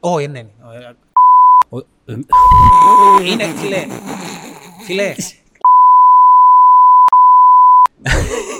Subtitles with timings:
[0.00, 0.16] όμως.
[0.18, 0.48] Όχι, ναι, ναι.
[1.68, 2.14] Ο- ε,
[3.30, 3.86] Είναι, φίλε.
[4.84, 5.14] Φίλε.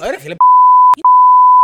[0.02, 0.34] Ωραία, φίλε.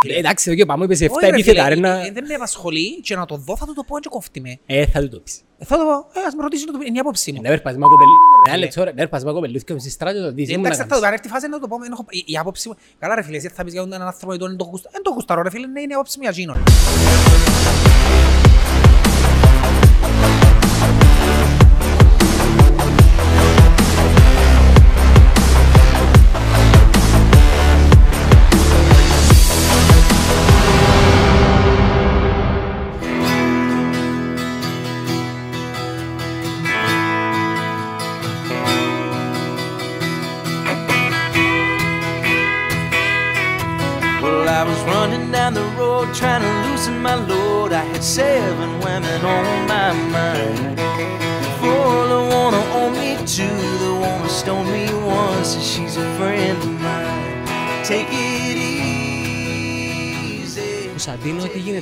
[0.09, 2.05] ε, Εντάξει, εδώ και πάμε, είπες 7 Όχι, ρε, επίθετα, ρε, φίλε, να...
[2.07, 4.59] ε, Δεν με απασχολεί και να το δω θα του το πω και κόφτει με.
[4.67, 5.41] Ε, θα του το πεις.
[5.59, 7.41] Ε, Θα το πω, ε, ας με ρωτήσει, να το πει, είναι η άποψή μου.
[7.43, 8.11] Να περπατήσει με κοπελί-
[8.47, 10.67] ρε, Ένα λεπτό, ρε, να περπατήσει με κοπελούθκια μες στη στράτη, το δεις, ήμουν να
[10.69, 11.05] Εντάξει, θα το κάνεις.
[11.09, 12.75] πάρει τη φάση να το πω, δεν έχω- η- η άποψη μου.
[12.99, 15.11] Καλά ρε φίλε, εσύ θα πεις για έναν άνθρωπο γιατί δεν το γουστα- δεν το
[15.11, 16.63] γουστάρω ρε φίλε, ναι, είναι η άποψη μου για εκείνον.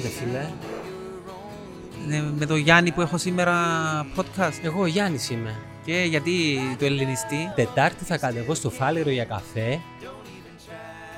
[0.01, 0.49] Γίνεται, φίλε.
[2.07, 3.57] Ναι, Με τον Γιάννη που έχω σήμερα
[4.17, 4.59] podcast.
[4.63, 5.59] Εγώ ο Γιάννης είμαι.
[5.85, 9.81] Και γιατί το ελληνιστή; Τετάρτη θα κατεβώ στο Φάληρο για καφέ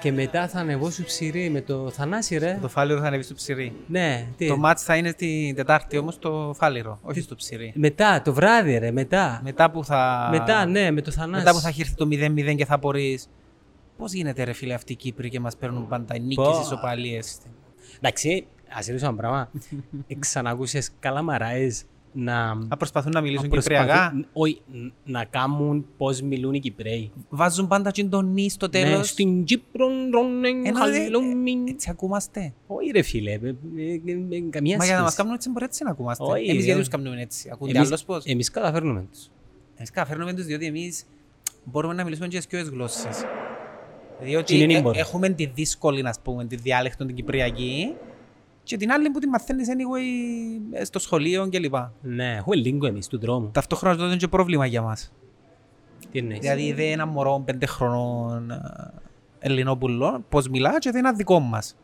[0.01, 2.59] και μετά θα ανεβώ στο ψηρή με το Θανάση, ρε.
[2.61, 3.73] Το φάληρο θα ανέβει στο ψυρί.
[3.87, 7.73] Ναι, τι; Το μάτς θα είναι την Τετάρτη όμως στο φάληρο, όχι στο ψυρί.
[7.75, 9.41] Μετά, το βράδυ, ρε, μετά.
[9.45, 10.29] Μετά που θα...
[10.31, 11.45] Μετά, ναι, με το Θανάση.
[11.45, 13.29] Μετά που θα έχει έρθει το 0-0 και θα μπορείς...
[13.97, 16.61] Πώς γίνεται ρε φίλε αυτοί οι Κύπροι και μας παίρνουν πάντα νίκες, Πω.
[16.63, 17.39] ισοπαλίες;
[17.97, 18.47] Εντάξει,
[18.77, 19.51] ας ρωτήσω ένα πράγμα.
[20.19, 21.83] Ξανακούσες καλαμαράες
[22.15, 22.55] να...
[22.55, 23.87] Να προσπαθούν να μιλήσουν να Κυπριακά.
[23.87, 27.11] προσπαθούν- Όχι, ν- να κάνουν πώς μιλούν οι Κυπρέοι.
[27.29, 29.09] Βάζουν πάντα και το νη στο Ναι, τέλος.
[29.09, 31.69] στην Κύπρο ρώνεν Ενώ, ε, χαλόμιν.
[31.69, 32.53] Έτσι ακούμαστε.
[32.67, 33.49] Όχι ρε φίλε, ε, ε,
[34.07, 35.17] ε, ε, καμία Μα για να μας σχέση.
[35.17, 36.25] κάνουν έτσι μπορεί έτσι να ακούμαστε.
[36.25, 36.65] Όχι, Εμείς ε.
[36.65, 37.49] γιατί τους κάνουμε έτσι.
[37.53, 39.29] Ακούνται Εμείς- άλλος πώς; Εμείς καταφέρνουμε τους.
[39.77, 41.05] Εμείς καταφέρνουμε τους διότι εμείς
[41.65, 43.25] μπορούμε να μιλήσουμε και στις δυο γλώσσες.
[44.21, 44.97] Διότι Είναι ε, νύμπορ.
[44.97, 47.95] έχουμε τη δύσκολη, να πούμε, τη διάλεκτο την Κυπριακή
[48.63, 51.75] και την άλλη που τη μαθαίνεις anyway ε, στο σχολείο κλπ.
[52.01, 53.51] Ναι, έχουμε λίγο εμείς του δρόμου.
[53.53, 55.13] Ταυτόχρονα αυτό είναι και πρόβλημα για μας.
[56.11, 58.61] Τι εννοείς; Δηλαδή είδε ένα μωρό πέντε χρονών ε,
[59.39, 61.77] Ελληνόπουλο, πώς μιλά και δεν είναι δικό μας.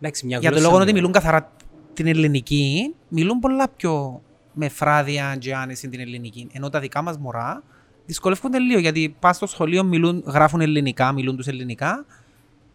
[0.00, 0.98] Εντάξει, μια Για τον γλώσσα λόγο ότι μου.
[0.98, 1.52] μιλούν καθαρά
[1.92, 6.48] την ελληνική, μιλούν πολλά πιο με φράδια και άνεση την ελληνική.
[6.52, 7.62] Ενώ τα δικά μας μωρά
[8.06, 12.04] δυσκολεύονται λίγο γιατί πας στο σχολείο μιλούν, γράφουν ελληνικά, μιλούν τους ελληνικά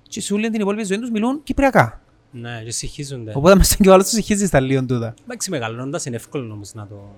[0.01, 2.02] και σε όλη την υπόλοιπη ζωή τους μιλούν κυπριακά.
[2.35, 3.31] Ναι, και συγχύζονται.
[3.35, 5.13] Οπότε μας και ο άλλος τους συγχύζεις στα λίγο τούτα.
[5.23, 7.09] Εντάξει, μεγαλώνοντας είναι εύκολο όμως να το...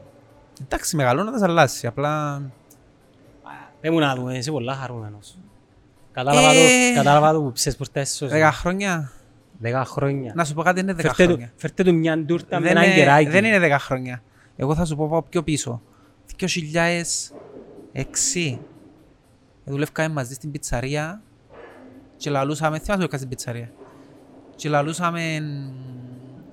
[0.61, 1.87] Εντάξει, μεγαλώνοντας αλλάζει.
[1.87, 2.41] Απλά
[3.81, 5.37] Δεν μου να δούμε, είσαι πολλά χαρούμενος.
[6.11, 6.89] Κατάλαβα Ε.
[6.89, 8.27] το, κατάλαβα το που ψες πορτές σου.
[8.27, 9.11] δέκα χρόνια.
[9.59, 10.31] Δέκα χρόνια.
[10.35, 11.51] Να σου πω κάτι, είναι δέκα Φέρτε του- χρόνια.
[11.55, 13.29] Φέρτε του μια ντούρτα με Δεν ένα είναι, κεράκι.
[13.29, 14.21] δεν είναι 10 χρόνια.
[14.55, 15.81] Εγώ θα σου πω πάω πιο πίσω.
[17.93, 18.59] 2006
[19.65, 21.21] δουλεύκαμε μαζί στην πιτσαρία
[22.17, 23.71] και λαλούσαμε, θυμάσαι δουλεύκας στην πιτσαρία;
[24.55, 25.35] Και λαλούσαμε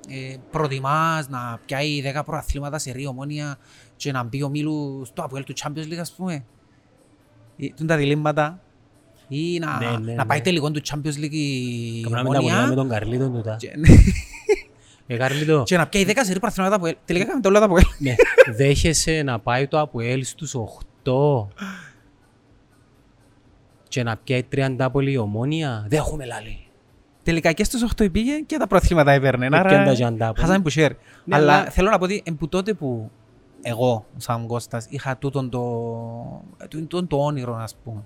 [0.08, 3.56] ε, προτιμάς να πιάει 10 προαθλήματα σε ρίο ομόνια
[3.96, 6.44] και να μπει ο Μίλους στο Αποέλ του Champions League ας πούμε.
[7.56, 8.60] Ε, Τούν τα διλήμματα.
[9.28, 10.44] Ή να, Ναι, ναι, να πάει ναι.
[10.44, 13.56] τελικό του Champions League η Καμπνάμε τα γωνιά με ομόνια τον Καρλίτο τούτα.
[13.58, 13.70] και,
[15.06, 17.02] Ε, Καρλίτο, και να πιάει 10 σε ρίο προαθλήματα από Αποέλ.
[17.04, 17.84] Τελικά κάναμε τα όλα τα Αποέλ.
[17.98, 18.14] ναι,
[18.56, 20.54] δέχεσαι να πάει το Αποέλ στους
[21.04, 21.46] 8
[23.88, 25.86] και να πιάει 30 από η ομόνια.
[25.88, 26.66] Δεν έχουμε λάλη.
[27.22, 29.46] Τελικά και στους 8 πήγε και τα προαθλήματα έπαιρνε.
[29.46, 30.90] Ε, Άρα και αν τα τζαντά, χάσαμε που share.
[31.24, 33.10] Ναι, αλλά αλλά- θέλω να πω ότι που τότε που
[33.62, 35.60] εγώ, σαν Κώστας, είχα τούτον το,
[36.58, 38.02] τούτον, τούτον το όνειρο, ας πούμε.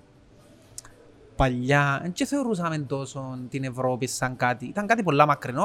[1.35, 4.65] Παλιά, δεν και θεωρούσαμε τόσο την Ευρώπη σαν κάτι.
[4.65, 5.63] Ήταν κάτι πολλά μακρινό.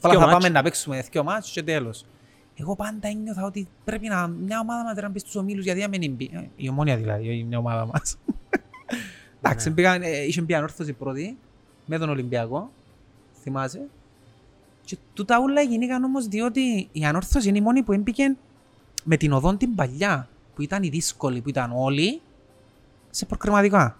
[0.00, 0.32] Αλλά Δυο θα μάτς.
[0.32, 2.04] πάμε να παίξουμε δύο μάτς και τέλος.
[2.56, 5.88] Εγώ πάντα ένιωθα ότι πρέπει να μια ομάδα μας να μπει στους ομίλους γιατί να
[5.88, 6.30] μην μπει.
[6.32, 8.16] Ε, Η ομόνια δηλαδή, όχι μια ομάδα μας.
[9.42, 11.38] Εντάξει, πήγαν, ε, είχε μπει ανόρθωση πρώτη
[11.86, 12.70] με τον Ολυμπιακό,
[13.42, 13.80] θυμάσαι.
[14.84, 18.36] Και τούτα όλα γίνηκαν όμως διότι η ανόρθωση είναι η μόνη που έμπηκε
[19.04, 22.20] με την οδόν την παλιά, που ήταν η δύσκολη, που ήταν όλοι,
[23.10, 23.98] σε προκριματικά.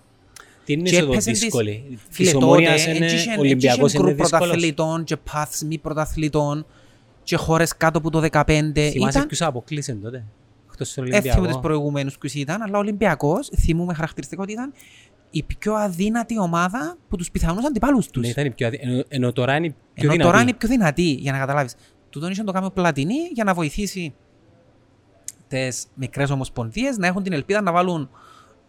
[0.65, 3.75] Τι είναι Και εδώ έπαιζε τις- δύσκολη; Φίλε, Της τότε ομόνιας είναι, έτσι είχε- Ολυμπιακός
[3.85, 4.47] έτσι είχε είναι γκρουπ δύσκολος.
[4.49, 6.67] πρωταθλητών και paths μη πρωταθλητών
[7.23, 8.91] και χώρες κάτω από το 15.
[8.91, 10.25] Θυμάσαι Ήταν, ποιους αποκλείσαν τότε.
[10.71, 11.61] Εκτός στον έθιμο τους Ολυμπιακό.
[11.61, 14.73] προηγούμενους ποιους ήταν, αλλά ο Ολυμπιακός, θυμούμε χαρακτηριστικό ότι ήταν
[15.37, 18.23] η πιο αδύνατη ομάδα που τους πιθανούς αντιπάλους τους.
[18.23, 20.51] Ναι, ήταν η πιο αδύ- ενώ- Ενώ τώρα είναι η πιο Ενώ τώρα είναι δυνατή.
[20.55, 21.75] η πιο δυνατή, για να καταλάβεις.
[22.11, 24.15] Τούτον είχε να το κάνει ο Πλατινί για να βοηθήσει
[25.49, 28.11] τις μικρές ομοσπονδίες να έχουν την ελπίδα να βάλουν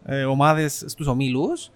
[0.06, 1.72] ε, ομάδες στους ομίλους.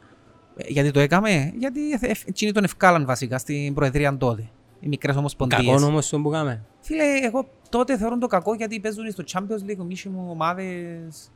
[0.57, 4.49] Ε, γιατί το έκαμε, γιατί ε, ε, εκείνοι τον ευκάλαν βασικά στην Προεδρία τότε.
[4.79, 5.65] οι μικρές ομοσπονδίες.
[5.65, 6.65] Κακό όμως το που κάμε.
[6.81, 11.31] Φίλε, εγώ τότε θεωρώ το κακό γιατί παίζουν στο Champions League μίσοι μου ομάδες...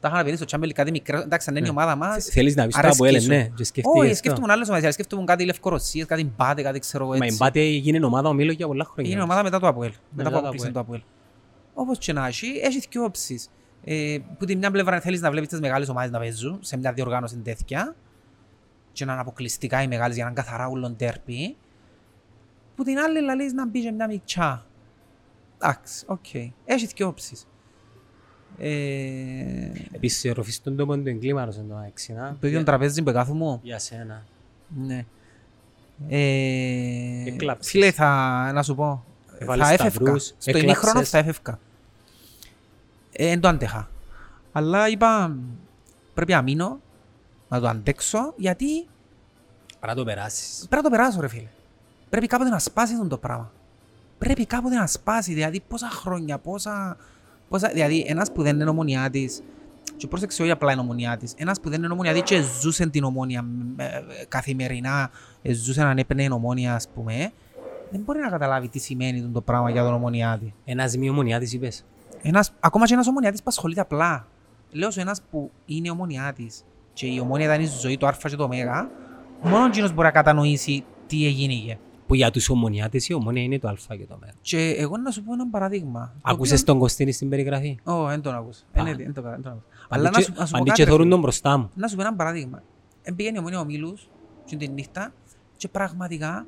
[0.00, 1.76] Τα είχα να πει στο Champions League κάτι μικρό, εντάξει, αν είναι η Ναι.
[1.78, 2.24] ομάδα μας.
[2.24, 3.28] Θέλεις να πεις το αρέσκει Αποέλ, σου.
[3.28, 4.14] ναι, και σκεφτείς Όχι, το.
[4.14, 7.36] σκέφτομαι άλλες ομάδες, σκέφτομαι κάτι Λευκορωσίες, κάτι Μπάτε, κάτι ξέρω εγώ Μα η έτσι.
[7.40, 9.10] Μπάτε έγινε ομάδα ομίλου για πολλά χρόνια.
[9.12, 9.90] Είναι ομάδα μετά το Αποέλ.
[9.90, 10.72] Μετά Μετά που το αποκλείσει Αποέλ.
[10.72, 11.00] το Αποέλ.
[11.74, 13.50] Όπως και να έχει, έχει δύο όψεις.
[13.84, 16.92] Ε, που την μια πλευρά θέλεις να βλέπεις τις μεγάλες ομάδες να παίζουν σε μια
[16.92, 17.94] διοργάνωση τέτοια
[18.92, 21.56] και να είναι αποκλειστικά οι μεγάλες για να είναι καθαρά ούλον τέρπι.
[22.76, 24.66] Που την άλλη λαλείς να μπει σε μια μιτσά.
[25.58, 26.34] Εντάξει, οκ.
[26.64, 27.46] Έχει δύο όψεις.
[28.58, 32.36] Ε, Επίσης, ροφιστούν το πόντο του εγκλήματος εν τω μεταξύ, να.
[32.40, 33.58] το ίδιο τραπέζι που κάθομαι.
[33.62, 34.22] Για σένα.
[34.76, 35.04] Ναι.
[36.08, 37.70] Ε, Εκλάψες.
[37.70, 39.04] φίλε, θα, να σου πω,
[39.38, 39.90] Έβαλες θα έφευκα.
[40.00, 40.62] σταυρούς, Στο εκλάψες.
[40.62, 41.58] ημίχρονο θα έφευκα.
[43.12, 43.88] Ε, εν το άντεχα.
[44.52, 45.36] Αλλά είπα,
[46.14, 46.80] πρέπει να μείνω,
[47.48, 48.86] να το αντέξω, γιατί
[49.80, 50.58] Παρά το περάσεις.
[50.68, 51.48] πρέπει να το περάσω ρε φίλε.
[52.10, 53.52] Πρέπει κάποτε να σπάσεις αυτό το πράγμα.
[54.18, 56.96] Πρέπει κάποτε να σπάσεις, δηλαδή πόσα χρόνια, πόσα...
[57.48, 59.42] πόσα δηλαδή ένας που δεν είναι ομονιάτης,
[59.96, 63.46] και πρόσεξε όχι απλά είναι ομονιάτης, ένας που δεν είναι ομονιάτης και ζούσε την ομόνια
[63.76, 65.10] ε, ε, καθημερινά,
[65.42, 67.32] ε, ζούσε να έπαιρνε ομόνια ας πούμε,
[67.90, 70.54] δεν μπορεί να καταλάβει τι σημαίνει το πράγμα για τον ομονιάτη.
[70.64, 71.84] Ένας μη ομονιάτης είπες.
[72.22, 74.26] Ένας, ακόμα και ένας ομονιάτης που ασχολείται απλά.
[74.70, 78.36] Λέω σου ένας που είναι ομονιάτης και η ομόνια ήταν η ζωή του Α και
[78.36, 78.48] το Ω,
[79.48, 81.78] μόνο εκείνος μπορεί να κατανοήσει τι έγινε.
[82.06, 84.32] Που για τους ομονιάτες η ομόνια είναι το α και το μέρο.
[84.40, 86.12] Και εγώ να σου πω ένα παράδειγμα.
[86.14, 88.62] το Άκουσες οποίο- τον Κωστίνη στην περιγραφή; Ω, δεν τον άκουσα.
[88.72, 89.64] Ε, ναι, δεν το δεν τον άκουσα.
[89.88, 91.14] Αλλά Αντί να και- σου, να σου πω Αντί κάτι, και ρε θωρούν φίλε.
[91.14, 91.70] τον μπροστά μου.
[91.74, 92.62] Να σου πω ένα παράδειγμα.
[93.02, 94.08] Εμπήγαινε η ομόνια ο Μίλους
[94.44, 95.12] και την νύχτα
[95.56, 96.46] και πραγματικά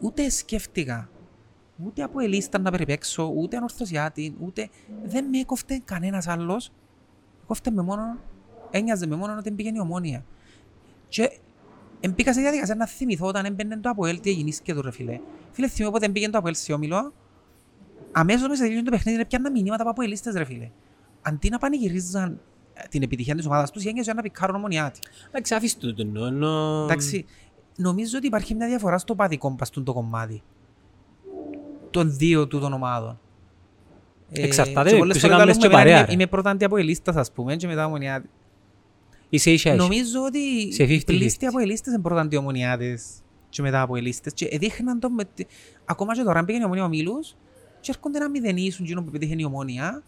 [0.00, 1.08] ούτε σκέφτηκα
[1.84, 4.68] ούτε από ελίστα να περιπέξω, ούτε ανορθωσιάτη, ούτε...
[5.04, 6.70] Δεν με έκοφτε κανένας άλλος.
[7.46, 8.02] Κόφτε με μόνο,
[8.70, 10.24] ένοιαζε με μόνο ότι πήγαινε η ομόνια.
[11.08, 11.38] Και
[12.08, 15.20] μπήκα σε διαδικασία να θυμηθώ όταν έμπαινε το Αποέλ τι έγινε και του ρε φίλε.
[15.52, 17.12] Φίλε θυμώ πότε πήγαινε το Αποέλ σε όμιλο,
[18.12, 20.70] αμέσως μέσα τελειώνει το παιχνίδι πιάννα μηνύματα από Αποελίστες ρε φίλε.
[21.22, 22.40] Αντί να πανηγυρίζαν
[22.74, 25.00] ε, την επιτυχία της ομάδας τους, γέννησε να πικάρουν ομονιάτη.
[25.28, 26.82] Εντάξει, άφησε το το νόνο.
[26.84, 27.24] Εντάξει,
[27.76, 30.42] νομίζω ότι υπάρχει μια διαφορά στο παδικό παστούν το κομμάτι
[31.90, 33.18] των δύο του των ομάδων.
[34.32, 36.12] Ε, Εξαρτάται και πολλές ποιος φορές έκαμνες λέμε, και εμένα παρέα, είμαι- ρε.
[36.12, 38.28] Είμαι πρώτα αντιαποελίστας ας πούμε και μετά ομονιάτη.
[39.34, 39.82] Είσαι ίσα ίσα.
[39.82, 41.02] Νομίζω ότι Σε 50-50.
[41.04, 43.04] πλήστοι αποελίστες είναι πρώτα αντιομονιάτες
[43.48, 45.24] και μετά αποελίστες και δείχναν το με...
[45.34, 45.46] τη-
[45.84, 47.36] Ακόμα και τώρα αν πήγαινε η ομονία ο Μήλους
[47.80, 50.02] και έρχονται να μηδενίσουν εκείνο που πετύχαινε η ομόνια.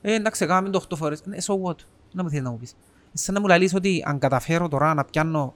[0.00, 1.22] Ε, εντάξει, κάναμε το 8 φορές.
[1.24, 1.76] Ναι, so what;
[2.12, 2.74] Να μου θέλεις να μου πεις.
[3.12, 5.54] Σαν να μου λαλείς ότι αν καταφέρω τώρα να πιάνω,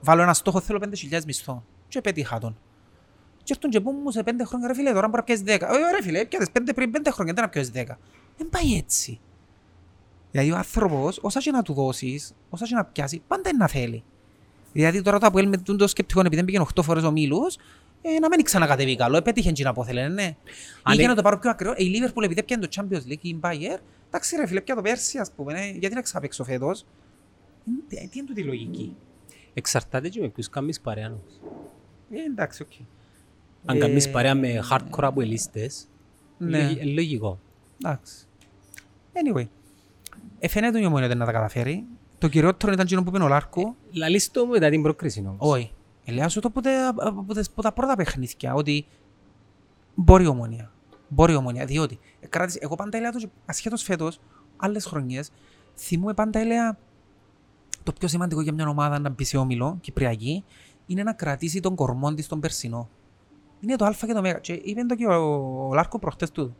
[0.00, 0.78] βάλω ένα στόχο, θέλω
[1.10, 1.64] 5.000 μισθό.
[1.88, 2.58] Και πέτυχα τον.
[3.42, 5.48] Και έρθουν και πούν μου σε 5 χρόνια, ρε φίλε, τώρα μπορεί να πιάσεις 10.
[5.48, 5.56] Ε,
[5.96, 7.96] ρε φίλε, πιάτες 5 πριν 5 χρόνια, δεν να πιάσεις 10.
[8.36, 9.20] Δεν πάει έτσι.
[10.30, 13.68] Δηλαδή ο άνθρωπος, όσα και να του δώσεις, όσα και να πιάσει, πάντα είναι να
[13.68, 14.02] θέλει.
[14.72, 17.56] Δηλαδή τώρα το Αποέλ με το σκεπτικό επειδή πήγαινε 8 φορές ο Μίλους,
[18.02, 20.06] ε, να μην ξανακατεβεί καλό, ε, πέτυχε εκείνα που θέλει, ναι.
[20.08, 20.26] Αν Ή
[20.82, 23.28] για δεν- να το πάρω πιο ακραίο, η Liverpool επειδή πιάνε το Champions League ή
[23.28, 23.78] η Bayer,
[24.08, 26.84] εντάξει ρε φίλε, πια το πέρσι ας πούμε, ε, γιατί να ξαναπαίξω φέτος.
[27.88, 28.96] Ε, Τι είναι τούτη η λογική;
[29.54, 31.06] Εξαρτάται και με ποιους κάνεις παρέα.
[31.06, 31.40] όμως.
[32.10, 32.72] Ε, εντάξει, οκ.
[33.64, 35.88] Αν Ε, κάνεις παρέα με hardcore αποελίστες,
[36.38, 36.58] Ναι.
[36.58, 37.38] είναι λογικό.
[37.84, 38.14] Εντάξει.
[39.12, 39.46] Anyway.
[40.42, 41.84] Ε, φαίνεται η ομόνια ότι να τα καταφέρει.
[42.18, 43.74] Το κυριότερο ήταν εκείνο που είπε ο Λάρκο.
[43.92, 45.36] Λαλείς το μετά την πρόκριση όμως.
[45.38, 45.72] Όχι.
[46.04, 48.86] Ε, Λέω σου το από τα- από τις- από τα πρώτα παιχνίδια ότι
[49.94, 50.72] μπορεί η ομόνια.
[51.08, 51.64] Μπορεί η ομόνια.
[51.64, 54.20] Διότι ε, κράτησε- εγώ πάντα έλεγα το και ασχέτως φέτος,
[54.56, 55.30] άλλες χρονιές,
[55.76, 56.78] θυμούμαι πάντα έλεγα
[57.82, 60.44] το πιο σημαντικό για μια ομάδα να μπει σε όμιλο, Κυπριακή,
[60.86, 62.88] είναι να κρατήσει τον κορμό της τον περσινό.
[63.60, 64.38] Είναι το α και το μέγα.
[64.38, 66.56] Και είπε το και ο, ο Λάρκο προχτές του.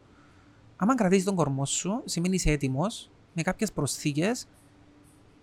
[0.76, 4.48] Άμα κρατήσεις τον κορμό σου, σημαίνει είσαι έτοιμος με κάποιες προσθήκες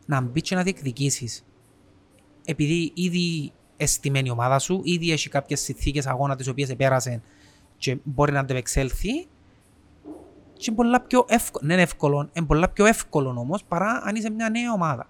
[0.05, 1.45] να μπει και να διεκδικήσεις
[2.49, 7.21] επειδή ήδη εστημένη η ομάδα σου, ήδη έχει κάποιες συνθήκες αγώνα τις οποίες επέρασε
[7.77, 9.27] και μπορεί να αντεπεξέλθει
[10.53, 14.15] και είναι πολλά πιο εύκολο, ναι είναι εύκολο, είναι πολλά πιο εύκολο όμως παρά αν
[14.15, 15.09] είσαι μια νέα ομάδα.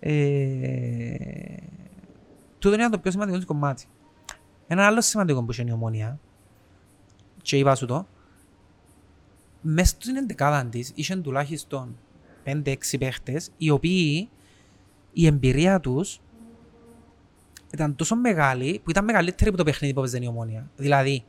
[0.00, 1.56] Ε,
[2.58, 3.84] τούτο είναι το πιο σημαντικό της κομμάτι.
[4.66, 6.18] Ένα άλλο σημαντικό που είναι η ομόνια
[7.42, 8.06] και είπα σου το,
[9.62, 11.96] μες στην εντεκάδα της είχαν τουλάχιστον
[12.44, 14.28] 5-6 παίχτες οι οποίοι
[15.12, 16.20] η εμπειρία τους
[17.72, 20.70] ήταν τόσο μεγάλη που ήταν μεγαλύτερη από το παιχνίδι που έπαιζε η ομόνια.
[20.76, 21.24] Δηλαδή,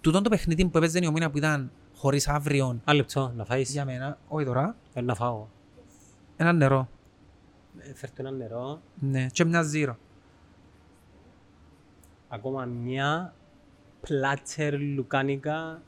[0.00, 3.70] τούτο το παιχνίδι που έπαιζε η ομόνια που ήταν χωρίς αύριο Ένα λεπτό, να φάεις.
[3.70, 5.46] για μένα, όχι τώρα, Θέλω να φάω.
[6.36, 6.88] ένα νερό.
[7.78, 8.80] Ε, Φέρτε ένα νερό.
[9.00, 9.98] Ναι, και μια ζύρο.
[12.28, 13.34] Ακόμα μια
[14.00, 15.82] πλάτσερ λουκάνικα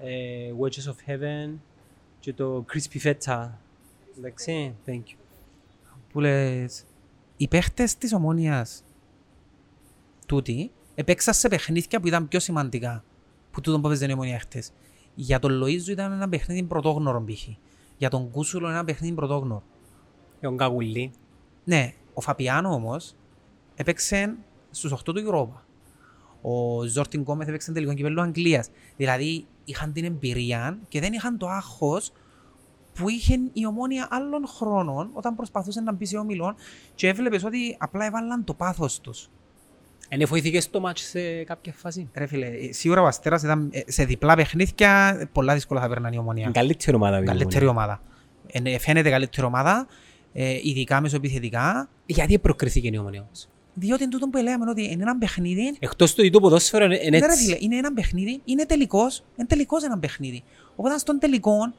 [0.00, 1.58] ε, Wedges of Heaven
[2.20, 3.48] και το Crispy Feta.
[4.18, 5.16] Εντάξει, thank you.
[6.12, 6.84] Που λες,
[7.36, 8.84] οι παίχτες της ομόνιας
[10.26, 13.04] τούτοι Επέξα σε παιχνίδια που ήταν πιο σημαντικά
[13.50, 14.70] που τούτο που έπαιζε η Ομονία χτες.
[15.14, 17.48] Για τον Λοΐζου ήταν ένα παιχνίδι πρωτόγνωρο π.χ.
[17.96, 19.62] Για τον Κούσουλο ένα παιχνίδι πρωτόγνωρο.
[20.40, 21.12] Τον Καγουλή.
[21.64, 23.14] Ναι, ο Φαπιάνο όμως
[23.74, 24.36] έπαιξε
[24.70, 25.60] στους 8 του Europa.
[26.42, 28.68] Ο Ζόρτιν Κόμεθ έπαιξε τελικό κυπέλλο Αγγλίας.
[28.96, 32.12] Δηλαδή είχαν την εμπειρία και δεν είχαν το άγχος
[32.94, 36.54] που είχε η ομόνια άλλων χρόνων όταν προσπαθούσε να μπει σε ομιλών
[36.94, 39.28] και έβλεπες ότι απλά έβαλαν το πάθος τους.
[40.08, 43.80] Εν βοηθήκε στο μάτς σε κάποια φάση; Ρε φίλε, ε, σίγουρα ο Αστέρας ήταν ε,
[43.86, 46.42] σε διπλά παιχνίδια ε, πολλά δύσκολα θα περνάνε η ομονία.
[46.42, 47.18] Είναι καλύτερη ομάδα.
[47.18, 48.00] η Καλύτερη Ομόνιας.
[48.52, 48.70] ομάδα.
[48.70, 49.86] Ε, φαίνεται καλύτερη ομάδα,
[50.32, 55.16] ε, ειδικά μεσοεπιθετικά, Γιατί προκριθήκε η ομονία όμως; Διότι τούτο που λέμε ότι είναι ένα
[55.18, 57.44] παιχνίδι Εκτός του ότι το ποδόσφαιρο είναι είναι Ναι, ρε έτσι.
[57.44, 60.42] φίλε, είναι ένα παιχνίδι, είναι τελικός, είναι τελικός ένα παιχνίδι.
[60.76, 61.72] Οπότε στον τελικό,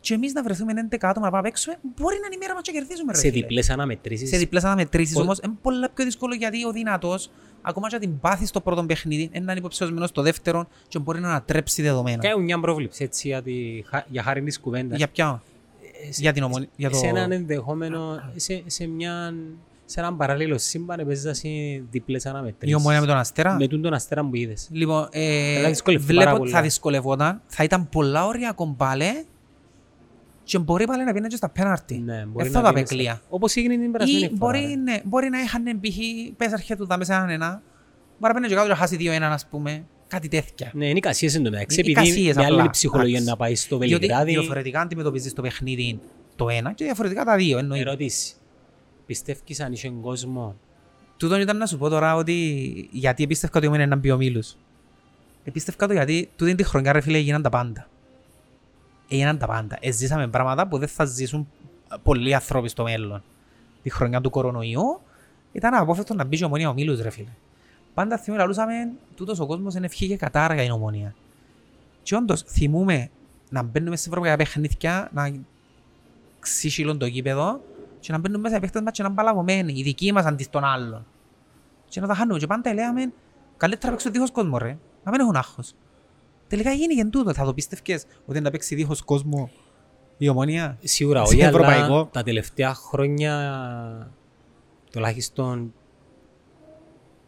[0.00, 2.54] και εμείς να βρεθούμε 11 άτομα να πάμε απ' έξω, μπορεί να είναι η μέρα
[2.54, 3.12] μας και κερδίζουμε.
[3.12, 3.40] Ρε, Σε φίλε.
[3.40, 4.28] διπλές αναμετρήσεις.
[4.28, 7.30] Σε διπλές αναμετρήσεις Πο- όμως, είναι πολύ πιο δύσκολο γιατί ο δυνατός,
[7.62, 10.98] ακόμα και να την πάθεις στο πρώτο παιχνίδι, είναι να είναι υποψιασμένος στο δεύτερο και
[10.98, 12.18] μπορεί να ανατρέψει δεδομένα.
[12.22, 13.54] Κάνουν μια πρόβληψη έτσι για, τη,
[14.08, 14.98] για χάρη της κουβέντας.
[14.98, 15.42] Για ποια;
[16.10, 16.68] Για την ομονία.
[16.76, 16.96] Για το...
[16.96, 19.34] Σε έναν ενδεχόμενο, σε, σε, μια,
[19.88, 21.48] σε έναν παράλληλο σύμπαν έπαιζα σε
[21.90, 22.76] διπλές αναμετρήσεις.
[22.76, 23.54] Η ομονία με τον Αστέρα.
[23.54, 24.68] Με τον τον αστέρα που είδες.
[24.70, 26.50] Λοιπόν, ε, Θα δυσκολευτεί πάρα βλέπω ότι πολύ.
[26.52, 27.40] θα δυσκολευόταν.
[27.46, 29.24] Θα ήταν πολλά ωριακό πάλι
[30.44, 31.98] και μπορεί πάλι να πήγαινε και στα πέναρτι.
[31.98, 33.12] Ναι, Δεν μπορεί θα να τα γίνει πεκλεία.
[33.14, 34.36] στα- Όπως έγινε την περασμένη Ή φορά.
[34.38, 34.74] μπορεί, ρε.
[34.74, 35.96] ναι, μπορεί να είχαν π.χ.
[36.36, 37.62] πες αρχαία του δάμε σε έναν ένα.
[38.18, 39.84] Μπορεί να πάνε και κάτω και να χάσει 2-1 ας πούμε.
[40.08, 40.70] Κάτι τέτοια.
[40.74, 42.70] Ναι, είναι εικασίες εν τω μεταξύ, Οι επειδή εικασίες με άλλη απλά.
[42.70, 43.30] ψυχολογία Εντάξει.
[43.30, 44.30] να πάει στο Διότι Βελιγράδι.
[44.32, 46.00] διαφορετικά αντιμετωπίζεις το παιχνίδι
[46.36, 47.58] το ένα και διαφορετικά τα δύο.
[47.58, 47.80] Εννοεί.
[47.80, 48.34] Ερώτηση.
[49.06, 50.56] Πιστεύεις αν είχε κόσμο;
[51.16, 54.56] Τούτον ήταν να σου πω τώρα ότι γιατί επίστευκα ότι ήμουν έναν πιομίλους.
[55.44, 57.88] Επίστευκα το γιατί τούτη τη χρονιά ρε φίλε έγιναν τα πάντα.
[59.08, 59.76] Έγιναν τα πάντα.
[59.80, 61.48] Εζήσαμε πράγματα που δεν θα ζήσουν
[62.02, 63.22] πολλοί άνθρωποι στο μέλλον.
[63.82, 65.00] Τη χρονιά του κορονοϊού
[65.52, 67.32] ήταν απόφευκτο να μπει η ομονία ομίλους ρε φίλε.
[67.94, 68.74] Πάντα θυμούμε λαλούσαμε
[69.14, 71.14] τούτος ο κόσμος είναι ευχή και κατάρα για την ομονία.
[72.02, 73.10] Και όντως θυμούμε
[73.50, 75.32] να μπαίνουμε σε ευρωπαϊκά παιχνίδια, να
[76.40, 77.60] ξύσιλον το γήπεδο
[78.06, 80.46] και να μπαίνουμε μέσα σε παίχτες μας και να είναι παλαβωμένοι, οι δικοί μας αντί
[80.50, 81.06] των άλλων.
[81.88, 82.38] Και να τα χάνουμε.
[82.38, 83.12] Και πάντα λέμε,
[83.56, 85.74] καλύτερα παίξω δίχως κόσμο ρε, να μην έχουν άγχος.
[86.48, 87.32] Τελικά γίνει και τούτο.
[87.32, 89.50] Θα το πίστευκες ότι να παίξει δίχως κόσμο
[90.18, 90.78] η ομονία.
[90.82, 94.12] Σίγουρα Σε όχι, αλλά ευρωπαϊκό; τα τελευταία χρόνια
[94.92, 95.72] τουλάχιστον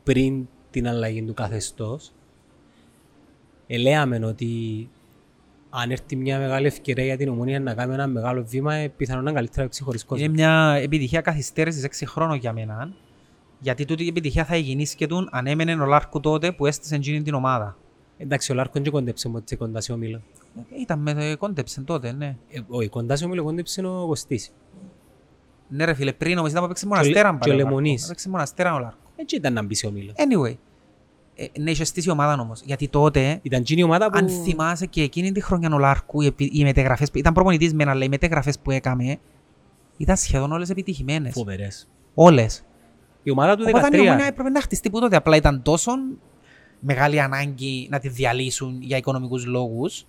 [0.02, 2.12] πριν την αλλαγή του καθεστώς
[3.66, 4.88] ελέαμε ότι
[5.82, 9.25] αν έρθει μια μεγάλη ευκαιρία για την ομονία να κάνει ένα μεγάλο βήμα, ε, πιθανόν
[9.25, 10.25] να είναι καλύτερα να παίξει χωρίς κόσμο.
[10.25, 12.92] Είναι μια επιτυχία καθυστέρησης 6 χρόνων για μένα.
[13.61, 17.35] Γιατί τούτη η επιτυχία θα γινίσκετουν αν έμενε ο Λάρκου τότε που έστησε εκείνη την
[17.35, 17.76] ομάδα.
[18.18, 20.23] Εντάξει, ο Λάρκον και κόντεψε μόλις κοντά σε ομίλο.
[20.56, 22.37] Ε, Ήταν με κόντεψε τότε, ναι.
[22.49, 24.52] Ε, όχι, κοντά σε ομίλο κόντεψε ο Κωστής.
[25.68, 27.28] Ναι ρε φίλε, πριν όμως ήταν που παίξεις με τον Αστέρα.
[27.28, 27.92] και ο πάλι Λεμονής.
[27.92, 28.08] Λάρκο.
[28.08, 29.11] Παίξεις με τον Αστέρα ο Λάρκο.
[29.16, 30.12] Έτσι ήταν να μπει σε ομίλο.
[30.16, 30.54] Anyway, ε,
[31.59, 32.61] ναι, είχες στήσει η ομάδα όμως.
[32.64, 34.18] Γιατί τότε Ήταν εκείνη η ομάδα που...
[34.18, 37.75] αν θυμάσαι και εκείνη τη χρονιά ο Λάρκου, οι, επι- οι μετεγραφές, που- ήταν προπονητής
[37.75, 39.16] μεν, αλλά οι μετεγραφές που έκαμε
[39.97, 41.33] ήταν σχεδόν όλες επιτυχημένες.
[41.33, 41.88] Φοβερές.
[42.14, 42.64] Όλες.
[43.23, 44.28] Η ομάδα του Οπότε η ομόνια 13.
[44.28, 45.92] έπρεπε να χτιστεί που τότε απλά ήταν τόσο
[46.80, 50.07] μεγάλη ανάγκη να τη διαλύσουν για οικονομικούς λόγους.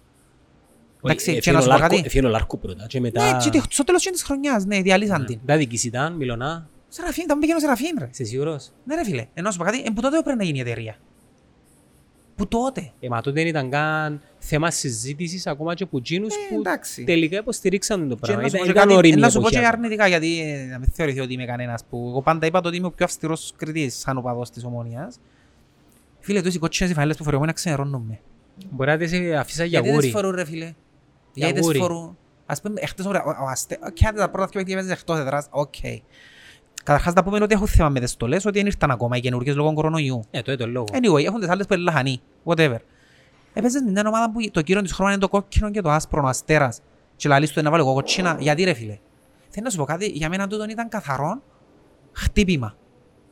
[1.03, 2.05] Εντάξει, Όχι, και έφυγε να ο σου πω Λάρκο- κάτι.
[2.07, 3.31] έφυγε ο Λάρκο πρώτα και μετά...
[3.31, 5.39] Ναι, και τη- στο τέλος της χρονιάς, ναι, διαλύσαν την.
[5.45, 6.69] Τα δικής ήταν, Μιλωνά.
[6.87, 8.09] Σεραφείμ, ήταν πήγαινε ο Σεραφείμ ρε.
[8.11, 10.57] Είσαι σίγουρος; Ναι ρε φίλε, ενώ σου πω κάτι, ε, που τότε έπρεπε να γίνει
[10.57, 10.95] η εταιρεία.
[12.39, 12.91] Που τότε.
[12.99, 17.03] Ε, μα τότε δεν ήταν καν θέμα συζήτησης ακόμα και από εκείνους Ε, που εντάξει.
[17.03, 18.41] τελικά υποστηρίξαν το Και πράγμα.
[18.41, 19.73] να σου Ήταν, πω και ήταν κάτι- όριμη η να σου πω εποχή και ακόμα.
[19.83, 22.05] αρνητικά, γιατί ε, να μην θεωρηθεί ότι είμαι κανένας που...
[22.09, 25.19] Εγώ πάντα είπα το ότι είμαι ο πιο αυστηρός κριτής σαν οπαδός της Ομόνιας.
[26.19, 28.19] Φίλε, τους οι κότσινες οι φανέλες που φορώ εγώ να ξενερώνουν με.
[28.69, 30.05] Μπορεί να τις αφήσα για Γιατί δεν γούρι.
[30.05, 30.73] τις φορούν ρε φίλε; Για
[31.33, 31.77] Γιατί δεν τις γούρι.
[31.79, 34.91] φορούν; Ας πούμε, εχθές ωραία, ο- ο Αστε- οκ, άντε τα πρώτα δύο παιχνίδια παίζεις
[34.93, 35.73] εκτός έδρας, οκ.
[36.89, 39.55] Καταρχάς να πούμε ότι έχουν θέμα με τις στολές, ότι δεν ήρθαν ακόμα οι καινούργιες
[39.55, 40.23] λόγω κορονοϊού.
[40.31, 40.85] Ε, τότε το λόγο.
[40.91, 42.77] Anyway, έχουν τις άλλες που είναι λαχανοί, whatever.
[43.53, 46.21] Έπαιζες με μια ομάδα που το κύριο της χρόνου είναι το κόκκινο και το άσπρο,
[46.23, 46.81] ο αστέρας.
[47.15, 48.97] Και λαλείς του να βάλω εγώ κοτσίνα, γιατί ρε φίλε;
[49.49, 51.41] Θέλω να σου πω κάτι, για μένα τούτον ήταν καθαρό
[52.11, 52.75] χτύπημα.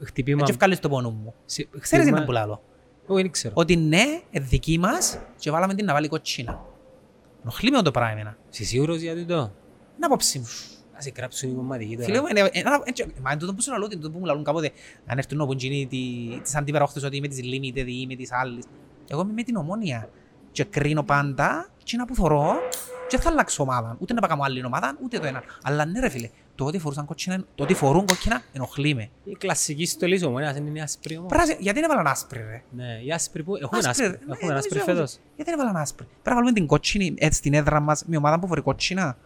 [0.04, 0.40] Χτυπήμα...
[0.40, 1.34] Έτσι ευκάλεις το πόνο μου.
[1.46, 2.62] σε- Ξέρεις χτύπημα- τι να που λάλλω.
[3.10, 3.54] Εγώ δεν ξέρω.
[3.58, 6.62] Ότι ναι, ε, δική μας και βάλαμε την να βάλει κοτσίνα.
[7.42, 8.38] Ενοχλεί με το πράγμα εμένα.
[8.52, 9.34] Είσαι σίγουρος για τούτο;
[9.96, 10.48] Είναι απόψη μου.
[10.98, 12.06] Να σε κράψουν οι κομματικοί τώρα.
[12.06, 14.26] Φίλε μου, είναι- ένα- έτσι- μα είναι τούτο που σου λαλούν, είναι τούτο που μου
[14.26, 14.72] λαλούν κάποτε.
[15.06, 18.64] Αν έρθουν όπου γίνει τη- τις αντιπερόχτες ότι είμαι της Limited ή είμαι της άλλης.
[19.08, 20.10] Εγώ είμαι με την ομόνια.
[20.52, 22.54] Και κρίνω πάντα και να που θωρώ
[23.08, 23.98] και δεν θα αλλάξω ομάδα.
[24.00, 25.44] Ούτε να πάω άλλη ομάδα, ούτε το ένα.
[25.64, 29.10] Αλλά ναι ρε φίλε, το ότι φορούσαν κόκκινα, το ότι φορούν κόκκινα ενοχλεί με.
[29.24, 31.30] Η κλασική στολή της ομονίας είναι η άσπρη όμως.
[31.30, 33.56] Πράσι, γιατί δεν έβαλαν άσπρη ρε; Ναι, η άσπρη που...
[33.56, 34.08] Έχουμε Άσπρη, άσπρη.
[34.26, 35.18] ναι, Έχουμε άσπρη νομίζω φέτος.
[35.36, 38.40] Γιατί δεν έβαλαν άσπρη; Πρέπει να βάλουμε την κότσινη ε, στην έδρα μας, μια ομάδα
[38.40, 39.18] που φορεί κότσινα.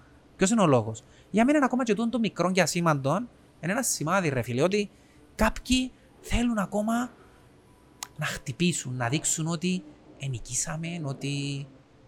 [0.42, 3.16] Ποιος είναι ο λόγος; Για μένα ακόμα και τούτο το μικρό και ασήμαντο
[3.62, 4.90] είναι ένα σημάδι ρε φίλε, ότι
[5.36, 7.12] κάποιοι θέλουν ακόμα
[8.18, 9.84] να χτυπήσουν, να δείξουν ότι
[10.20, 11.28] ενικήσαμε, ότι...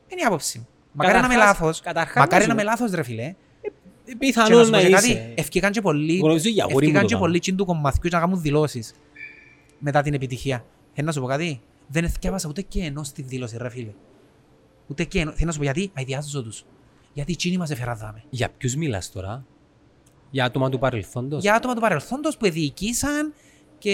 [0.08, 0.68] Είναι η άποψη μου.
[0.92, 1.82] Μακάρι να είμαι Καταρχάς- λάθος.
[1.82, 3.36] καταρχάς Μακάρι να να σου- είμαι λάθος ρε φίλε.
[3.62, 3.72] Και
[4.12, 5.34] να Πιθανόν σου να πω και κάτι, είσαι.
[5.38, 7.25] ευκήκαν και πολλοί, Γνωρίζω για γούρι μου ευκήκαν το και κάνω.
[7.25, 8.94] πολλοί τσιν του κομμαθιού και να κάνουν δηλώσεις
[9.80, 10.66] μετά την επιτυχία.
[10.94, 13.94] Θέλω να σου πω κάτι, δεν εθιάβασα ούτε και ενός στη δήλωση ρε φίλε.
[14.88, 15.34] Ούτε και ενός.
[15.34, 16.66] Θέλω να σου πω γιατί, αειδιάζω τους.
[17.13, 18.24] Γιατί εκείνοι μας έφεραν δάμε.
[18.29, 19.46] Για ποιους μιλάς τώρα;
[20.29, 23.34] Για άτομα του παρελθόντος; Για άτομα του παρελθόντος που διοικήσαν
[23.77, 23.91] και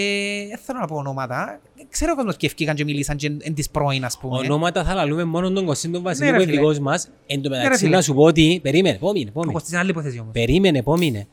[0.48, 1.60] δεν θέλω να πω ονόματα.
[1.88, 4.38] Ξέρω ο κόσμος και ευκήκαν και μιλήσαν και εν της πρώην ας πούμε.
[4.38, 6.60] Ονόματα θα λαλούμε μόνο τον Κωστή τον Βασίλη Ναι, ρε που είναι φίλε.
[6.62, 7.10] δικός μας.
[7.26, 7.96] Εν τω Ναι, ρε μεταξύ φίλε.
[7.96, 8.58] να σου πω ότι...
[8.62, 9.52] Περίμενε, επόμενε, Ο επόμενε.
[9.52, 10.32] Κωστής είναι άλλη υποθέση όμως.
[10.32, 11.26] Περίμενε, επόμενε.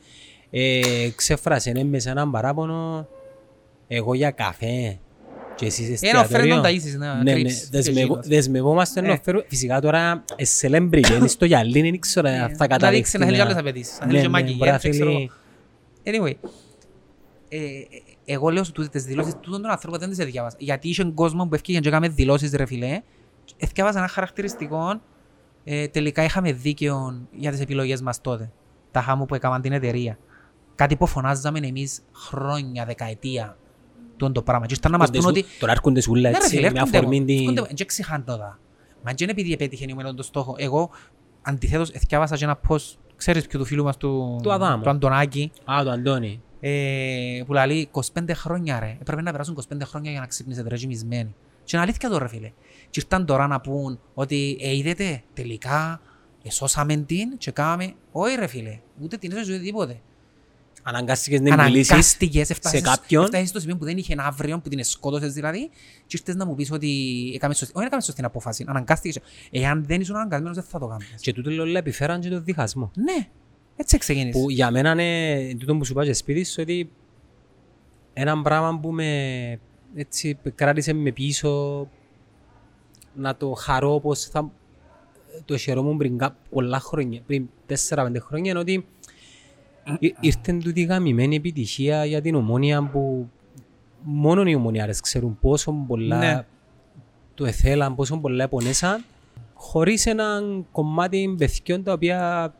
[0.49, 3.07] Ε, ξέφρασε ναι, μες σε έναν παράπονο
[3.87, 4.99] εγώ για καφέ
[5.57, 6.37] και εσείς Ένα εστιατόριο.
[6.37, 7.69] φέρνον τα ίσεις, να Ναι, ναι, κρύψεις.
[7.69, 8.27] δεσμευό- εκείνος.
[8.27, 9.19] δεσμευόμαστε να Ε.
[9.23, 9.45] φέρουμε.
[9.47, 13.17] Φυσικά τώρα ε, celebrity, είναι στο γυαλί, δεν ξέρω αν θα Να δείξεις καταλήξει.
[13.17, 13.99] να θέλεις να- άλλες απαιτήσεις.
[13.99, 15.31] Να Ναι, θέλει και ναι, μάκη, μπορεί να και ξέρω θέλει-
[16.05, 16.33] Anyway,
[17.49, 17.81] ε, ε,
[18.25, 20.55] εγώ λέω τούτες τις δηλώσεις τούτων των ανθρώπων δεν τις έδιαβασα.
[20.59, 23.01] Γιατί είχε κόσμο που έφυγε και έκαμε δηλώσεις ρε φίλε.
[23.57, 25.01] Έφτιαβασα ένα χαρακτηριστικό.
[25.63, 28.51] Ε, τελικά είχαμε δίκαιο για τις επιλογές μας τότε.
[28.91, 30.17] Τα χάμου που έκαναν την εταιρεία.
[30.75, 33.57] Κάτι που φωνάζαμε εμείς χρόνια, δεκαετία.
[34.17, 34.65] Τούτο το πράγμα.
[34.65, 36.97] Και ήρθαν να μας πούν ότι Τώρα έρχονται σούλα ναι, ρε έτσι, φίλε, με έρχονται
[36.97, 37.25] αφορμή μου.
[37.25, 37.37] την...
[37.39, 37.67] Έρχονται μου.
[37.75, 38.59] Δεν ξεχάνω τα.
[39.03, 40.55] Μα δεν επειδή επέτυχε η το στόχο.
[40.57, 40.89] Εγώ
[41.41, 44.83] αντιθέτως εθιάβασα και ένα post, ξέρεις ποιο του φίλου μας του, Του Αδάμου.
[44.83, 46.41] του Αντωνάκη, Α, το Αντώνη.
[46.59, 48.01] ε, που λέει 25
[48.33, 48.97] χρόνια ρε.
[49.01, 51.35] Έπρεπε να περάσουν 25 χρόνια για να ξύπνησετε ρε γυμισμένοι.
[51.63, 52.51] Και είναι αλήθεια τώρα φίλε.
[52.89, 56.01] Και ήρθαν τώρα να πούν ότι ε, είδετε τελικά
[56.43, 57.93] εσώσαμε την και κάναμε.
[58.11, 60.01] Όχι ρε φίλε, ούτε την έσωσε ούτε τίποτε.
[60.89, 63.23] Αναγκάστηκες να μιλήσεις Αναγκάστηκες, έφτασες, σε κάποιον.
[63.23, 65.69] έφτασες στο σημείο που δεν είχε ένα αύριο, που την σκότωσες δηλαδή,
[66.07, 66.91] και ήρθες να μου πεις ότι
[67.35, 69.19] έκαμε σωστή, όχι έκαμε σωστή απόφαση, αναγκάστηκες.
[69.51, 71.13] Εάν δεν ήσουν αναγκασμένος δεν θα το κάνεις.
[71.21, 72.91] Και τούτο λέω λέει, επιφέραν και το διχασμό.
[72.95, 73.27] Ναι,
[73.75, 74.39] έτσι ξεκίνησε.
[74.39, 76.91] Που για μένα είναι τούτο που σου είπα και σπίτι σου ότι
[78.13, 79.59] ένα πράγμα που με
[79.95, 81.87] έτσι κράτησε με πίσω
[83.15, 84.51] να το χαρώ πως θα
[85.45, 87.49] το χαιρόμουν πριν κά- πολλά χρόνια, πριν
[87.89, 88.85] 4-5 χρόνια είναι ότι ή-
[90.19, 93.29] ήρθε τούτη γαμημένη επιτυχία για την ομόνια που
[94.03, 96.45] μόνο οι ομονιάρες ξέρουν πόσο πολλά Ναι.
[97.33, 99.03] το εθέλαν, πόσο πολλά επονέσαν
[99.53, 102.53] χωρίς έναν κομμάτι παιδιών τα οποία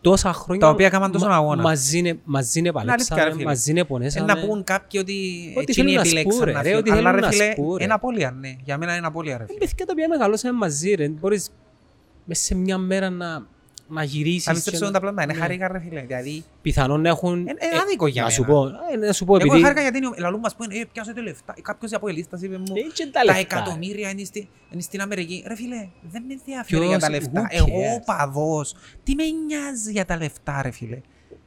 [0.00, 1.62] τόσα χρόνια Τα οποία έκαναν τόσο μα- αγώνα.
[1.62, 3.44] μαζί είναι- μαζί είναι αλήθεια, ρε παλέψαμε, φίλε.
[3.44, 4.32] μαζί είναι Ε, πονέσαμε.
[4.34, 5.12] να πούν κάποιοι ότι
[5.56, 6.80] Ό,τι εκείνοι θέλουν να επιλέξαν σπούν, ρε, να ρε, φύγουν.
[6.80, 7.84] ό,τι Αλλά θέλουν ρε να φίλε, σπούν, ρε.
[7.84, 8.56] είναι απώλεια, ναι.
[8.64, 9.58] Για μένα είναι απώλεια ρε Είναι φίλε.
[9.58, 11.08] παιδιά τα οποία μεγαλώσαμε μαζί ρε.
[11.08, 11.50] Μπορείς
[12.24, 13.46] μέσα σε μια μέρα να,
[13.92, 14.42] να γυρίσεις.
[14.44, 15.38] Θα και πιστέψω να- τα πλάνα, είναι Ναι.
[15.38, 16.00] χάρηκα ρε φίλε.
[16.00, 17.38] Δηλαδή, Πιθανόν να έχουν...
[17.40, 18.40] Είναι- είναι άδικο για να μένα.
[18.42, 19.62] σου πω, ε, να σου πω εγώ επειδή...
[19.62, 21.54] χάρηκα γιατί είναι- λαλούν μας που είναι, ε, πιάσετε λεφτά.
[21.62, 23.40] Κάποιος από ελίστας είπε μου, Ε, και τα τα λεφτά.
[23.40, 25.44] εκατομμύρια είναι στη- είναι στην Αμερική.
[25.46, 27.42] Ρε φίλε, δεν με ενδιαφέρει Ποιος- για τα λεφτά.
[27.50, 28.00] who Εγώ cares?
[28.00, 28.74] ο παδός,
[29.04, 31.00] τι με νοιάζει για τα λεφτά ρε φίλε.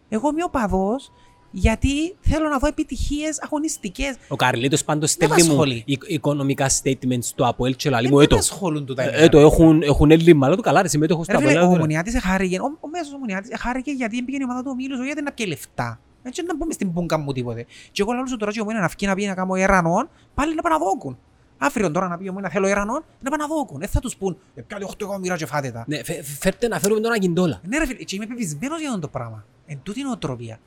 [0.10, 1.12] Εγώ είμαι ο παδός
[1.58, 4.16] γιατί θέλω να δω επιτυχίες αγωνιστικές.
[4.28, 5.84] Ο Καρλίτος πάντως Δεν στέλνει με μου ασχολεί.
[5.86, 8.36] οικ- οικονομικά statements στο Αποέλ και λέει Δεν μου με έτο.
[8.36, 9.16] ασχολούν τούτα.
[9.16, 11.76] Ε, το έχουν, έχουν έλλειμμα, αλλά το καλά ρε συμμετέχω στο Ρε φίλε, ο Αποέλ.
[11.78, 15.22] Ομονιάτης εχάρηκε, ο, ο μέσος Ομονιάτης εχάρηκε γιατί πήγαινε η ομάδα του ομίλους, όχι γιατί
[15.22, 16.00] να πιει λεφτά.
[16.24, 17.66] Έτσι να μπούμε στην πούγκα μου τίποτε.
[17.92, 20.56] Και εγώ λαλούσα τώρα και ο Ομόνια να βγει να πει να κάνω ερανόν, πάλι
[20.56, 21.18] να πάνε να δώκουν.
[21.58, 23.80] Αύριο τώρα να πει ο Ομόνια θέλω ερανόν, να πάνε να δώκουν.
[23.80, 25.84] Δεν θα τους πούν, ε, πιάλε 8 εκατομμύρια και φάτε τα.
[25.88, 27.62] Ναι, φε- φε- φέρτε να φέρουμε τον Ακιντόλα.
[27.70, 29.46] Ναι ρε φίλε, και είμαι πεπισμένος για αυτό το πράγμα.
[29.66, 30.60] Εν τούτη είναι οτροπία.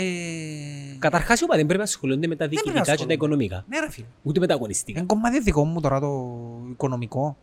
[0.00, 0.96] Ε...
[0.98, 3.14] Καταρχάς οι οπαδοί πρέπει να ασχολούνται με τα πρέπει να διοικητικά και τα ασχολούνται.
[3.14, 3.64] οικονομικά.
[3.68, 4.06] Ναι ρε φίλε.
[4.22, 4.98] Ούτε με τα αγωνιστικά.
[4.98, 6.36] Είναι κομμάτι δικό μου τώρα το
[6.70, 7.36] οικονομικό.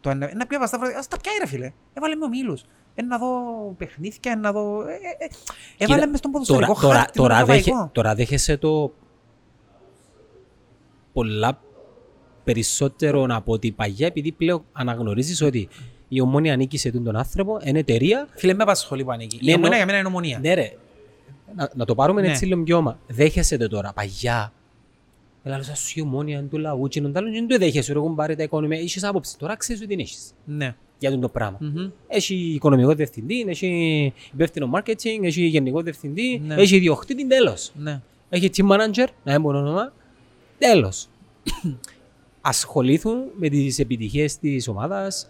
[0.00, 1.72] Το ένα, ένα πια βαστά, ας τα πιάει ρε φίλε.
[1.94, 2.64] Έβαλε με ομίλους.
[2.94, 3.28] Ένα να δω
[3.78, 4.80] παιχνίδια, ένα να δω...
[4.82, 5.28] Ε, ε, ε.
[5.78, 7.18] Έβαλε Κοίτα, μες στον Τώρα, ποδοσφαιρικό τώρα, χάρτη.
[7.18, 7.90] τώρα, τον δέχε, ευρωπαϊκό.
[7.92, 8.92] τώρα δέχεσαι το
[11.12, 11.60] πολλά
[12.44, 15.68] περισσότερο από ότι παγιά επειδή πλέον αναγνωρίζεις ότι
[16.08, 18.28] η ομόνια ανήκει σε τον άνθρωπο, είναι εταιρεία.
[18.34, 19.38] Φίλε, με απασχολεί που ανήκει.
[19.44, 20.38] Ναι, Η ομόνια νο- για μένα είναι ομονία.
[20.38, 20.72] Ναι ρε,
[21.56, 22.28] να, να το πάρουμε Ναι.
[22.30, 22.98] έτσι λίγο πιο όμα.
[23.06, 24.52] Δέχεσαι το τώρα, παγιά.
[25.42, 28.14] Έλα, λέω, σου η ομόνια είναι του λαού και τον δεν το δέχεσαι, ρε, έχουν
[28.14, 28.80] πάρει τα οικονομία.
[28.80, 30.74] Είχες άποψη, τώρα ξέρεις ότι την έχεις Ναι.
[30.98, 31.58] για τον το πράγμα.
[31.60, 31.90] Μμμ.
[32.08, 36.54] Έχει οικονομικό διευθυντή, έχει υπεύθυνο marketing, έχει γενικό διευθυντή, Ναι.
[36.54, 37.72] έχει ιδιοκτήτη, τέλος.
[37.74, 38.00] Ναι.
[38.28, 39.92] Έχει team manager, να μην πω όνομα.
[40.58, 41.08] Τέλος.
[42.40, 45.28] Ασχολήθουν με τις επιτυχίες της ομάδας.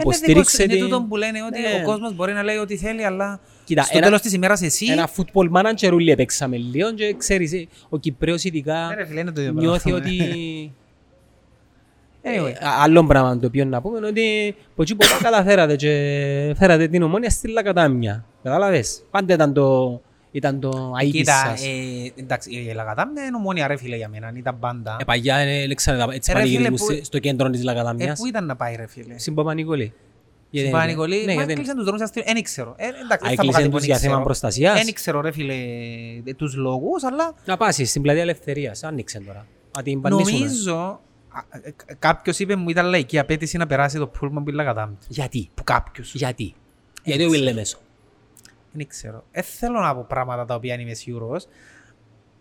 [0.00, 0.82] Υποστήριξε Είναι την...
[0.82, 1.80] τούτο που λένε ότι Ναι.
[1.82, 4.86] ο κόσμος μπορεί να λέει ό,τι θέλει, αλλά Κοίτα, στο ένα- τέλος της ημέρας εσύ...
[4.90, 9.20] Ένα football manager ούλοι έπαιξαμε λίγο και ξέρεις, ε, ο Κυπρέος Ναι, ειδικά ρε φίλε,
[9.20, 10.06] είναι το ίδιο νιώθει πράγμα.
[10.08, 10.72] ότι...
[12.28, 12.48] Anyway.
[12.48, 15.88] Ε, άλλο πράγμα το οποίο να πούμε είναι ότι από εκεί που καταφέρατε και
[16.58, 18.24] φέρατε την ομόνια στη Λακατάμια.
[18.42, 20.00] Κατάλαβες; Πάντα ήταν το,
[20.36, 21.62] ήταν το αίτης Κοίτα, σας.
[21.66, 24.96] ε, εντάξει, η Λαγατάμ είναι ομόνια ρε φίλε για μένα, ήταν πάντα.
[25.00, 27.60] Ε, παγιά ε, έλεξαν τα- έτσι Ε, ρε, πανηγυρισμού φίλε, που- σε- στο κέντρο της
[27.60, 28.18] Ε, Λακατάμιας.
[28.18, 29.92] πού ήταν να πάει ρε φίλε; Στην Παπα-Νικολή.
[30.50, 32.74] Γιατί- Στην Πανικολή, Ναι, μα γιατί- έκλεισαν τους δρόμους αστυνομίας, δεν ξέρω.
[32.78, 34.24] Ε, εντάξει, Α, δεν θα πω έκλεισαν κάτι που τους δεν για θέμα ξέρω.
[34.24, 35.54] προστασίας; Δεν ξέρω ρε φίλε
[36.24, 39.46] ε, τους λόγους, αλλά Να πάσεις στην πλατεία Ελευθερίας, άνοιξε τώρα.
[39.78, 40.38] Α, την πανίσουμε.
[40.38, 45.06] Νομίζω α, ε, κάποιος είπε μου ήταν λαϊκή απέτηση να περάσει το πούλμα που κατάμπτη.
[45.08, 46.14] Γιατί; Που κάποιος.
[46.14, 46.54] Γιατί;
[47.04, 47.78] Γιατί ο Βίλε Μέσο;
[48.76, 49.24] Δεν ξέρω.
[49.32, 51.46] Δεν θέλω να πω πράγματα τα οποία είμαι σίγουρος.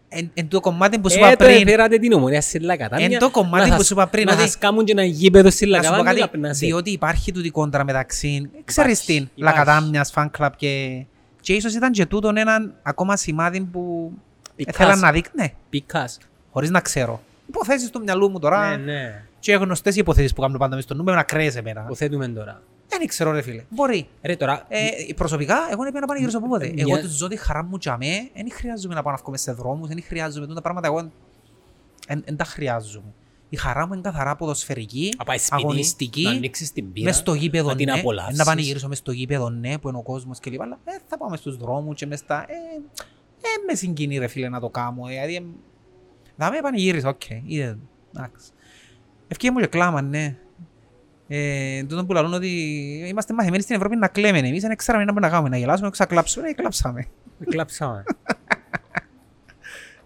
[0.09, 3.05] Εν, εν το κομμάτι που σου Ε, είπα το πριν, έφερατε την ομονία στη Λακατάμια.
[3.05, 5.03] Εν το κομμάτι να που σας- σου είπα πριν, Να ότι- σας κάνουν και ένα
[5.03, 6.65] γήπεδο στη να σου πω Λακατάμια κάτι, να πνάσετε.
[6.65, 9.57] διότι υπάρχει τούτη κόντρα μεταξύ, ξέρεις την, υπάρχει.
[9.57, 11.05] Λακατάμιας, φαν κλαμπ και...
[11.41, 14.11] Και ίσως ήταν και τούτον έναν ακόμα σημάδι που
[14.55, 14.75] Πικάς.
[14.75, 16.17] ήθελα να δείχνει, ναι, Πικάς.
[16.51, 17.21] χωρίς να ξέρω.
[17.47, 19.23] Υποθέσεις του μυαλού μου τώρα Ναι, ναι.
[19.39, 21.81] και γνωστές οι υποθέσεις που κάνω πάντα μες στο νου, με να κρέες εμένα.
[21.85, 22.61] Υποθέτουμε τώρα.
[22.87, 23.63] Δεν ξέρω ρε φίλε.
[23.69, 24.07] Μπορεί.
[24.21, 26.71] Ρε τώρα, Ε, προσωπικά, εγώ δεν πήγα να πανηγυρίσω από πότε.
[26.73, 29.31] Μια- Εγώ τη ζω τη χαρά μου για μέ, δεν χρειάζομαι να πάω να βγω
[29.31, 31.11] μες σε δρόμους, δεν χρειάζομαι τα πράγματα, εγώ
[32.25, 33.13] δεν τα χρειάζομαι.
[33.49, 37.15] Η χαρά μου είναι καθαρά ποδοσφαιρική, να πάει σπίτι, αγωνιστική, να ανοίξεις την πύρα, μες
[37.15, 38.37] στο γήπεδο, να την ναι, απολαύσεις.
[38.37, 40.61] να πανηγυρίσω μες στο γήπεδο, ναι, που είναι ο κόσμος κλπ.
[40.61, 42.45] Αλλά ε, θα πάω μες στους δρόμους και μες στα...
[42.47, 42.53] Ε,
[43.41, 45.07] ε, με συγκινεί ρε φίλε να το κάνω.
[45.07, 45.43] ε, Δηλαδή, ε,
[46.37, 47.77] θα με πανηγύρισα, οκ, είδε,
[48.15, 48.45] εντάξει.
[49.27, 50.37] Ευκαιρία μου και κλάμα, ναι.
[51.27, 52.47] Ε, τούτο που λαλούν ότι
[53.09, 55.85] είμαστε μαθημένοι στην Ευρώπη να κλαίμε εμείς, δεν ξέραμε να μπορούμε να κάνουμε, να γελάσουμε,
[55.85, 57.05] να ξακλάψουμε, ε, κλάψαμε.
[57.49, 58.03] Κλάψαμε.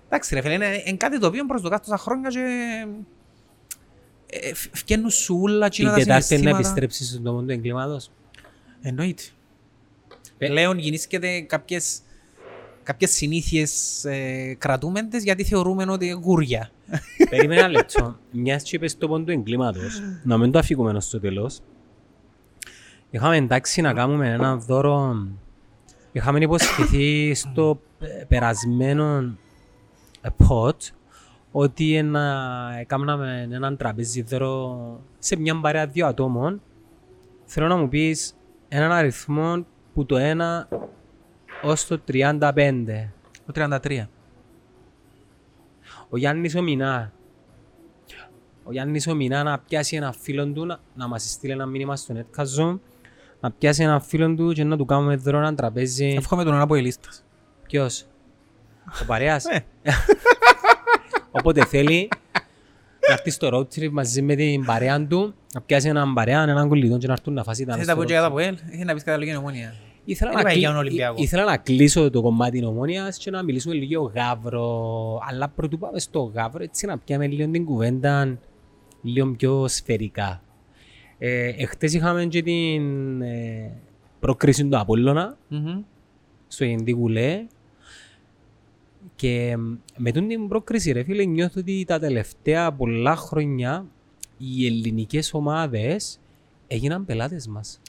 [0.06, 2.40] Εντάξει ρε φίλε, είναι, είναι κάτι το οποίο προσδοκάς τόσα χρόνια και
[4.30, 6.58] ε, φ- φκαίνουν σου όλα Την τα Τετάρτη να συναισθήματα.
[6.58, 8.12] επιστρέψεις στον τόπο του εγκλήματος;
[8.82, 9.24] Εννοείται.
[10.38, 12.00] Ε, Πλέον γεννήσκεται κάποιες,
[12.84, 16.72] κάποιες συνήθειες ε, κρατούμεντες γιατί θεωρούμε ότι είναι γούρια.
[17.30, 18.18] Περίμενα ένα λεπτό.
[18.32, 21.60] Μιας και είπες το πόντο του εγκλήματος, να μην το αφήκουμε στο τέλος.
[23.10, 25.28] Είχαμε εντάξει να κάνουμε ένα δώρο.
[26.12, 29.36] Είχαμε υποσχεθεί στο ε, περασμένο
[30.22, 30.76] ε, pod
[31.52, 36.62] ότι ένα, έκαναμε έναν τραπέζι δώρο σε μια παρέα δύο ατόμων.
[37.46, 38.36] Θέλω να μου πεις
[38.68, 40.78] έναν αριθμό που το 1
[41.62, 42.40] ως το 35.
[43.46, 44.06] Το 33.
[46.10, 47.12] Ο Γιάννης ο Μινά.
[48.64, 51.96] Ο Γιάννης ο Μινά να πιάσει ένα φίλο του, να, να μας στείλει ένα μήνυμα
[51.96, 52.80] στο Netcast
[53.40, 56.14] να πιάσει ένα φίλο του και να του κάνουμε δώρο ένα τραπέζι.
[56.18, 57.24] Εύχομαι τον ένα από η λίστας.
[57.68, 58.06] Ποιος;
[59.02, 59.46] Ο παρέας.
[59.46, 59.66] Ε.
[61.32, 62.10] Όποτε θέλει
[63.08, 66.68] να έρθει στο road trip μαζί με την παρέα του, να πιάσει έναν παρέα, έναν
[66.68, 68.28] κολλητό και να έρθουν να φάσει τα Θες στο να πω road και για τα
[68.28, 68.32] trip.
[68.32, 69.74] ΠΟΕΛ, έχεις να πεις κατά λόγια νομόνια.
[70.12, 70.88] Ήθελα Δεν να, είπα για τον κλει...
[70.88, 71.16] Ολυμπιακό.
[71.18, 75.20] ή- ήθελα να κλείσω το κομμάτι νομόνιας και να μιλήσουμε λίγο γάβρο.
[75.30, 78.38] Αλλά πρωτού πάμε στο γάβρο, έτσι να πιάμε λίγο την κουβέντα
[79.02, 80.42] λίγο πιο σφαιρικά.
[81.18, 83.72] Ε, εχθές είχαμε και την ε,
[84.20, 85.82] προκρίση του Απόλλωνα Μμμ.
[86.48, 87.46] στο Ιντικουλέ
[89.16, 89.56] και
[89.98, 93.86] με τούτη την πρόκριση ρε φίλε νιώθω ότι τα τελευταία πολλά χρόνια
[94.38, 96.20] οι ελληνικές ομάδες
[96.68, 97.82] έγιναν πελάτες μας.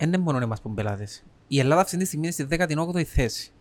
[0.00, 1.24] Δεν είναι μόνο εμάς που είναι πελάτες.
[1.48, 3.52] Η Ελλάδα αυτή τη στιγμή είναι στη 18η θέση.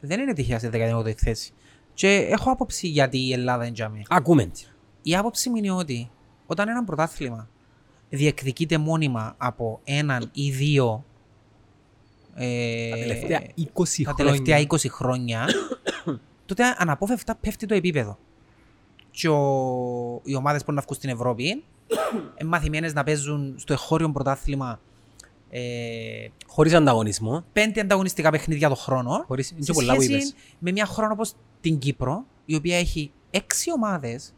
[0.00, 1.52] Δεν είναι τυχαία στη 18η θέση.
[1.94, 4.02] Και έχω άποψη γιατί η Ελλάδα είναι τζάμι.
[4.08, 4.64] Ακούμε τι.
[5.02, 6.10] Η άποψη μου είναι ότι
[6.46, 7.48] όταν ένα πρωτάθλημα
[8.08, 11.04] διεκδικείται μόνιμα από έναν ή δύο
[12.34, 14.14] ε, Τα τελευταία 20 τα χρόνια.
[14.14, 15.46] τελευταία 20 χρόνια,
[16.46, 18.18] τότε αναπόφευκτα πέφτει το επίπεδο.
[19.10, 21.44] Και ο, οι ομάδες που να βγουν στην Ευρώπη
[22.38, 24.80] είναι μαθημένες να παίζουν στο εχώριο πρωτάθλημα
[25.56, 27.44] ε, Χωρίς ανταγωνισμό.
[27.52, 29.50] πέντε ανταγωνιστικά παιχνίδια το χρόνο Χωρίς...
[29.50, 30.34] είναι σε και πολλά που σχέση είπες.
[30.58, 34.34] με μια χώρα όπως την Κύπρο, η οποία έχει έξι ομάδες,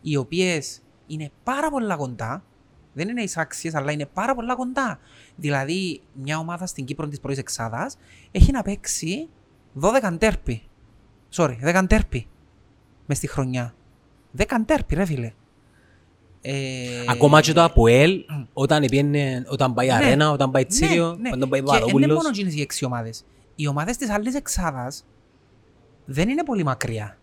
[0.00, 2.44] οι οποίες είναι πάρα πολλά κοντά,
[2.92, 4.98] δεν είναι εισάξιες, αλλά είναι πάρα πολλά κοντά.
[5.36, 7.96] Δηλαδή, μια ομάδα στην Κύπρο της πρώτης εξάδας
[8.30, 9.28] έχει να παίξει
[9.80, 10.62] 12 τέρπι.
[11.32, 12.26] Sorry, 10 τέρπι
[13.06, 13.74] μες στη χρονιά.
[14.36, 15.32] 10 τέρπι, ρε φίλε.
[16.50, 19.92] Ε, Ακόμα και το ΑΠΟΕΛ, όταν, πήγαινε, όταν πάει Ναι.
[19.94, 21.30] αρένα, όταν πάει τσίριο, ναι, ναι.
[21.32, 22.16] όταν πάει Και είναι Παπαδόπουλος.
[22.16, 23.24] μόνος εκείνες οι έξι ομάδες.
[23.54, 25.04] Οι ομάδες της άλλης εξάδας
[26.04, 27.18] δεν είναι πολύ μακριά.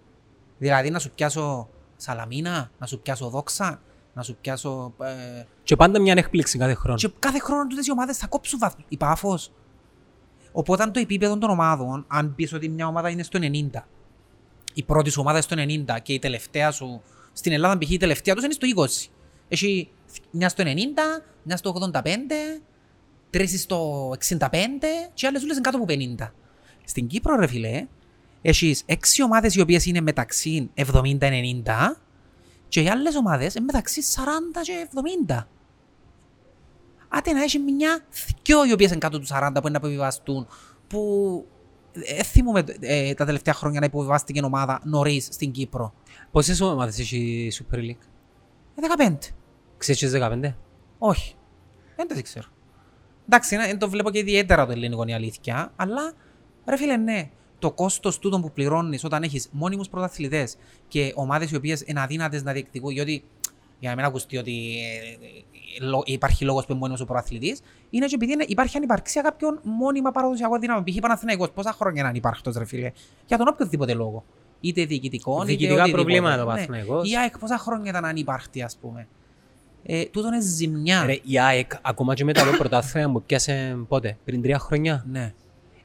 [0.58, 3.82] Δηλαδή να σου πιάσω Σαλαμίνα, να σου πιάσω Δόξα,
[4.14, 4.94] να σου πιάσω...
[5.40, 6.98] Ε, Και πάντα μια έκπληξη κάθε χρόνο.
[6.98, 8.86] και κάθε χρόνο τούτες οι ομάδες θα κόψουν βαθμούς.
[8.88, 9.52] Η Πάφος.
[10.52, 13.88] Οπότε το επίπεδο των ομάδων, αν πεις ότι μια ομάδα είναι στο 90,
[14.74, 17.02] η πρώτη σου ομάδα στο 90 και η τελευταία σου,
[17.34, 17.90] στην Ελλάδα π.χ.
[17.92, 18.68] η τελευταία τους είναι στο
[19.08, 19.10] 20.
[19.48, 19.90] Έχει
[20.32, 20.68] μια στο 90,
[21.44, 22.00] μια στο 85,
[23.30, 24.38] τρεις στο 65
[25.14, 26.32] και οι άλλες όλες είναι κάτω από 50.
[26.84, 27.88] Στην Κύπρο ρε φίλε,
[28.42, 31.22] έχεις έξι ομάδες οι οποίες είναι μεταξύ 70-90
[32.68, 34.88] και οι άλλες ομάδες είναι μεταξύ 40 και
[35.28, 35.46] 70.
[37.08, 38.06] Άτε να έχει μια
[38.44, 40.48] δυο οι οποίες είναι κάτω του 40 που είναι να επιβιβαστούν
[40.88, 41.46] που
[41.92, 45.94] ε, θυμούμαι ε, τα τελευταία χρόνια να υποβιβάστηκε ομάδα νωρίς στην Κύπρο.
[46.32, 48.08] Πόσες ομάδες έχει η Super League;
[48.76, 49.18] Ε, 15.
[49.78, 50.56] Ξέρεις τις 15.
[50.98, 51.36] Όχι.
[51.96, 52.46] Δεν το ξέρω.
[53.26, 56.14] Εντάξει, είναι- δεν το βλέπω και ιδιαίτερα το ελληνικό είναι η αλήθεια, αλλά
[56.66, 57.30] ρε φίλε, ναι.
[57.60, 60.58] το κόστος τούτων που πληρώνεις όταν έχεις μόνιμους πρωταθλητές
[60.88, 63.24] και ομάδες οι οποίες είναι αδύνατες να διεκδικούν, γιατί
[63.80, 67.62] για να μην ακουστεί ότι ε, ε, λο- υπάρχει λόγος που είναι μόνιμος ο πρωταθλητής,
[67.90, 70.84] είναι και επειδή είναι- υπάρχει ανυπαρξία κάποιων μόνιμα παραδοσιακών δυνάμεων.
[70.86, 71.00] Π.χ.
[71.00, 72.92] Παναθηναϊκός, πόσα χρόνια είναι ανυπάρκτος ρε φίλε,
[73.26, 74.24] για τον οποιοδήποτε λόγο.
[74.68, 76.04] Είτε διοικητικών, είτε Διοικητικά οτιδήποτε.
[76.04, 76.52] προβλήματα ο Ναι.
[76.52, 77.12] Παναθηναϊκός.
[77.12, 79.08] Η ΑΕΚ πόσα χρόνια ήταν ανύπαρκτη, ας πούμε.
[79.84, 81.06] Ε, τούτο είναι ζημιά.
[81.06, 85.06] Ρε, η ΑΕΚ, ακόμα και μετά το πρωτάθλημα που πιάσε πότε, πριν τρία χρόνια.
[85.12, 85.34] Ναι.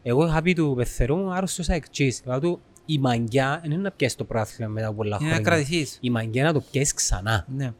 [0.02, 2.22] Εγώ είχα πει του Πεθερού μου άρρωστος αεξής.
[2.24, 5.34] Λέω του, η μαγκιά δεν είναι να πιάσεις το πρωτάθλημα μετά από πολλά Είναι να
[5.34, 5.50] χρόνια.
[5.56, 5.98] κρατηθείς.
[6.00, 7.46] Η μαγκιά να το πιάσεις ξανά.
[7.56, 7.72] Ναι.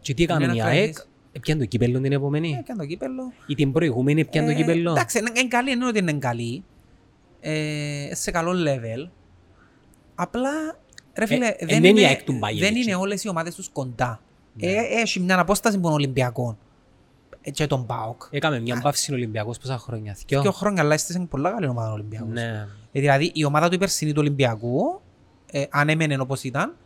[0.00, 1.08] Και τι έκαμε Είναι η να ΑΕΚ, κρατηθείς.
[1.32, 2.62] έπιανε το κύπελλο την Ε, επόμενη.
[2.64, 3.32] και αν το κύπελλο.
[3.46, 4.90] Ή την προηγούμενη έπιανε το Ε, κύπελλο.
[4.90, 6.64] Εντάξει, είναι είναι καλή, εννοώ ότι είναι καλή.
[7.40, 9.08] Ε, σε καλό level.
[10.20, 10.50] Απλά,
[11.14, 12.82] ρε φίλε, ε, δεν, δεν είναι η είναι, ΑΕΚ του Bayern, δεν έτσι.
[12.82, 14.20] είναι όλες οι ομάδες τους κοντά.
[14.54, 14.66] Ναι.
[14.70, 16.56] Ε, έχει μια απόσταση από τον Ολυμπιακό.
[17.42, 18.22] Ε, και τον ΠΑΟΚ.
[18.30, 20.16] Έκαμε μια παύση Ολυμπιακός πόσα χρόνια.
[20.26, 20.40] Δυο.
[20.42, 22.28] Και ο χρόνια, αλλά είστε σε πολλά καλή ομάδα ο Ολυμπιακός.
[22.32, 22.66] Ναι.
[22.92, 25.00] Ε, δηλαδή, η ομάδα του περσινή του Ολυμπιακού,
[25.50, 26.76] ε, αν έμενε όπως ήταν,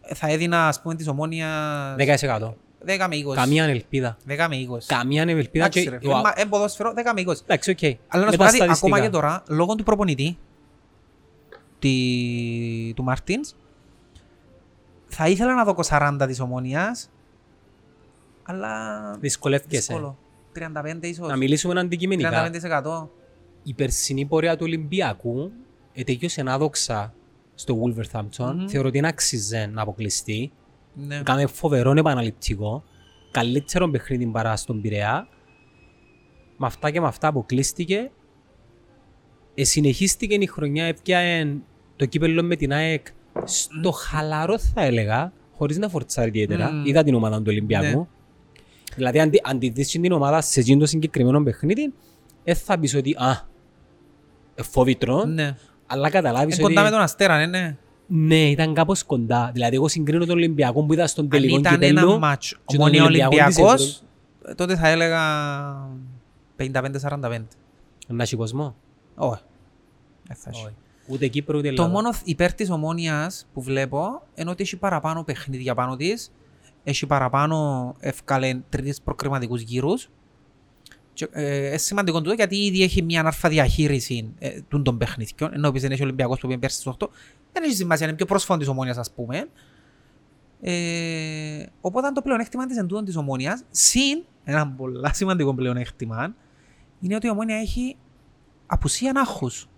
[0.00, 2.54] ε, θα έδινα, ας πούμε, της ομόνιας 10%.
[2.84, 3.34] 10 με 20.
[3.34, 4.16] Καμία ελπίδα.
[4.28, 4.86] 10 με 20.
[4.86, 5.64] Καμία ελπίδα.
[5.64, 7.42] Εντάξει, και- ρε φίλε, μα, ε, ποδόσφαιρο, 10 με 20.
[7.42, 7.78] Εντάξει, οκ.
[7.82, 8.72] Αλλά να Με σου πω τα κάτι, στατιστικά.
[8.72, 10.38] ακόμα και τώρα, λόγω του προπονητή,
[11.78, 13.54] τη, του Μαρτίνς,
[15.06, 17.10] θα ήθελα να δω 40 της ομόνιας,
[18.42, 19.92] αλλά Δυσκολεύκεσαι.
[19.92, 20.18] δύσκολο.
[20.54, 21.28] 35 ίσως.
[21.28, 22.30] Να μιλήσουμε αντικειμενικά.
[22.30, 23.08] 35%.
[23.62, 25.52] Η περσινή πορεία του Ολυμπιακού
[25.92, 27.14] ετέγιωσε άδοξα
[27.54, 28.52] στο Wolverhampton.
[28.54, 28.66] Μμμ.
[28.68, 30.52] Θεωρώ ότι είναι αξιζέ να αποκλειστεί.
[30.94, 31.22] Ναι.
[31.22, 32.84] Κάμε φοβερό επαναληπτικό.
[33.30, 35.28] Καλύτερο παιχνίδι παρά στον Πειραιά.
[36.56, 38.10] Με αυτά και με αυτά αποκλείστηκε.
[39.60, 41.46] Ε, συνεχίστηκε η χρονιά, έπιαε
[41.96, 43.06] το κύπελλο με την ΑΕΚ
[43.44, 46.72] στο χαλαρό θα έλεγα, χωρίς να φορτσάρει ιδιαίτερα.
[46.72, 46.84] Μμμ.
[46.86, 47.98] Είδα την ομάδα του Ολυμπιακού.
[47.98, 48.06] Ναι.
[48.94, 51.92] Δηλαδή αν, τη- αν τη δεις την ομάδα σε εκείνο το συγκεκριμένο παιχνίδι,
[52.44, 53.30] δεν θα πεις ότι α,
[54.54, 55.56] ε, φοβητρό, Ναι.
[55.86, 57.76] αλλά καταλάβεις Ε, ότι κοντά με τον Αστέρα, ναι, ναι.
[58.06, 59.50] ναι, ήταν κάπως κοντά.
[59.52, 62.76] Δηλαδή εγώ συγκρίνω τον Ολυμπιακό που είδα στον Αν τελικό ήταν κυπέλλο ένα μάτσο και
[62.76, 64.02] τον ομόνια Ολυμπιακό της Ολυμπιακός,
[64.48, 65.20] ε, τότε θα έλεγα
[66.56, 67.46] 55-45.
[68.08, 68.74] Να έχει κόσμο.
[69.14, 69.16] Όχι.
[69.18, 69.42] Δεν θα έχει.
[70.10, 70.17] Όχι.
[71.06, 71.92] Ούτε Κύπρο ούτε Το Ελλάδα.
[71.92, 76.32] μόνο υπέρ της ομόνιας που βλέπω είναι ότι έχει παραπάνω παιχνίδια πάνω της.
[76.84, 80.10] Έχει παραπάνω ευκάλε τρίτες προκριματικούς γύρους.
[81.12, 85.54] Και, ε, είναι σημαντικό τούτο γιατί ήδη έχει μια αρφα διαχείριση ε, τούν των παιχνιδιών.
[85.54, 87.08] Ενώ επίσης δεν έχει ο Ολυμπιακός που πήγε πέρσι στους 8.
[87.52, 89.48] Δεν έχει σημασία, είναι πιο πρόσφατο της ομόνιας ας πούμε.
[90.60, 96.34] Ε, οπότε το πλεονέκτημα της εντούτων της ομόνιας, συν ένα πολύ σημαντικό πλεονέκτημα,
[97.00, 97.96] είναι ότι η ομόνια έχει
[98.66, 99.68] απουσία άγχους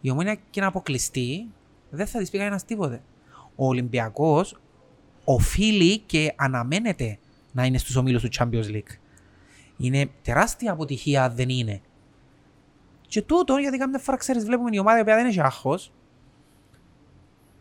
[0.00, 1.48] η ομόνια και να αποκλειστεί,
[1.90, 3.02] δεν θα της πει κανένας τίποτε.
[3.54, 4.58] Ο Ολυμπιακός
[5.24, 7.18] οφείλει και αναμένεται
[7.52, 8.98] να είναι στους ομίλους του Champions League.
[9.76, 11.80] Είναι τεράστια αποτυχία αν δεν είναι.
[13.06, 15.92] Και τούτο, γιατί κάποια φορά ξέρεις, βλέπουμε η ομάδα η οποία δεν έχει άγχος,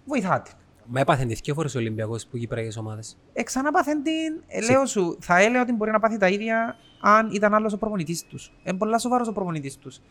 [0.06, 0.52] βοηθάτε.
[0.86, 3.18] Μα έπαθε δύο φορές ο Ολυμπιακός που Κυπριακές ομάδες.
[3.34, 7.54] Εξαναπάθεν την, ε, λέω σου, θα έλεγα ότι μπορεί να πάθει τα ίδια αν ήταν
[7.54, 8.54] άλλος ο προπονητής τους.
[8.64, 10.02] Είναι πολλά σοβαρός ο προπονητής τους.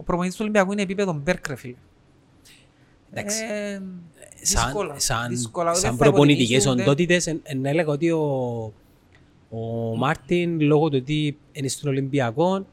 [0.00, 1.74] Ο προπονητής του Ολυμπιακού είναι επίπεδο Μπεργκ, ρε φίλε.
[3.12, 3.42] Εντάξει.
[3.50, 3.80] Ε,
[4.42, 5.72] Σαν, δύσκολα, σαν, δύσκολα.
[5.72, 8.20] Δεν σαν θα προπονητικές υποτιμήσω, ούτε- οντότητες, εν, εν έλεγα ότι ο,
[9.50, 9.58] ο
[9.96, 12.66] Μάρτιν, λόγω του ότι είναι στον Ολυμπιακό,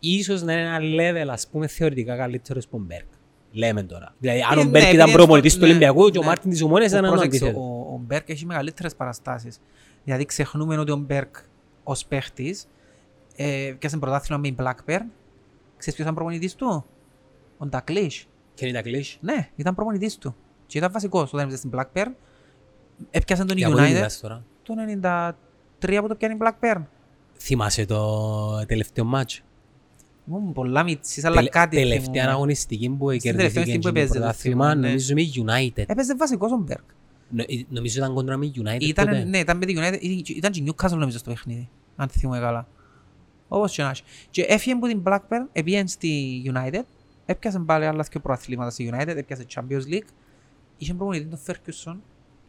[0.00, 3.04] ίσως να είναι ένα level, ας πούμε, θεωρητικά καλύτερος από τον Μπεργκ.
[3.52, 4.14] Λέμε τώρα.
[4.18, 6.18] Δηλαδή, αν Ε, ο ναι, Μπεργκ επειδή ήταν είναι προπονητής στο- του ναι, Ολυμπιακού και
[6.18, 6.26] ο ναι.
[6.26, 7.60] Μάρτιν της Ομόνιας ήταν ένα Πρόσεξε, αντίθετο.
[7.64, 9.58] Ο, ο Μπεργκ έχει μεγαλύτερες παραστάσεις.
[10.04, 11.36] Δηλαδή ξεχνούμε ότι ο Μπέρκ
[11.84, 12.66] ως παίχτης
[13.36, 15.02] ε, πιάσε πρωτάθλημα με την Blackburn.
[15.76, 16.84] Ξέρεις ποιος ήταν προπονητής του;
[17.58, 18.26] Ο Ντακλής.
[18.54, 19.18] Και είναι τα κλείσ.
[19.20, 20.36] Ναι, ήταν προπονητής του.
[20.66, 22.06] Και ήταν βασικός όταν έπαιζε στην Blackburn.
[23.10, 24.44] Έπιασε τον Για πού είναι United μιλάς τώρα.
[24.62, 24.74] το
[25.78, 26.82] 93 που το πιάνει η Blackburn.
[27.38, 29.42] Θυμάσαι το τελευταίο μάτσο.
[30.28, 32.30] Ήμουν πολλά μίτσις, αλλά κάτι Τελευταία θυμούμαι.
[32.32, 34.88] αγωνιστική που τελευταία κερδίθηκε στιγμή που το έπαιζε, το πρωτάθλημα, θυμούμαι, ναι.
[34.88, 35.84] νομίζω με United.
[35.86, 36.80] Έπαιζε βασικός ο Μπέρκ.
[37.30, 38.84] Νο- ε, Νομίζω ήταν κόντρα με United τότε.
[38.86, 42.38] Ήταν, ναι, ήταν με τη United, ήταν- ήταν και Newcastle νομίζω στο παιχνίδι, αν θυμούμαι
[42.38, 42.68] καλά.
[43.48, 44.02] Όπως και να έχει.
[44.30, 46.82] Και έφυγε από την Blackburn, έπιανε στη United,
[47.26, 50.08] έπιασε πάλι άλλα δύο προαθλήματα στη United, έπιασε Champions League,
[50.76, 51.96] είχε προπονητή τον Ferguson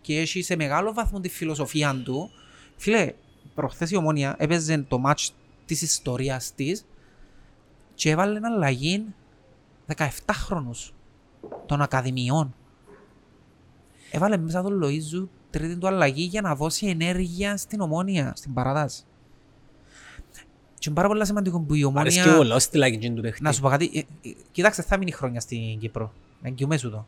[0.01, 2.29] και έχει σε μεγάλο βαθμό τη φιλοσοφία του.
[2.75, 3.13] Φίλε,
[3.55, 5.27] προχθές η Ομόνια έπαιζε το match
[5.65, 6.86] της ιστορίας της
[7.93, 9.05] και έβαλε αλλαγή
[9.95, 10.91] 17χρονους
[11.65, 12.55] των Ακαδημιών.
[14.12, 19.03] Έβαλε μέσα τον Λοΐζου τρίτη του αλλαγή για να δώσει ενέργεια στην ομόνια, στην παράδαση.
[20.79, 22.39] Και είναι πάρα πολύ σημαντικό που η Αρέσκει ομόνια...
[22.39, 23.41] όλα, ως τη λάγη του παιχνίδι.
[23.41, 26.13] Να σου πω κάτι, ε, ε, κοίταξε, θα μείνει χρόνια στην Κύπρο.
[26.41, 27.05] Να εγγυούμε σου το.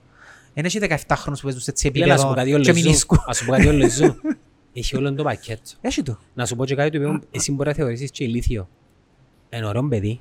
[0.53, 2.71] Δεν έχει 17 χρόνους που παίζουν σε έτσι Φίλε, να σου πω επίπεδο κάτι και
[2.71, 3.17] όλο μηνίσκου.
[3.27, 4.15] Να σου πω κάτι όλο ζω.
[4.73, 5.61] Έχει όλο το πακέτο.
[5.81, 6.19] Έχει το.
[6.33, 8.69] Να σου πω και κάτι το οποίο εσύ μπορεί να θεωρήσεις και ηλίθιο.
[9.49, 10.19] Ένα ωραίο παιδί.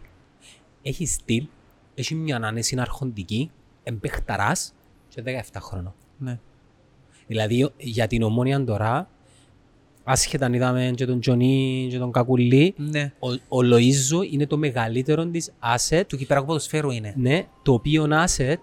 [0.82, 1.46] Έχει στυλ.
[1.94, 3.50] έχει μια άνεση αρχοντική,
[3.82, 4.74] εμπεχταράς
[5.08, 5.94] και 17 χρονών.
[6.18, 6.38] Ναι.
[7.26, 9.08] Δηλαδή για την ομόνια τώρα,
[10.10, 13.12] άσχετα αν είδαμε και τον Τζονί και τον Κακουλή, Ναι.
[13.18, 17.14] ο, ο Λοΐζο είναι το μεγαλύτερο της asset, Του Κυπριακού ποδοσφαίρου είναι.
[17.16, 18.56] ναι, το οποίο asset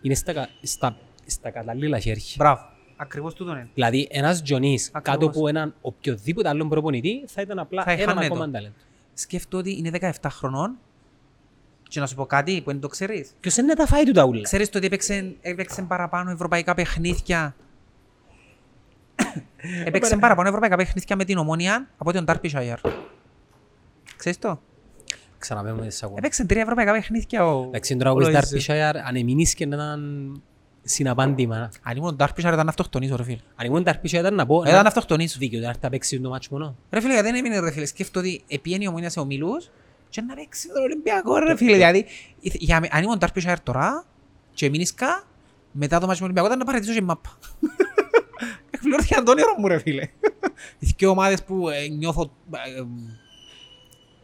[0.00, 2.22] είναι στα, κα- στα, στα κατάλληλα χέρια.
[2.36, 2.60] Μπράβο.
[2.96, 3.68] Ακριβώς τούτο είναι.
[3.74, 5.20] Δηλαδή ένας Τζονής Ακριβώς.
[5.20, 8.50] κάτω από έναν οποιοδήποτε άλλον προπονητή θα ήταν απλά Θα έναν έχανε ακόμα το.
[8.50, 8.74] ταλέντο.
[9.14, 9.90] Σκέφτομαι ότι είναι
[10.22, 10.78] 17 χρονών
[11.88, 13.30] και να σου πω κάτι που δεν το ξέρεις.
[13.40, 16.74] Ποιος είναι να τα φάει του τα ούλα; Ξέρεις το ότι έπαιξε, έπαιξε παραπάνω ευρωπαϊκά
[16.74, 17.56] παιχνίδια
[19.84, 22.76] έπαιξε παραπάνω ευρωπαϊκά παιχνίδια με την ομόνια από τον Derbyshire.
[24.16, 24.60] Ξέρεις το;
[25.38, 26.14] Ξαναπέμε τις ακούω.
[26.18, 27.62] Έπαιξε τρία ευρωπαϊκά παιχνίδια ο...
[27.66, 28.34] Εντάξει, τώρα ο όπως Λοΐζο.
[28.38, 30.42] Derbyshire, αν εμείνεις και να ήταν
[30.82, 31.70] συναπάντημα.
[31.82, 33.38] Αν ήμουν ο Derbyshire ήταν αυτοκτονήσω ρε φίλε.
[33.56, 35.38] Αν ήμουν Derbyshire ήταν να πω, Ήταν αυτοκτονήσω.
[35.38, 36.76] δίκαιο, να έρθει να παίξει το μάτσο μόνο.
[36.90, 37.86] Ρε φίλε, γιατί δεν έμεινε ρε φίλε.
[37.86, 39.70] Σκέφτομαι ότι επίενει η ομόνια σε ομίλους
[40.08, 41.72] και να παίξει με τον Ολυμπιακό ρε φίλε.
[41.72, 42.04] Δηλαδή,
[42.40, 44.04] για, με- αν ήμουν Derbyshire τώρα
[44.54, 45.24] και μείνισκα,
[45.72, 47.30] μετά το μάτσο με τον Ολυμπιακό ήταν να παρατήσω και μάπα.
[48.84, 50.02] Εκπληρώθηκε τον όνειρο μου ρε φίλε.
[50.78, 52.84] Οι δύο ομάδες που ε, νιώθω ε, ε,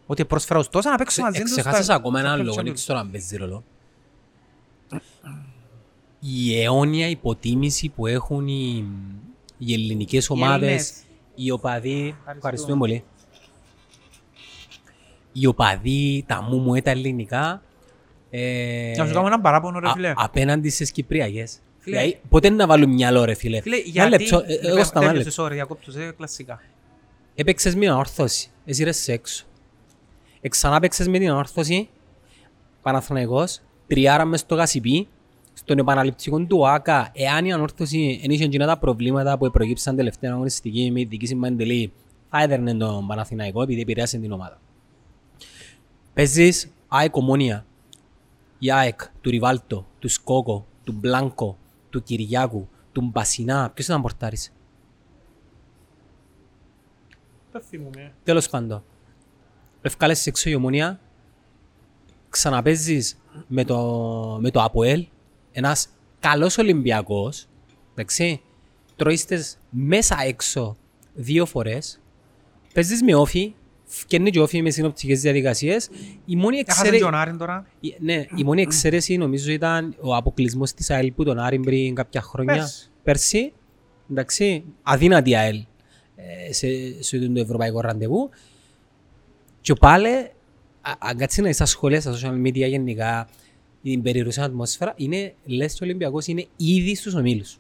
[0.07, 1.51] ότι πρόσφερα ως τόσα να παίξω μαζί τους.
[1.51, 2.75] Ξεχάσες στα- ακόμα στα ένα Champions λόγο, δεν League.
[2.75, 3.65] ξέρω αν παίζει ρόλο.
[6.21, 8.85] Η αιώνια υποτίμηση που έχουν οι,
[9.59, 10.95] οι ελληνικές ομάδες, Έλληνες.
[11.35, 13.05] οι οπαδοί, ευχαριστούμε πολύ.
[15.33, 17.63] Οι οπαδοί, τα μου μου τα ελληνικά,
[18.31, 20.13] ε, Να σου κάνω ένα παράπονο ρε α- φίλε.
[20.17, 21.59] απέναντι στις Κυπριακές.
[21.79, 21.97] Φίλε.
[21.97, 23.61] Δηλαδή, ποτέ να βάλουν μυαλό ρε φίλε.
[23.61, 24.09] Φίλε, Ένα γιατί...
[24.09, 25.15] λεπτό, ε, εγώ στα μάλλον.
[25.15, 26.61] Τέλειωσες, sorry, διακόπτω σε κλασικά.
[27.35, 29.45] Έπαιξες με την όρθωση, εσύ ρε σε έξω.
[30.41, 31.89] Εξανά παίξες με την όρθωση,
[32.83, 35.09] Παναθηναϊκός, τριάρα μες στο Γασιπί,
[35.53, 40.33] στον επαναληπτικό του ΆΚΑ, εάν η ανόρθωση δεν είχε εκείνα τα προβλήματα που προηγήψαν τελευταία
[40.33, 41.93] αγωνιστική με τη δική Μαντελή,
[42.31, 44.61] θα έδερνε τον Παναθηναϊκό επειδή επηρέασε την ομάδα.
[46.15, 47.67] Παίζεις ΑΕΚ Ομόνια,
[48.59, 51.59] η ΑΕΚ, του Ριβάλτο, του Σκόκο, του Μπλάνκο,
[51.91, 54.53] του Κυριάκου, του Μπασινά, ποιος ήταν πορτάρης.
[57.53, 58.15] Δεν θυμούμαι.
[58.25, 58.85] Τέλος πάντων.
[59.83, 61.01] Ευκάλεσαι έξω η ομονία,
[62.29, 65.07] ξαναπέζεις με το, με το ΑΠΟΕΛ,
[65.53, 65.89] ένας
[66.21, 67.47] καλός Ολυμπιακός,
[67.93, 68.41] εντάξει,
[68.97, 70.77] τρώειστες μέσα έξω
[71.15, 72.01] δύο φορές,
[72.75, 73.55] παίζεις με όφη,
[73.91, 75.89] φκένει και όφη με συνοπτικές διαδικασίες,
[76.27, 77.03] η μόνη Έχασαν εξαίρεση...
[77.03, 77.67] τον Άρην τώρα.
[77.81, 81.95] Η- Ναι, η μόνη εξαίρεση νομίζω ήταν ο αποκλεισμός της ΑΕΛ που τον Άρη πριν
[81.95, 82.55] κάποια χρόνια.
[82.55, 82.91] Πέρσι.
[83.03, 83.53] Πέρσι.
[84.11, 85.57] Εντάξει, αδύνατη ΑΕΛ
[86.17, 86.67] ε, σε,
[87.03, 88.31] σε αυτό το ευρωπαϊκό ραντεβού.
[89.61, 90.09] Και πάλι,
[90.81, 93.29] α- αν κάτσει να είσαι στα σχόλια, στα social media γενικά,
[93.83, 97.59] την περιρρουσία ατμόσφαιρα, είναι, λες το Ολυμπιακός είναι ήδη στους ομίλους.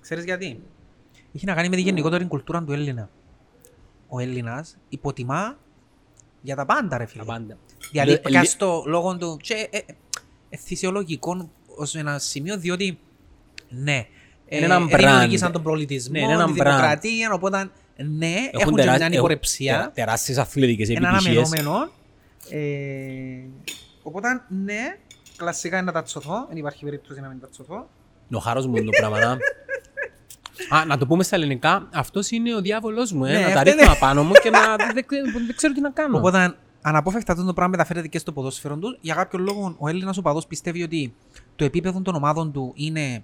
[0.00, 0.60] Ξέρεις γιατί;
[1.34, 3.10] Έχει να κάνει με τη γενικότερη κουλτούρα του Έλληνα.
[4.08, 5.58] Ο Έλληνας υποτιμά
[6.42, 7.24] για τα πάντα ρε φίλε.
[7.24, 7.56] Τα πάντα.
[7.90, 9.80] Δηλαδή, Λε- πια λε- στο λόγο του και ε, ε,
[10.50, 12.98] ε, φυσιολογικό ως ένα σημείο, διότι
[13.68, 14.06] ναι,
[14.48, 14.96] Είναι ένα brand.
[14.96, 16.64] δημιουργήσαν τον πολιτισμό, Ναι, είναι ένα τη brand.
[16.64, 21.36] δημοκρατία, οπότε ναι, έχουν, και τερά- μια έχουν υπορρεψία, τερά- τεράστιες αθλητικές ένα επιτυχίες.
[21.52, 21.90] αναμενόμενο.
[22.50, 22.58] Ε,
[24.02, 24.96] οπότε ναι,
[25.36, 27.74] κλασικά είναι να τα τσωθώ, δεν υπάρχει περίπτωση να μην τα τσωθώ.
[28.28, 29.18] Είναι ο χάρος μου το πράγμα.
[30.70, 30.78] να.
[30.78, 33.60] Α, να το πούμε στα ελληνικά, αυτός είναι ο διάβολος μου, ε, Ναι, να τα
[33.60, 36.18] αυτό ρίχνω απάνω μου και να δεν, δεν, δεν ξέρω τι να κάνω.
[36.18, 38.98] Οπότε αναπόφευκτα αυτό το πράγμα μεταφέρεται και στο ποδόσφαιρο του.
[39.00, 41.14] Για κάποιο λόγο ο Έλληνας οπαδό πιστεύει ότι
[41.56, 43.22] το επίπεδο των ομάδων του είναι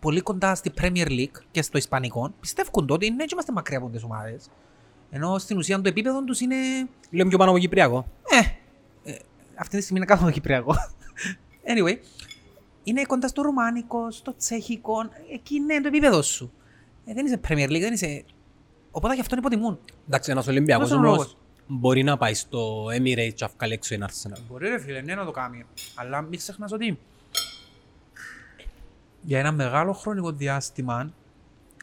[0.00, 2.32] πολύ κοντά στη Premier League και στο Ισπανικό.
[2.40, 4.50] Πιστεύουν τότε ναι, και είμαστε μακριά από τις ομάδες.
[5.10, 6.56] Ενώ στην ουσία το επίπεδο τους είναι.
[7.10, 8.06] Λέω πιο πάνω από Κυπριακό.
[8.30, 8.38] Ε,
[9.10, 9.16] ε,
[9.54, 10.74] αυτή τη στιγμή είναι κάτω από το Κυπριακό.
[11.72, 11.96] anyway,
[12.84, 14.94] είναι κοντά στο Ρουμάνικο, στο Τσέχικο.
[15.32, 16.52] Εκεί είναι το επίπεδο σου.
[17.04, 18.24] Ε, δεν είσαι Premier League, δεν είσαι.
[18.90, 19.78] Οπότε γι' αυτό υποτιμούν.
[20.06, 21.36] Εντάξει, ένας Ολυμπιακός Αυτός είναι ο όμως λόγος;
[21.66, 24.40] μπορεί να πάει στο Emirates και να βγάλει έξω ένα Arsenal.
[24.48, 25.64] Μπορεί ρε φίλε, ναι να το κάνει.
[25.94, 26.98] Αλλά μην ξεχνάς ότι
[29.22, 31.12] για ένα μεγάλο χρονικό διάστημα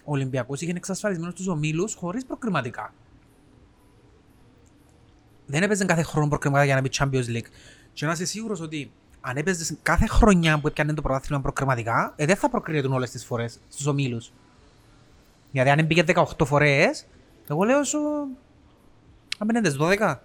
[0.04, 2.94] ο Ολυμπιακός είχε εξασφαλισμένο στους ομίλους χωρίς προκριματικά.
[5.46, 7.52] Δεν έπαιζε κάθε χρόνο προκριματικά για να μπει Champions League.
[7.94, 12.26] Και να είσαι σίγουρος ότι αν έπαιζες κάθε χρονιά που έπιανε το πρωτάθλημα προκριματικά, ε,
[12.26, 14.32] δεν θα προκρίνεται όλες τις φορές στους ομίλους.
[15.52, 17.08] Γιατί αν μπήκε 18 φορές,
[17.50, 18.00] εγώ λέω σου...
[19.37, 20.15] Αν μπαίνετε 12,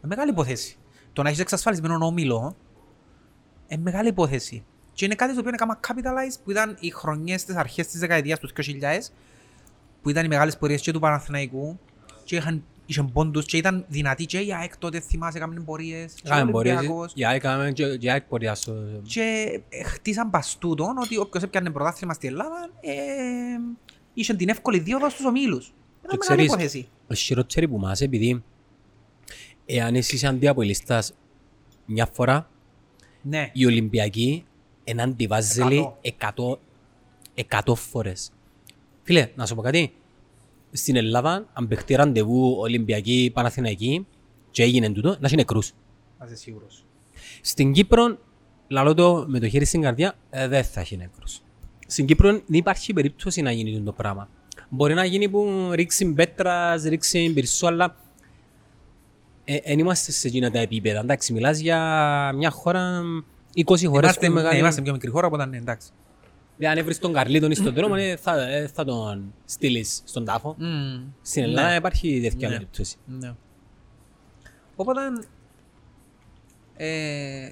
[0.00, 0.78] ε, μεγάλη υπόθεση.
[1.12, 2.56] Το να έχεις εξασφαλισμένο όμιλο
[3.68, 4.64] είναι μεγάλη υπόθεση.
[4.92, 8.00] Και είναι κάτι το οποίο είναι κάμα capitalize που ήταν οι χρονιές της αρχές της
[8.00, 9.10] δεκαετίας τους 2000
[10.02, 11.78] που ήταν οι μεγάλες πορείες και του Παναθηναϊκού
[12.24, 16.32] και είχαν, είχαν πόντους και ήταν δυνατοί και η ΑΕΚ τότε θυμάσαι έκαναν πορείες και
[16.32, 17.12] ο Κάμε πορείες, Ολυμπιακός.
[17.14, 18.74] η ΑΕΚ κάμε και η ΑΕΚ πορεία στο...
[19.02, 22.94] και ε, χτίσαν παστούτον ότι όποιος έπιανε πρωτάθλημα στην Ελλάδα ε,
[24.20, 25.66] είχε την εύκολη δίωδο στους ομίλους.
[26.04, 26.88] Ήταν Και μεγάλη ξέρεις, υπόθεση.
[27.10, 28.42] ο χειρότεροι που μας επειδή
[29.66, 31.14] εάν εσύ είσαι αντιαπολίστας
[31.86, 32.50] μια φορά
[33.22, 33.50] Ναι.
[33.52, 34.44] οι Ολυμπιακοί
[34.84, 36.58] είναι αντιβάζελοι 100,
[37.34, 38.32] 100 φορές.
[39.02, 39.92] Φίλε, να σου πω κάτι.
[40.72, 44.06] Στην Ελλάδα, αν παιχτεί ραντεβού Ολυμπιακοί Παναθηναϊκοί
[44.50, 45.72] και έγινε τούτο, να έχει νεκρούς.
[46.18, 46.84] Να είσαι σίγουρος.
[47.40, 48.18] Στην Κύπρο,
[48.68, 51.40] λαλώ το με το χέρι στην καρδιά, ε, δεν θα έχει νεκρούς.
[51.90, 54.28] Στην Κύπρο δεν υπάρχει περίπτωση να γίνει το πράγμα.
[54.68, 57.96] Μπορεί να γίνει που ρίξει πέτρας, ρίξει πυρσό, αλλά
[59.64, 60.98] δεν είμαστε σε εκείνα τα επίπεδα.
[61.00, 61.78] Εντάξει, μιλάς για
[62.34, 63.02] μια χώρα
[63.54, 64.58] 20 χώρες Είμαστε, που ναι, μεγάλη.
[64.58, 65.88] είμαστε πιο μικρή χώρα, οπότε ναι, εντάξει.
[66.56, 70.54] Δηλαδή, αν έβρεις τον Καρλίτον στον δρόμο, ε, θα, ε, θα τον στείλεις στον τάφο.
[70.58, 71.02] Μμμ.
[71.22, 71.76] Στην Ελλάδα Ναι.
[71.76, 72.54] υπάρχει τέτοια Ναι.
[72.54, 72.96] περίπτωση.
[73.06, 73.34] Ναι.
[74.76, 75.00] Οπότε,
[76.76, 77.50] ε,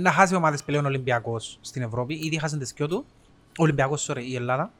[0.00, 3.15] να χάσει ομάδες πλέον ο Ολυμπιακός στην Ευρώπη, ήδη χάσαν τις δυο του, ο
[3.56, 4.72] Ολυμπιακός, sorry, η Ελλάδα.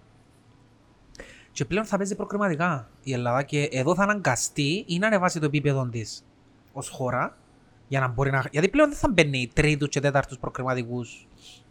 [1.53, 5.47] Και πλέον θα παίζει προκριματικά η Ελλάδα και εδώ θα αναγκαστεί ή να ανεβάσει το
[5.47, 6.25] επίπεδο της
[6.73, 7.37] ως χώρα,
[7.89, 8.45] για να μπορεί να...
[8.51, 11.27] Γιατί πλέον δεν θα μπαίνει τρίτους και τέταρτους προκριματικούς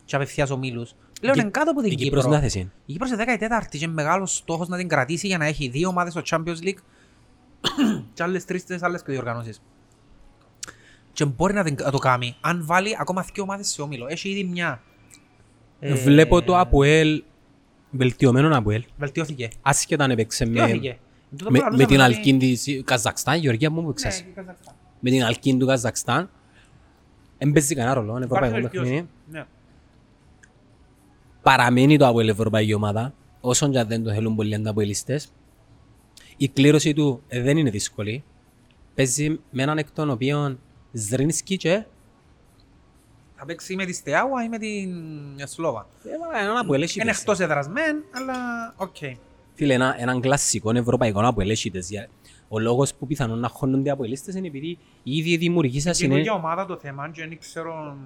[0.05, 0.93] και απευθείας ομίλους.
[1.21, 2.19] Πλέον Η- είναι κάτω από την Η Κύπρο.
[2.19, 2.71] Κύπρος να θέση.
[2.85, 5.89] Η Κύπρος είναι 14η και είναι μεγάλος στόχος να την κρατήσει για να έχει δύο
[5.89, 6.79] ομάδες στο Champions League
[8.13, 9.61] και άλλες τρεις στις άλλες διοργανώσεις.
[11.13, 14.07] Και μπορεί να, την, να το κάνει αν βάλει ακόμα δύο ομάδες σε όμιλο.
[14.09, 14.81] Έχει ήδη μια.
[15.79, 17.23] Ε, Βλέπω το ΑΠΟΕΛ,
[17.91, 18.83] βελτιωμένο ΑΠΟΕΛ.
[18.97, 19.49] Βελτιώθηκε.
[19.61, 20.97] Άσχετα αν έπαιξε με, Βελτιώθηκε.
[21.37, 24.21] Τούτο με, που με λαλούσαμε την ότι- Αλκίν της Καζακστάν, Γεωργία μου που Ναι, ξέρεις.
[24.21, 24.75] και Καζακστάν.
[24.99, 26.29] Με την Αλκίν του Καζακστάν.
[27.37, 28.89] Δεν παίζει κανένα ρόλο, είναι Υπάρχει ευρωπαϊκό βελτίωση.
[28.89, 29.09] παιχνίδι.
[29.31, 29.45] Ναι.
[31.41, 35.31] Παραμένει το ΑΠΟΕΛ ευρωπαϊκή ομάδα, όσον και αν δεν το θέλουν πολλοί ανταποελιστές.
[36.37, 38.23] Η κλήρωση του ε, δεν είναι δύσκολη.
[38.95, 40.59] Παίζει με έναν εκ των οποίων
[40.91, 41.83] Ζρίνσκι και
[43.37, 44.93] Θα παίξει με τη Στεάουα ή με την
[45.47, 45.87] Σλόβα.
[46.35, 47.21] ε, έναν ΑΠΟΕΛ έχει Είναι παίξει.
[47.21, 48.33] εκτός έδρας μεν, αλλά
[48.77, 48.95] οκ.
[49.53, 52.07] Φίλε, ένα, έναν κλασικό ευρωπαϊκό ΑΠΟΕΛ έχει παίζει.
[52.47, 56.07] Ο λόγος που πιθανόν να χώνονται οι αποελίστες είναι επειδή οι ίδιοι δημιουργήσας είναι...
[56.07, 57.97] Καινούργια ομάδα το θέμα και δεν ξέρω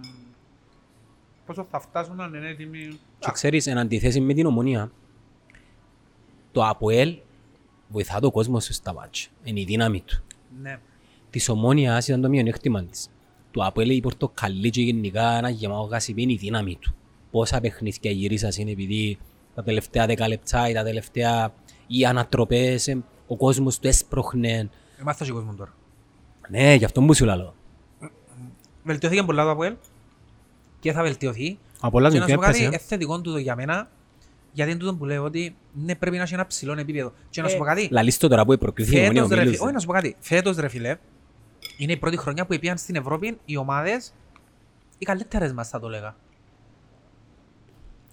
[1.45, 2.99] πόσο θα φτάσουν να είναι έτοιμοι.
[3.19, 4.91] Και ξέρεις, εν αντιθέσει με την ομονία,
[6.51, 7.15] το ΑΠΟΕΛ
[7.87, 9.27] βοηθά τον κόσμο σου στα μάτια.
[9.43, 10.23] Είναι η δύναμη του.
[10.61, 10.79] Ναι.
[11.29, 13.09] Της ομόνιας ήταν το μειονέκτημα της.
[13.59, 16.93] Το ΑΠΟΕΛ η πορτοκαλί και γενικά ένα γεμάτο γάσιπι είναι η δύναμη του.
[17.31, 19.17] Πόσα παιχνίδια γυρίσας είναι επειδή
[19.55, 21.53] τα τελευταία δέκα λεπτά ή τα τελευταία
[21.87, 24.69] οι ανατροπές, ε, ο κόσμος του έσπροχνε.
[25.01, 25.73] Είμαστε στο κόσμος τώρα.
[26.49, 27.55] Ναι, γι' αυτό μου σου λαλώ.
[28.83, 29.73] Βελτιώθηκε πολλά το ΑΠΟΕΛ
[30.79, 31.57] και θα βελτιωθεί.
[31.79, 32.65] Από όλα Και να σου πω κάτι, έπαιζε.
[32.67, 33.89] είναι θετικό τούτο για μένα,
[34.51, 37.13] γιατί είναι τούτο που λέω ότι ναι, πρέπει να έχει ένα ψηλό επίπεδο.
[37.29, 39.55] Και να σου πω κάτι, Λαλείς το τώρα που προκριθεί η ομονία φέτος, ρε, ομίλους.
[39.55, 40.97] φι- όχι να σου πω κάτι, φέτος ρε φίλε,
[41.79, 44.13] είναι η πρώτη χρονιά που πήγαν στην Ευρώπη οι ομάδες
[44.97, 46.15] οι καλύτερες μας θα το λέγα.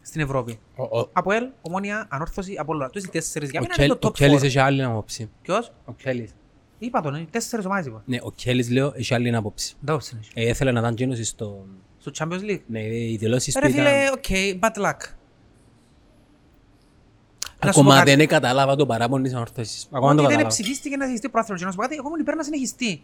[0.02, 0.58] Στην Ευρώπη.
[0.76, 2.90] Ο- ο- ΑΠΟΕΛ, Ομόνια, Ανόρθωση, Απόλλωνα.
[2.90, 4.44] Τους οι τέσσερις για Ο μένα Κέλ- είναι ο το top Κέλης 4.
[4.44, 5.30] έχει άλλη άποψη.
[5.42, 6.34] Ποιος; Ο Κέλης.
[6.78, 8.02] Είπα τον, είναι τέσσερις ομάδες είπα.
[8.06, 9.74] Ναι, ο Κέλης λέω έχει άλλη άποψη.
[9.82, 10.46] Εντάξει είναι.
[10.46, 11.66] Ε, Έθελε να ήταν γίνος στο...
[11.98, 12.60] Στο Champions League.
[12.66, 13.84] Ναι, οι δηλώσεις του Ρε ήταν...
[13.84, 14.98] φίλε, οκ, bad luck.
[17.64, 18.14] να σου πω Ακόμα κάτι.
[18.14, 19.86] δεν κατάλαβα το παράπονο της Ανόρθωσης.
[19.90, 20.48] Ακόμα δεν Ότι το δεν κατάλαβα.
[20.48, 21.58] ψηφίστηκε να συνεχιστεί το πρωτάθλημα.
[21.58, 23.02] Και να σου πω κάτι, εγώ ήμουν υπέρ να συνεχιστεί.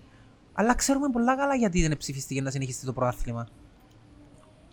[0.53, 3.49] Αλλά ξέρουμε πολλά καλά γιατί δεν ψηφίστηκε να συνεχιστεί το πρωτάθλημα.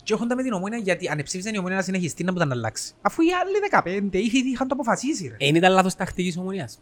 [0.02, 2.54] Και έχοντα με την Ομόνοια γιατί αν ψήφισαν η Ομόνοια να συνεχιστεί να μπορεί να
[2.54, 2.92] αλλάξει.
[3.02, 5.26] Αφού οι άλλοι 15 ήδη είχαν το αποφασίσει.
[5.28, 5.34] Ρε.
[5.38, 6.80] Ε, Είναι ήταν λάθος τακτικής Ομόνοιας.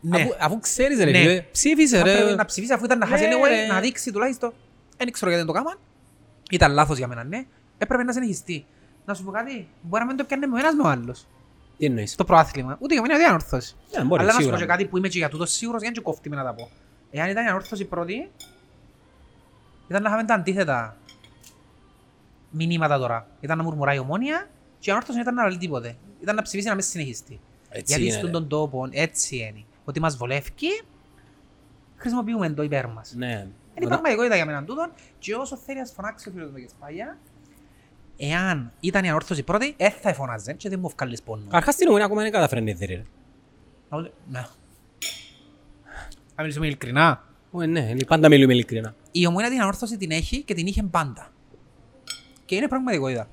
[0.00, 0.20] ναι.
[0.20, 1.18] Αφού, αφού ξέρεις ρε Ναι.
[1.18, 2.34] φίλε, ψήφισε Θα έπρεπε ρε.
[2.34, 3.66] να ψηφίσει αφού ήταν να χάσει Ναι, anyway, ρε.
[3.66, 4.52] να δείξει τουλάχιστον.
[4.96, 5.78] Δεν ξέρω γιατί δεν το κάμαν.
[6.50, 7.44] Ήταν λάθος για μένα, ναι.
[7.78, 8.66] Έπρεπε να συνεχιστεί.
[9.04, 11.26] Να σου πω κάτι, μπορεί να μην το πιάνε με ο ένας με ο άλλος.
[11.78, 12.76] Τι εννοείς; Στο προάθλημα.
[12.80, 13.76] Ούτε για μένα δεν ανόρθωση.
[13.96, 14.56] Ναι, μπορεί, Αλλά να σου σίγουρα.
[14.56, 16.44] πω και κάτι που είμαι και για τούτο σίγουρος για να και κόφτει με να
[16.44, 16.70] τα πω.
[17.10, 18.30] Εάν ήταν η ανόρθωση πρώτη,
[19.88, 20.96] ήταν να είχαμε τα αντίθετα
[22.50, 23.26] μηνύματα τώρα.
[23.40, 24.48] Ήταν να μουρμουράει η ομόνια
[24.78, 25.96] και η ανόρθωση ήταν να λέει τίποτε.
[26.20, 27.40] Ήταν να ψηφίσει να μην συνεχιστεί.
[27.68, 28.32] Έτσι Γιατί είναι, στον ρε.
[28.32, 29.64] τον τόπο έτσι είναι.
[29.84, 30.50] Ότι μας βολεύει,
[31.96, 33.12] χρησιμοποιούμε το υπέρ μας.
[33.16, 33.26] Ναι.
[33.26, 36.56] Είναι η Όταν- πραγματικότητα για μένα τούτον και όσο θέλει ας φωνάξει ο φίλος μου
[36.58, 37.18] και σπάγια,
[38.16, 41.42] εάν ήταν η ανόρθωση πρώτη, δεν θα φωνάζε και δεν μου βγάλεις πόνο.
[41.50, 43.02] Αρχάς την ομονία ακόμα δεν καταφέρνει να ρε.
[43.88, 44.46] Να ούτε- Ναι.
[46.38, 47.24] Να μιλήσουμε ειλικρινά.
[47.50, 48.94] Ω, Ναι, πάντα μιλούμε ειλικρινά.
[49.12, 51.32] Η ομόνια την ανόρθωση την έχει και την είχε πάντα.
[52.44, 53.28] Και είναι πραγματικότητα.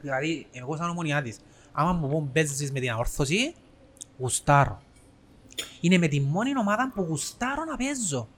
[0.00, 1.38] Δηλαδή, εγώ σαν ομονιά της,
[1.72, 3.54] άμα μου πούν παίζεις με την ανόρθωση,
[4.18, 4.82] γουστάρω.
[5.80, 8.28] Είναι με τη μόνη ομάδα που γουστάρω να παίζω.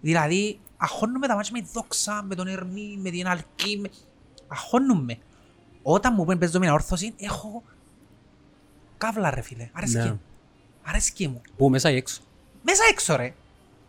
[0.00, 3.88] Δηλαδή, αχώνουμε τα μάτια με τη δόξα, με τον Ερμή, με την Αλκή, με...
[4.48, 5.18] αχώνουμε.
[5.82, 7.62] Όταν μου πούν παίζω με την ανόρθωση, έχω
[8.98, 9.70] καύλα ρε φίλε.
[9.72, 10.04] Αρέσκει Ναι.
[10.10, 10.20] μου.
[10.82, 11.40] Αρέσκει μου.
[11.56, 12.20] Πού μέσα ή έξω.
[12.62, 13.34] Μέσα έξω ρε.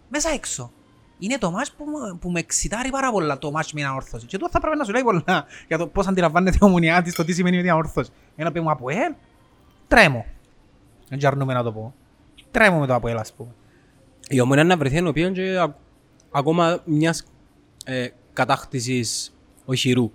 [0.09, 0.71] Μέσα έξω.
[1.19, 4.25] Είναι το μάτς που, μου- που με εξητάρει πάρα πολλά το μάτς με την ανόρθωση.
[4.25, 7.15] Και τώρα θα πρέπει να σου λέει πολλά για το πώς αντιλαμβάνεται η ομονιά της
[7.15, 8.11] το τι σημαίνει με την ανόρθωση.
[8.35, 9.13] Για να πει μου από ελ,
[9.87, 10.25] τρέμω.
[11.09, 11.93] Δεν τζαρνούμε να το πω.
[12.51, 13.49] Τρέμω με το από ελ ας πούμε.
[14.29, 15.75] Η ομονία να βρεθεί ενώπιον και α-
[16.31, 17.23] ακόμα μιας
[17.85, 20.11] ε, κατάκτησης ο Χιρού.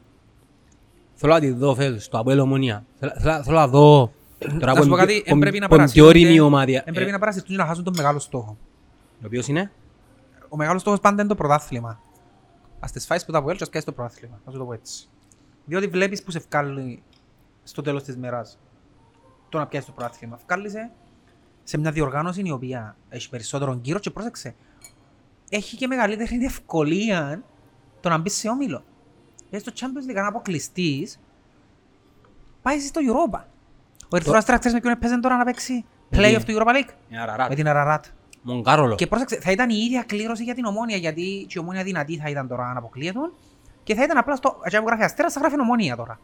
[1.14, 2.84] Θέλω να τη δω φέτος, το Αποέλ Ομονία.
[2.98, 4.12] Θέλω- Θέλω θέλω να δω...
[4.48, 6.82] Τώρα Να σου πω που- κάτι, που- εν πρέπει να που- πιο όρημη ομάδα.
[6.84, 8.56] Εν πρέπει Ε, να παρασυρθούν και να χάσουν τον μεγάλο στόχο.
[9.22, 9.70] Ο οποίος είναι;
[10.48, 12.00] Ο μεγάλος στόχος πάντα είναι το πρωτάθλημα.
[12.80, 14.40] Ας τις φάεις που τα βγάλεις και ας κάνεις το πρωτάθλημα.
[14.44, 15.08] Να σου το πω έτσι.
[15.64, 17.02] Διότι βλέπεις που σε βγάλει
[17.62, 18.58] στο τέλος της μέρας
[19.48, 20.38] το να πιάσεις το πρωτάθλημα.
[20.46, 20.72] Βγάλεις
[21.64, 24.54] σε μια διοργάνωση η οποία έχει περισσότερο κύρο και πρόσεξε.
[25.50, 27.42] Έχει και μεγαλύτερη ευκολία
[28.00, 28.84] το να μπεις σε όμιλο.
[29.50, 31.20] Γιατί στο Champions League αν αποκλειστείς
[32.62, 33.40] πάεις στο Europa.
[34.14, 36.92] Ο Ερυθρός Αστράς ξέρεις με ποιον έπαιζε τώρα να παίξει play-off του Europa League.
[37.08, 37.48] Είναι Αραράτ.
[37.48, 38.00] Με την Ararat.
[38.42, 38.94] Μονκάρολο.
[38.94, 42.16] Και πρόσεξε, θα ήταν η ίδια κλήρωση για την ομόνια, γιατί και η ομόνια δυνατή
[42.16, 43.18] θα ήταν τώρα αν αποκλείεται.
[43.82, 44.60] Και θα ήταν απλά στο.
[44.62, 46.18] Έτσι που γράφει αστέρα, θα γράφει ομόνια τώρα.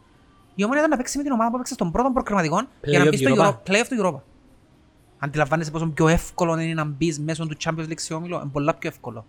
[0.55, 3.05] Η ομόνια ήταν να παίξει με την ομάδα που έπαιξε στον πρώτο προκριματικό για να
[3.05, 3.49] Play-off μπει στο Europa.
[3.49, 4.21] Euro, play-off του Europa.
[5.19, 8.75] Αντιλαμβάνεσαι πόσο πιο εύκολο είναι να μπεις μέσω του Champions League σε όμιλο, είναι πολλά
[8.75, 9.27] πιο εύκολο.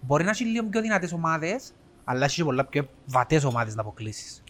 [0.00, 1.72] Μπορεί να έχει λίγο πιο δυνατές ομάδες,
[2.04, 4.42] αλλά έχει και πολλά πιο βατές ομάδες να αποκλείσεις.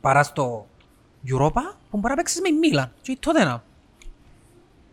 [0.00, 0.66] Παρά στο
[1.26, 2.92] Europa που μπορεί να παίξεις με η Μίλαν.
[3.02, 3.64] Και τότε να.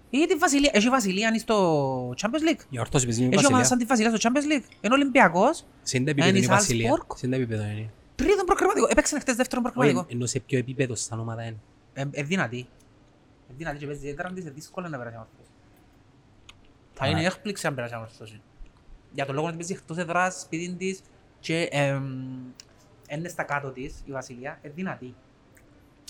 [0.10, 0.72] Ή τη Βασιλεία.
[0.74, 2.62] Έχει Βασιλεία στο Champions League.
[2.70, 3.66] Για ορθώς παίζει με Έχει ομάδα Βασιλεία.
[3.66, 4.66] σαν τη Βασιλεία στο Champions League.
[4.82, 5.66] Είναι Ολυμπιακός.
[5.82, 6.92] Σε τι επίπεδο Εν είναι η εις Βασιλεία.
[6.94, 7.16] Salzburg.
[7.16, 7.90] Σε τι επίπεδο είναι.
[8.16, 8.88] Τρίτον προκριματικό.
[8.90, 10.00] Έπαιξε χτες δεύτερον προκριματικό.
[10.00, 11.58] Όχι, ενώ σε ποιο επίπεδο σαν ομάδα είναι.
[11.94, 12.68] Ε, ε, δυνατή.
[13.50, 15.50] Ε, δυνατή και παίζει ιδιαίτερα της, ε, δύσκολο να περάσει αμορφώσει.
[16.94, 17.08] Θα Α.
[17.10, 18.42] είναι έκπληξη αν περάσει αμορφώσει.
[19.14, 21.02] Για τον λόγο ότι παίζει εκτός εδράς, σπίτι της
[21.40, 22.04] και εμ,
[23.10, 25.16] είναι στα κάτω της η Βασιλεία, ε, δυνατή.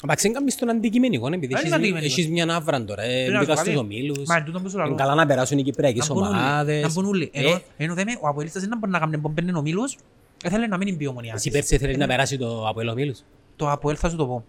[0.04, 2.14] Εντάξει, είναι κάνεις τον αντικειμενικό, επειδή Δεν είναι έχεις- αντικειμενικό.
[2.14, 3.04] έχεις μια άβρα τώρα.
[3.04, 3.78] ε, Θέλω να Μπήκα σου πω στους κάτι.
[3.78, 4.28] ομίλους.
[4.28, 4.96] Μα εν τούτον που σου Είναι λαλώ.
[4.98, 6.82] καλά να περάσουν οι κυπριακές Να μπουν όλοι, ομάδες.
[6.82, 7.30] Να μπουν όλοι.
[7.34, 9.98] Ε, Ενώ- Ενώ δε με, ο Αποελίστας δεν μπορεί να κάνει μπομπένει ομίλους,
[10.46, 13.24] ήθελε να μείνει πιο Εσύ πέρσι θέλεις Ε, να περάσει το Αποέλ ομίλους;
[13.56, 14.46] Το Αποέλ θα σου το πω.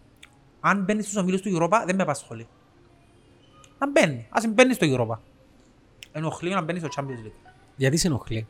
[0.61, 2.47] Αν μπαίνεις στους ομίλους του Europa δεν με απασχολεί.
[3.79, 4.27] Να μπαίνει.
[4.31, 5.19] Ας μπαίνεις στο Europa.
[6.13, 7.51] Ενοχλεί να μπαίνεις στο Champions League.
[7.77, 8.47] Γιατί σε ενοχλεί;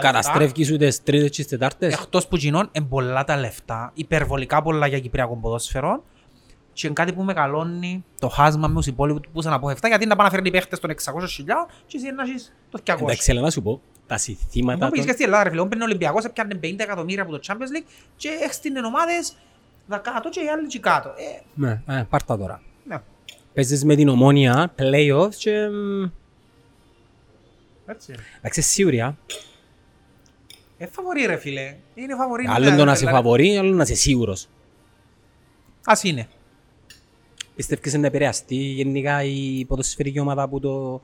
[0.00, 1.92] Καταστρέφεις σου τις τρίτες και τις τετάρτες.
[1.92, 6.04] Εκτός που γίνον, είναι πολλά τα λεφτά, υπερβολικά πολλά για Κυπριακό ποδόσφαιρο
[6.72, 10.06] και είναι κάτι που μεγαλώνει το χάσμα με τους υπόλοιπους που πούσαν από 7 γιατί
[10.06, 10.94] να πάνε να φέρνει οι παίχτες των 600.000
[11.86, 12.94] και εσύ να έχεις το 200.
[13.00, 15.14] Εντάξει, θέλω να σου πω, τα συστήματα Μα πήγες και των...
[15.14, 17.86] στην Ελλάδα ρε φίλε, πριν ο Ολυμπιακός έπιανε 50 εκατομμύρια από το Champions League
[18.16, 19.36] και έχτινε ομάδες
[19.86, 21.08] δακάτω και οι άλλοι και κάτω.
[21.08, 22.62] Ε, Ναι, ε, πάρ' τα τώρα.
[22.84, 22.96] ναι.
[23.54, 25.68] Παίζεις με την ομόνια, play-off και...
[27.90, 28.14] μ, Έτσι.
[28.38, 29.16] Εντάξει, σίγουρη, α.
[30.78, 31.76] Ε, φαβορεί ρε φίλε.
[31.94, 32.46] Είναι φαβορεί.
[32.48, 34.48] Άλλο το να σε φαβορεί, άλλο να είσαι σίγουρος.
[35.84, 36.28] Ας είναι.
[37.56, 41.02] Πιστεύεις να επηρεαστεί γενικά η ποδοσφαιρική ομάδα που το,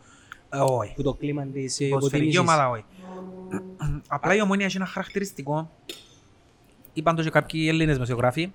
[0.51, 0.95] Ε, Όχι.
[0.95, 2.39] που το κλίμα της Η ποδοσφαιρική υποτίμησης.
[2.39, 2.85] ομάδα όχι.
[4.09, 5.71] Απλά η ομόνια έχει ένα χαρακτηριστικό.
[6.93, 8.53] Είπαν το και κάποιοι Έλληνες μεσογράφοι.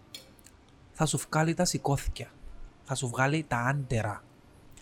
[0.92, 2.28] Θα σου βγάλει τα σηκώθηκια.
[2.84, 4.24] Θα σου βγάλει τα άντερα.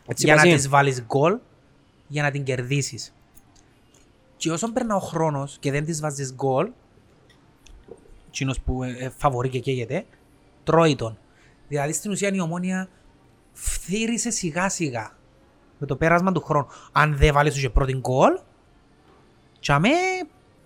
[0.07, 0.57] Έτσι για να πας είναι.
[0.59, 1.37] τις βάλεις γκολ,
[2.07, 3.13] για να την κερδίσεις.
[4.39, 6.69] Και όσο περνά ο χρόνος και δεν της βάζεις γκολ,
[8.27, 10.05] εκείνος που ε, ε, φαβορεί και καίγεται,
[10.63, 11.17] τρώει τον.
[11.67, 12.89] Δηλαδή στην ουσία η ομόνια
[13.53, 15.11] φθύρισε σιγά σιγά
[15.77, 16.67] με το πέρασμα του χρόνου.
[16.91, 18.39] Αν δεν βάλεις σου και πρώτη γκολ,
[19.59, 19.89] τσαμέ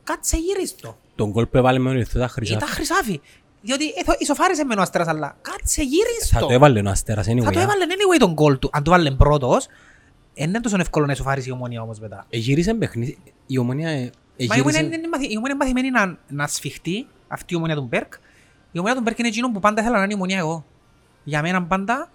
[0.03, 0.97] κάτσε γύριστο.
[1.15, 2.57] Τον γκολ που έβαλε με τον Ιωθώτα Χρυσάφη.
[2.57, 3.21] Ήταν χρυσάφι.
[3.61, 6.39] Διότι εθω- ισοφάρισε με ο Αστέρας, αλλά κάτσε Θα γύριστο.
[6.47, 7.43] το έβαλε ο Αστέρας, anyway.
[7.43, 7.61] Θα το α.
[7.61, 8.69] έβαλε anyway τον γκολ του.
[8.73, 9.67] Αν το βάλε πρώτος,
[10.35, 12.25] δεν είναι τόσο εύκολο να ισοφάρεις η ομόνια όμως μετά.
[12.29, 13.17] Εγύρισε παιχνίδι.
[13.47, 14.83] Η ομονία ε, Μα η ομόνια εγύρισε...
[14.83, 18.13] είναι, είναι μαθη- η ομόνια είναι μαθημένη να, να σφιχτεί αυτή η ομόνια του Μπέρκ.
[18.71, 20.65] Η ομόνια του Μπέρκ είναι εκείνο που πάντα ήθελα να είναι η ομόνια εγώ.
[21.23, 22.09] Για μένα πάντα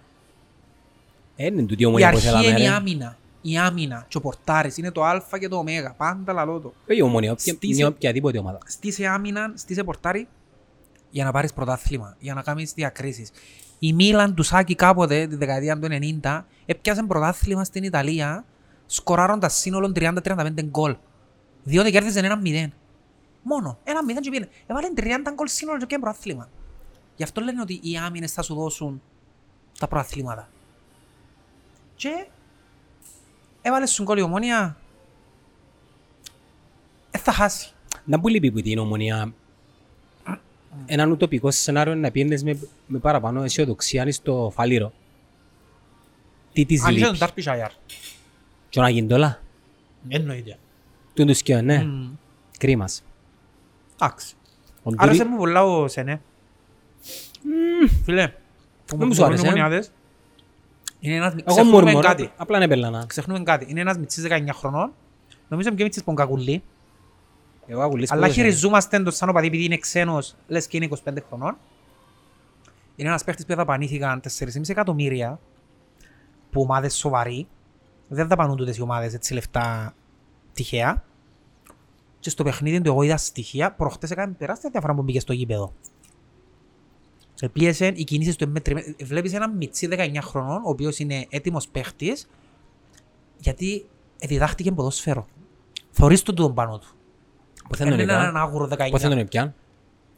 [1.35, 2.47] Ε, Είναι τούτη η η ομονία που αρχή θέλαμε.
[2.47, 2.69] είναι η ρε.
[2.69, 3.17] άμυνα.
[3.41, 5.63] Η άμυνα και ο πορτάρης είναι το α και το ω.
[5.97, 6.73] Πάντα λαλό το.
[6.89, 8.57] Όχι η ομονία, όποια- Στήσε- μια οποιαδήποτε ομάδα.
[8.65, 10.27] Στήσε άμυνα, στήσε πορτάρι
[11.09, 13.31] για να πάρεις πρωτάθλημα, για να κάνεις διακρίσεις.
[13.79, 15.87] Η Μίλαν του Σάκη κάποτε, τη δεκαετία του
[16.21, 18.45] 90, έπιασε πρωτάθλημα στην Ιταλία,
[18.85, 20.95] σκοράροντας σύνολο 30-35 γκολ.
[21.63, 22.67] Διότι κέρδιζε ένα 0.
[23.41, 23.77] Μόνο.
[23.83, 24.49] Ένα 0 και πήγαινε.
[24.67, 25.03] Έβαλε 30
[25.33, 26.49] γκολ σύνολο και πιάνε πρωτάθλημα.
[27.15, 29.01] Γι' αυτό λένε ότι οι άμυνες θα σου δώσουν
[29.79, 30.49] τα πρωταθλήματα.
[31.95, 32.27] Και
[33.61, 34.77] έβαλε σου γκολ η ομόνια,
[37.11, 37.73] ε, θα χάσει.
[38.05, 39.33] Να που λείπει που την ομονία
[40.85, 42.57] έναν ουτοπικό σενάριο είναι να πιένες με,
[42.87, 44.93] με παραπάνω αισιοδοξία είναι στο φαλήρο.
[46.53, 47.19] Τι της Αν είχε τον λείπει.
[47.25, 47.71] Τάρπι Σάιαρ.
[48.69, 49.41] Και να γίνει τώρα.
[50.07, 50.57] Εννοείται.
[51.13, 51.83] Του τους και ναι.
[51.83, 52.09] Μμμ.
[52.57, 53.03] Κρίμας.
[54.01, 54.33] Εντάξει.
[54.83, 56.21] Ο Άρεσε Ντούρι- μου πολλά ο Σενέ.
[58.03, 58.27] Φίλε,
[58.85, 59.49] που Δεν μου σου άρεσε, ε.
[59.49, 59.91] μονιάδες,
[60.99, 61.31] Είναι ένας...
[61.33, 62.31] Εγώ Ξεχνούμε μουρμουρώ, κάτι.
[62.37, 63.05] απλά είναι πελάνα.
[63.07, 63.65] Ξεχνούμε κάτι.
[63.69, 64.93] Είναι ένας μητσής 19 χρονών.
[65.47, 66.63] Νομίζω πιο μητσής πονκακουλή.
[67.71, 68.45] Εγώ ακουλείς Αλλά πόδος είναι.
[68.45, 71.57] χειριζόμαστε το σαν οπαδί επειδή είναι ξένος, λες και είναι 25 χρονών.
[72.95, 75.39] Είναι ένας παίχτης που δαπανήθηκαν 4,5 εκατομμύρια
[76.51, 77.47] που ομάδες σοβαροί.
[78.07, 79.93] Δεν δαπανούν τούτες οι ομάδες έτσι λεφτά
[80.53, 81.03] τυχαία.
[82.19, 85.73] Και στο παιχνίδι του εγώ είδα στοιχεία, προχτές έκανε τεράστια διαφορά που μπήκε στο γήπεδο.
[87.33, 88.95] Σε πίεσε, οι κινήσεις του είναι μετρημένες.
[89.03, 92.29] Βλέπεις έναν μιτσί 19 χρονών, ο οποίος είναι έτοιμος παίχτης,
[93.37, 93.85] γιατί
[94.25, 95.27] διδάχτηκε ποδόσφαιρο.
[95.91, 96.98] Θωρείς τον τον πάνω του.
[97.69, 98.37] Πού θα τον Είναι έναν έπιαν.
[98.37, 98.89] άγουρο 19.
[98.91, 99.53] Πού θα τον έπιαν.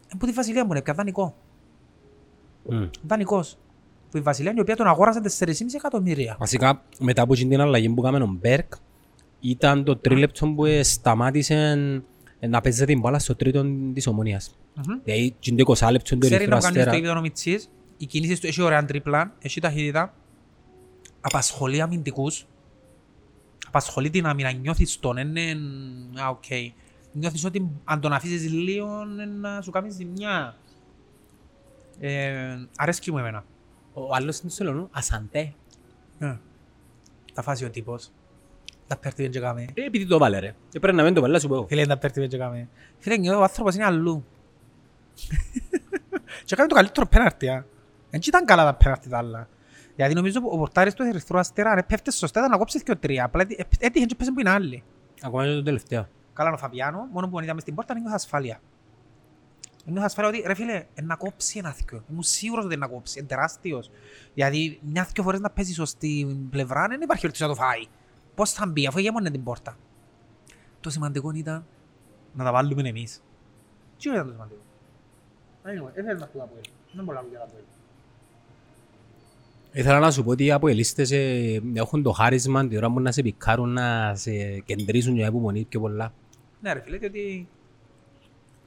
[0.08, 1.36] Ε, Που τη Βασιλεία μου είναι, πια δανεικό.
[2.70, 2.84] Μμ.
[3.08, 3.58] Δανεικός.
[4.12, 6.36] Που η Βασιλεία η οποία τον αγόρασε 4,5 εκατομμύρια.
[6.40, 8.74] Βασικά, μετά από την αλλαγή που έκαμε ο Μπέρκ,
[9.40, 11.56] ήταν το τρίλεπτο που ε, σταμάτησε
[12.40, 14.56] ε, να παίζει την μπάλα στο τρίτο της ομονίας.
[14.76, 15.00] Μμμ.
[15.04, 16.96] Δηλαδή, την το 20 λεπτό του Ξέρει Ερυθρού να κάνεις στο Αστέρα.
[16.96, 20.14] γήπεδο ο Μιτσής, οι κινήσεις του έχει ωραία τρίπλα, έχει ταχύτητα,
[21.22, 22.46] απασχολεί αμυντικούς,
[23.68, 25.42] απασχολεί την άμυνα, νιώθεις τον, είναι,
[26.24, 26.44] α, οκ.
[27.14, 30.56] Νιώθεις ότι αν τον αφήσεις λίγο, είναι να σου κάνεις ζημιά.
[32.00, 33.44] Ε, αρέσκει μου εμένα.
[33.94, 35.54] Ο άλλος είναι στο Λονού, Ασαντέ.
[36.20, 36.36] Ε,
[37.34, 38.12] Τα φάσει ο τύπος.
[38.88, 39.62] Τα πέρτη δεν κάμε.
[39.74, 40.56] Ε, Επειδή το βάλε ρε.
[40.70, 41.66] Και πρέπει να μην το βάλε, σου πω.
[41.68, 42.68] Φίλε, τα πέρτη δεν κάμε.
[43.00, 44.26] Φίλε, νιώθω ο άνθρωπος είναι αλλού.
[46.46, 47.66] Και έκανε το καλύτερο πέναρτι, α.
[48.10, 49.48] Δεν ήταν καλά τα πέναρτι τα άλλα.
[49.96, 52.98] Γιατί νομίζω ο πορτάρις του Ερυθρού Αστέρα ρε, πέφτει σωστά, ήταν να κόψεις και ο
[52.98, 53.24] τρία.
[53.26, 54.84] Απλά έτυχε- έτυχε και πέσε που είναι άλλοι.
[55.22, 56.08] Ακόμα είναι το τελευταίο.
[56.34, 58.60] Καλά ο Φαβιάνο, μόνο που είδαμε στην πόρτα νιώθω ασφάλεια.
[59.86, 62.04] Νιώθω ασφάλεια ότι ρε φίλε, ε, να κόψει ένα θκιο.
[62.10, 63.92] Ήμουν σίγουρος ότι είναι να κόψει, είναι τεράστιος.
[64.34, 67.86] Γιατί μια δυο φορές να παίζει σωστή πλευρά δεν υπάρχει ότι να το φάει.
[68.36, 69.78] Πώς θα μπει αφού γέμονε την πόρτα.
[70.80, 71.66] Το σημαντικό ήταν
[72.34, 73.22] να τα βάλουμε εμείς.
[73.98, 74.62] Τι ήταν το σημαντικό.
[75.64, 76.72] Anyway, δεν θέλω να πω από ελ.
[76.94, 77.64] Δεν μπορώ να πω για από ελ.
[79.72, 83.12] Ήθελα να σου πω ότι οι αποελίστες ε, έχουν το χάρισμα την ώρα που να
[83.12, 86.14] σε πικάρουν, να σε κεντρήσουν για υπομονή πιο πολλά.
[86.62, 87.48] Ναι ρε φίλε, διότι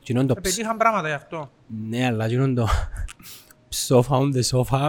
[0.04, 1.50] Τι είναι το ε, ψ- πετύχαν πράγματα γι' αυτό.
[1.88, 2.68] Ναι, αλλά τι είναι το
[3.88, 4.88] sofa on the sofa.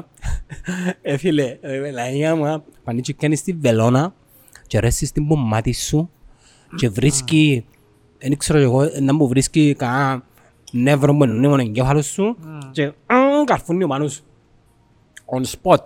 [1.02, 4.14] Ε, φίλε, ε, λαϊκά μου, πανίτσι κάνεις τη βελόνα
[4.68, 6.10] και ρέσεις την πομάτι σου
[6.76, 7.66] και βρίσκει,
[8.18, 10.24] δεν ξέρω εγώ, να μου βρίσκει κανένα
[10.72, 12.38] νεύρο που είναι μόνο εγκέφαλος σου
[12.72, 12.94] και α,
[13.46, 14.24] καρφούνει ο μάνος σου.
[15.26, 15.84] On spot.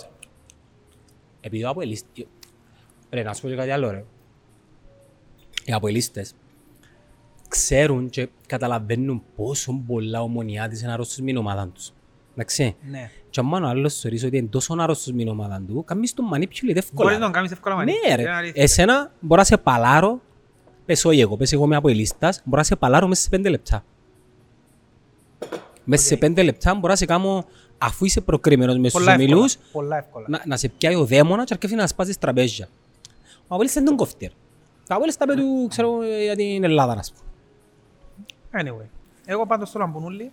[1.41, 2.25] Επειδή ο αποελίστης...
[3.09, 4.03] Ρε, να σου πω και κάτι άλλο, ρε.
[5.65, 6.33] Οι αποελίστες
[7.49, 11.91] ξέρουν και καταλαβαίνουν πόσο πολλά ομονιά της είναι αρρώστος με την ομάδα τους.
[12.33, 12.75] Εντάξει.
[12.89, 13.09] Ναι.
[13.29, 16.25] Και αν ο άλλος θεωρείς ότι είναι τόσο αρρώστος με την ομάδα του, κάνεις τον
[16.33, 17.03] manipulate εύκολα.
[17.03, 17.91] Μπορείς να τον κάνεις εύκολα μαζί.
[18.07, 18.23] Ναι ρε.
[18.53, 20.21] Εσένα μπορώ να σε παλάρω,
[20.85, 23.49] πες όχι εγώ, πες εγώ είμαι από ελίστας, μπορώ να σε παλάρω μέσα σε πέντε
[23.49, 23.83] λεπτά.
[25.83, 27.45] Μέσα σε πέντε λεπτά μπορώ να σε κάνω,
[27.77, 29.31] αφού είσαι προκριμένος μέσα στους Πολλά εύκολα.
[29.33, 30.25] ομιλούς, Πολλά εύκολα.
[30.29, 32.67] να, να σε πιάει ο δαίμονας και αρκεύει να σπάσεις τραπέζια.
[33.47, 34.25] Ο Αβέλης δεν τον κόφτει.
[34.25, 34.31] ρε.
[34.89, 37.28] Ο Αβέλης τα πέτου, ξέρω, για την Ελλάδα, ας πούμε.
[38.51, 38.85] Anyway.
[39.25, 40.31] Εγώ πάντως θέλω να μπουν όλοι.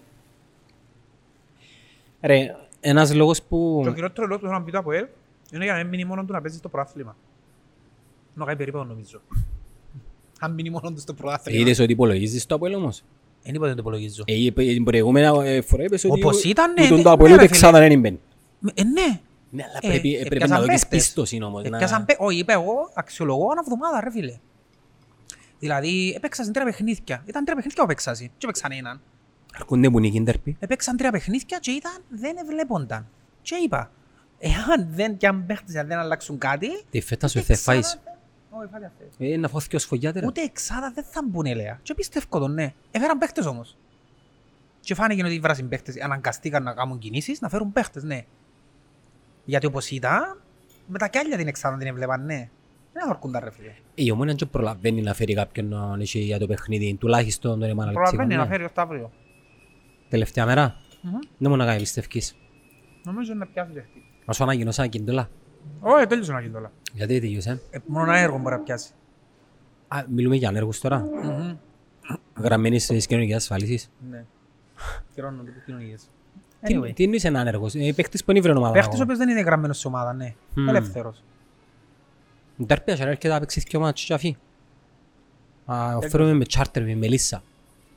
[2.20, 3.80] Ρε, ένας λόγος που...
[3.82, 5.06] Και ο κυριότερο λόγος που θέλω να πει το ΑΠΟΕΛ
[5.52, 7.16] είναι για να μην μείνει μόνο του να παίζει στο πρωτάθλημα.
[8.34, 9.20] Να κάνει περίπου νομίζω.
[10.40, 11.60] Αν μείνει μόνο του στο πρωτάθλημα.
[11.60, 13.02] Είδες ότι υπολογίζεις το Αποέλ όμως;
[13.44, 14.22] Δεν είπα δεν το υπολογίζω.
[14.26, 16.20] Ε, είπε- την προηγούμενα ε, φορά είπες ότι...
[16.24, 17.58] Όπως ήταν, ναι, Ούτον ναι, το Αποέλ ναι, ούτε ρε, φίλε.
[17.66, 18.08] εξάδα δεν είναι.
[18.74, 19.20] Ε, ναι.
[19.50, 20.98] Ναι, αλλά Ε, πρέπει, ε, πρέπει πιάσαν να δώσεις παίχτες.
[20.98, 21.64] πίστοση όμως.
[21.64, 24.38] Ε, να- πιάσαν πέ- Όχι, είπα εγώ, αξιολογώ ανά εβδομάδα ρε φίλε.
[25.66, 27.22] Δηλαδή, έπαιξαν τρία παιχνίδια.
[27.26, 28.14] Ήταν τρία παιχνίδια που έπαιξαν.
[28.16, 29.00] Και έπαιξαν έναν.
[29.54, 30.56] Αρκούνται που νικήν τερπί.
[30.60, 33.08] Έπαιξαν τρία παιχνίδια και ήταν, δεν εβλέπονταν.
[33.42, 33.90] Και είπα,
[34.38, 37.92] εάν δεν και αν παίχτες αν δεν αλλάξουν κάτι, Τη φέτας σου ούτε θα φάεις.
[37.94, 38.18] εξάδα-
[38.50, 39.32] Όχι, φάτε αυτές.
[39.32, 40.26] Ε, να φώθηκε ο σφογιάτερα.
[40.26, 41.78] Ούτε εξάδα δεν θα μπουν ελέα.
[41.82, 42.74] Και πιστεύω το ναι.
[42.90, 43.76] Έφεραν παίχτες όμως.
[44.80, 48.24] Και φάνηκε ότι οι βράσιν παίχτες αναγκαστήκαν να κάνουν κινήσεις, να φέρουν παίχτες, ναι.
[49.44, 50.40] Γιατί όπως ήταν,
[50.86, 52.48] με τα κιάλια την εξάδα την έβλεπαν, ναι.
[52.98, 53.72] Δεν αθορκούνταν ρε φίλε.
[53.94, 57.92] Η ομόνια δεν προλαβαίνει να φέρει κάποιον να έχει για το παιχνίδι, τουλάχιστον τον Εμμάνα
[57.92, 58.52] Προλαβαίνει να Λεψίγο.
[58.52, 59.10] φέρει ως το αύριο.
[60.08, 60.76] Τελευταία μέρα.
[61.02, 61.12] Μμμ.
[61.38, 62.36] Δεν μου να κάνει πιστεύκεις.
[63.04, 64.02] Νομίζω να πιάσει δεχτή.
[64.24, 65.28] Να σου ανακοινώσα ένα κιντόλα.
[65.80, 66.72] Όχι, τέλειωσε να γίνει τώρα.
[66.92, 67.60] Γιατί τελείωσε.
[67.70, 68.90] Ε, Μόνο ένα έργο μπορεί να πιάσει.
[69.88, 70.98] Α, μιλούμε για ανέργους τώρα.
[71.22, 71.56] Μμμ.
[72.38, 73.90] Γραμμένης της κοινωνικής ασφάλισης.
[74.10, 74.24] Ναι.
[75.14, 76.02] Κυρώνω λίγο κοινωνίες.
[76.60, 76.92] Τι- Anyway.
[76.94, 77.74] Τι είναι ένα άνεργος.
[77.74, 78.72] Ε, Παίχτης που είναι βρε ομάδα.
[78.72, 80.34] Παίχτης ο οποίος δεν είναι γραμμένος σε ομάδα, ναι.
[80.54, 80.68] Μμμ.
[80.68, 81.22] Ελεύθερος.
[82.66, 84.36] Τερπία, και έρχεται να παίξεις δυο μάτσες και αφή.
[85.66, 87.42] Α, Οφέρουμε με τσάρτερ, με μελίσσα.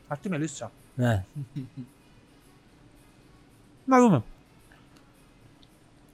[0.07, 0.71] Αυτή με λύσα.
[0.95, 1.25] Ναι.
[3.85, 4.23] Να δούμε.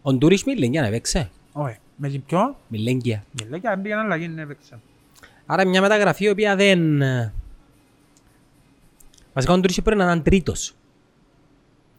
[0.01, 1.29] Ο Ντούρις Μιλέγγια να παίξε.
[1.51, 1.77] Όχι.
[1.95, 2.57] Με την ποιο.
[2.67, 3.23] Μιλέγγια.
[3.31, 4.79] Μιλέγια, αν πήγαινε αλλαγή, ναι, έπαιξε.
[5.45, 7.01] Άρα μια μεταγραφή η οποία δεν...
[7.01, 7.33] ε,
[9.33, 10.75] Βασικά ο Ντούρις πρέπει να είναι τρίτος.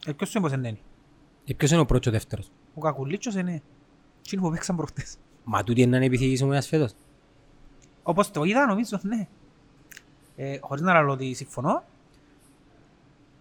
[0.07, 0.79] Ε, ποιος είναι πως είναι;
[1.45, 2.51] Και ποιος είναι ο πρώτος και ο δεύτερος.
[2.75, 3.63] Ο Κακουλίτσος είναι.
[4.23, 5.17] Τι είναι που παίξαν προχτές.
[5.49, 6.93] Μα τούτη είναι να είναι επιθυμής ομάδας φέτος.
[8.03, 9.27] Όπως το είδα, νομίζω, ναι.
[10.37, 11.83] Ε, χωρίς να λέω ότι συμφωνώ.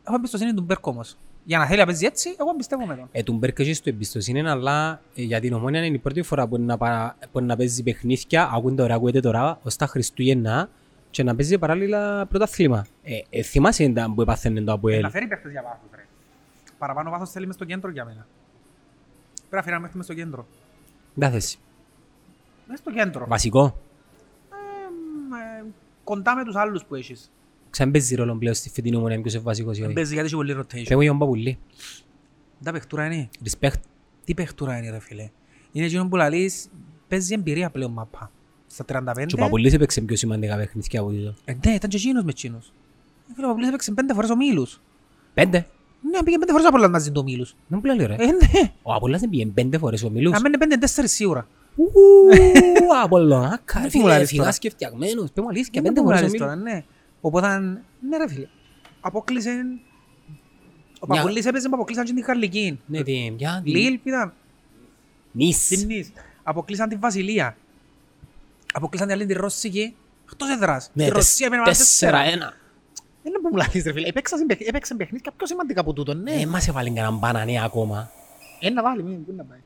[0.04, 1.18] Έχω εμπιστοσύνη του Μπέρκ όμως.
[1.44, 3.08] Για να θέλει να παίζει έτσι, εγώ πιστεύω με τον.
[3.12, 6.48] Ε, του Μπέρκ έχεις στο εμπιστοσύνη, αλλά ε, για την ομόνια είναι η πρώτη φορά
[6.48, 10.70] που να, παρα- που να παίζει παιχνίδια, ακούνται τώρα, ακούγεται τώρα, ως τα Χριστούγεννα
[11.10, 12.86] και να παίζει παράλληλα πρωτάθλημα.
[13.04, 16.06] Ε, ε, θυμάσαι τα που έπαθαινε το Ε, Αποέλ; Να φέρει παίχτες για βάθος, ρε.
[16.78, 18.28] Παραπάνω βάθος θέλει μες στο κέντρο για μένα.
[19.50, 20.46] Πρέπει να φέρει ένα παίχτη μες στο κέντρο.
[21.14, 21.58] Δεν θέση.
[22.68, 23.26] Μες στο κέντρο.
[23.28, 23.82] Βασικό.
[24.50, 27.32] Εμ, ε, Κοντά με τους άλλους που έχεις.
[27.70, 29.94] Ξαν παίζει ρόλο πλέον στη φετινή ομονία ποιος είναι βασικός ή όχι.
[29.94, 30.86] Παίζει γιατί έχει πολύ rotation.
[30.88, 31.58] Πέμω για τον Παπουλή.
[32.64, 33.30] Τα παιχτούρα είναι.
[33.44, 33.80] Respect.
[34.24, 35.30] Τι παιχτούρα είναι ρε φίλε.
[35.72, 36.70] Είναι εκείνο που λαλείς,
[37.08, 38.32] παίζει εμπειρία πλέον μάπα.
[38.68, 39.26] Στα 35.
[39.26, 41.36] Και ο Παπουλής έπαιξε πιο σημαντικά παιχνίδια από τούτο.
[41.46, 42.74] Ε, ναι, ήταν και εκείνος μες εκείνος.
[43.30, 44.82] Ε, φίλε, ο Παπουλής έπαιξε πέντε φορές ο Μίλους.
[45.34, 45.68] Πέντε.
[46.12, 47.56] Ναι, πήγε πέντε φορές Απόλλωνας μαζί του ο Μίλους.
[47.68, 48.14] Δεν μου λέει ρε.
[48.14, 48.72] Ε, ναι.
[48.82, 50.34] Ο Απόλλωνας δεν πήγε πέντε φορές ο Μιλούς.
[50.34, 51.48] Αν μένει πέντε τέσσερις σίγουρα.
[51.76, 51.86] Ου,
[53.04, 53.80] Απολλωνάκα.
[53.82, 54.58] Δεν Φίλε, μου λάρεις φυγάς τώρα.
[54.58, 55.32] και φτιαγμένος.
[55.32, 56.40] Πέμω αλήθεια Και πέντε φορές ο Μιλούς.
[56.40, 56.84] τώρα, ναι.
[57.22, 57.58] Οπότε,
[58.10, 58.48] ναι ρε φίλε.
[59.02, 59.50] Απόκλεισε...
[61.00, 62.80] Ο Μια- Παπουλής έπαιζε που αποκλείσαν και την Χαρλική.
[62.86, 64.34] Ναι, τι, για τη- Λίλ ήταν.
[65.32, 65.68] Νης.
[65.68, 66.12] Την Νης.
[66.44, 67.58] Αποκλείσαν την Βασιλεία.
[68.74, 69.96] Αποκλείσαν την άλλη την Ρώσικη.
[70.32, 70.90] Εκτός έδρας.
[70.94, 72.54] Ναι, Η Ρωσία έμενε με τέσσερα ένα.
[73.24, 74.08] Δεν είναι που μου λαλείς ρε φίλε.
[74.08, 76.32] Έπαιξαν παιχ- Έπαιξαν παιχνίδια πιο σημαντικά από τούτο, ναι.
[76.32, 78.12] Ε, μας έβαλε κανέναν μπανανέ ακόμα.
[78.60, 79.60] Ένα βάλει, μην πού να πάει.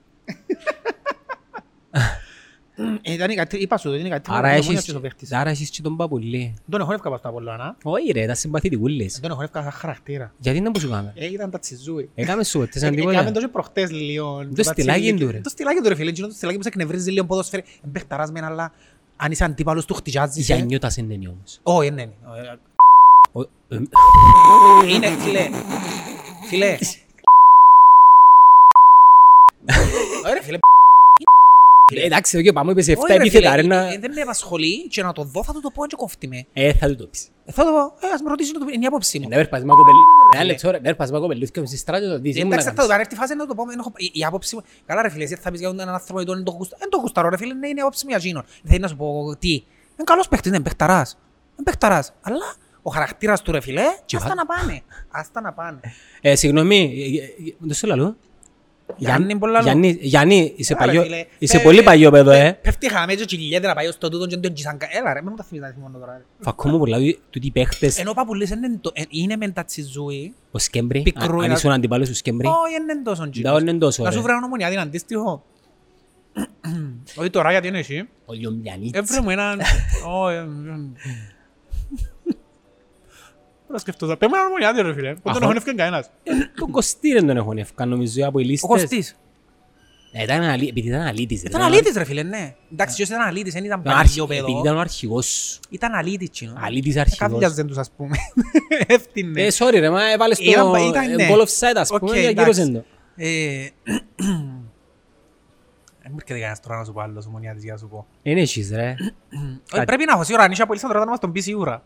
[3.01, 4.99] Ε, Ήταν η κατρί- είπα σου, είναι η κατρί- Άρα η έχεις, ομόνια και ο
[4.99, 5.31] παίχτης.
[5.33, 6.53] άρα έχεις και τον Παπουλή.
[6.69, 7.77] Τον εχώνευκα πάνω στο Απολλώνα.
[7.83, 9.19] Όχι ρε, τα συμπαθητικούλες.
[9.21, 10.33] Τον εχώνευκα σαν χαρακτήρα.
[10.39, 11.13] Γιατί δεν που σου κάμε.
[11.15, 12.09] Ε, ήταν τα τσιζούι.
[12.15, 13.31] Έκαμε σου, τις Ε, Έκαμε αντίποτε.
[13.31, 14.47] το και προχτές λίγο.
[14.55, 15.39] Το στυλάκι του, ρε.
[15.39, 16.09] Το στυλάκι του ρε φίλε.
[16.09, 17.63] εκείνο Το στυλάκι που σε εκνευρίζει λίγο ποδοσφαίρι.
[17.85, 18.71] Εμπέχταρας μεν, αλλά
[19.15, 20.45] αν είσαι αντίπαλος του χτυζάζεις.
[20.45, 20.61] Για ε.
[20.61, 21.59] νιώτας είναι νιώ όμως.
[21.63, 22.11] Όχι, ναι, ναι.
[23.31, 23.77] Ο- ε,
[24.93, 25.49] Είναι, φίλε.
[26.47, 26.77] Φίλε.
[30.29, 30.57] Ωραία, φίλε.
[31.95, 33.91] Ε, Εντάξει, εδώ και πάμε, είπες 7 Όχι, ρε, επίθετα, ρε, φίλε, να...
[33.93, 36.45] ε, Δεν με απασχολεί και να το δω θα του το πω και κόφτει με.
[36.53, 37.27] Ε, θα του το πεις.
[37.45, 39.27] Ε, Θα το πω, ε, ας με ρωτήσει, να το πει, είναι η άποψή μου.
[39.29, 39.97] Να βέρπας μα κοπελί...
[40.35, 42.35] Ένα λεπτό, ρε, βέρπας μα κοπελούθηκια και με στη στράτη το δεις.
[42.35, 42.87] ήμουν να Εντάξει, θα το κάνεις.
[42.87, 44.61] πω, αν έρθει η φάση να το πω, εν έχω- η- η άποψη μου.
[44.85, 46.97] Καλά ρε φίλε, εσύ θα πεις για έναν άνθρωπο γιατί δεν το γουστα- δεν το
[46.97, 48.43] γουσταρώ ρε φίλε, ναι, είναι η άποψη μου για εκείνον.
[48.63, 49.51] Θέλει να σου πω τι.
[49.51, 51.17] Είναι καλός παίχτης, είναι παιχταράς.
[51.55, 52.13] Είναι παιχταράς.
[52.21, 54.81] Αλλά ο χαρακτήρας του ρε φίλε, Και άστα βά- να πάνε.
[55.11, 55.79] Άστα να πάνε.
[56.21, 58.17] Ε, συγγνώμη, ε, ε, δεν σου λαλώ.
[58.97, 59.63] Γιάννη, πολλά λόγω.
[59.63, 61.25] Γιάννη, Γιάννη, είσαι, Έλα, ρε, παλιό, φίλε.
[61.39, 62.59] είσαι Ε, πολύ ε, παλιό παιδό, ε.
[62.61, 65.19] Πέφτει χαμέ και κυλιέται να πάει ως το τούτο και τον τζισαν κα- Έλα ρε,
[65.21, 66.23] μην μου τα θυμίζεις να θυμώνω τώρα ρε.
[66.39, 66.97] Φακό μου πολλά,
[67.29, 71.01] τούτοι οι παίχτες, Ενώ ο Παπουλής είναι το- ε, είναι μεν τα τσιζούι, ο Σκέμπρι,
[71.01, 73.61] Πικρού αν είναι- ήσουν αντιπάλος του Σκέμπρι, όχι είναι τόσο δεν τζίνος.
[73.61, 74.23] είναι τόσο, Να σου ρε.
[74.23, 75.43] βρω ένα ομονιάδι είναι αντίστοιχο.
[77.15, 78.97] Όχι τώρα γιατί είναι εσύ; Ο Λιωμιανίτς.
[78.99, 79.61] Έβρε μου έναν...
[83.69, 84.17] Ω, ε, ε, Τώρα σκεφτόσα.
[84.17, 85.13] Πες μου έναν ομονιάδι ρε φίλε.
[85.13, 85.43] Που τον Αχα.
[85.43, 86.09] έχουν ευκαιρία κανένας.
[86.55, 88.69] Τον Κωστή δεν τον έχουν ευκά, νομίζω, από οι Ο λίστες.
[88.69, 89.15] Κωστής.
[90.11, 91.41] Ε, ήταν αλή- επειδή ήταν αλήτης.
[91.41, 92.55] ρε, Ήταν αλήτης ρε φίλε, ναι.
[92.71, 94.59] Εντάξει, ποιος ήταν αλήτης, δεν ήταν Ήταν αρχι- παλιό Επειδή παιδό.
[94.63, 95.59] ήταν ο αρχηγός σου.
[95.69, 96.53] Ήταν αλήτης κοινό.
[96.57, 97.31] Αλήτης αρχηγός.
[97.31, 98.17] Καθιάζαν τους ας πούμε.
[98.87, 99.41] Εύτηνε.
[99.41, 101.27] Ε, sorry ρε, μα έβαλες Ήταν- το ήταν, ε, ναι.
[101.31, 102.39] goal offside, ας Οκ, πούμε, και εντάξει.
[102.41, 102.83] ακύρωσεν το.
[103.15, 103.67] Ε,
[106.01, 108.05] Δεν μου έρχεται κανένας τώρα να σου πω άλλος ομονιάτης για να σου πω.
[108.21, 108.95] Είναι εσείς ρε.
[109.73, 111.83] Όχι, πρέπει να έχω σίγουρα, αν είσαι από Ελίσσανδρο, θα μας τον πεις σίγουρα.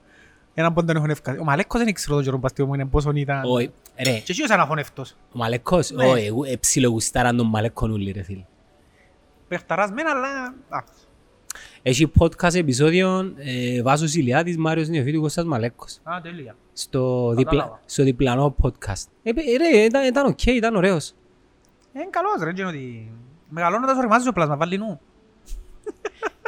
[0.54, 1.39] Έναν πόντο τον έχουν ευκάσει.
[1.39, 3.41] Ο Μαλέκος δεν ήξερε τον καιρό που αστείο μου είναι πόσο ήταν.
[3.45, 3.72] Όχι,
[4.04, 5.12] ρε, Και εσύ ήταν αφωνευτός.
[5.12, 6.06] ο Μαλεκός, Ναι.
[6.06, 8.45] όχι, εγώ ε, ψιλογουστάραν τον Μαλεκόν ούλοι ρε φίλε.
[9.47, 10.54] Πεχταράς μεν, αλλά...
[10.68, 10.93] εντάξει.
[11.82, 15.99] Έχει podcast επεισόδιο ε, Βάσος Ηλιάδης, Μάριος Νιοφίτου, Κώστας Μαλέκος.
[16.04, 16.56] Α, τέλεια.
[16.74, 16.99] Στο,
[17.36, 17.36] Κατάλαβα.
[17.66, 19.04] διπλα, στο διπλανό podcast.
[19.24, 21.14] Ε, παι- ρε, ήταν, ήταν οκ, ήταν ωραίος.
[21.95, 23.12] Είναι καλός ρε, και ότι...
[23.49, 24.99] Μεγαλώνοντας ωριμάζει το πλάσμα, βάλει νου.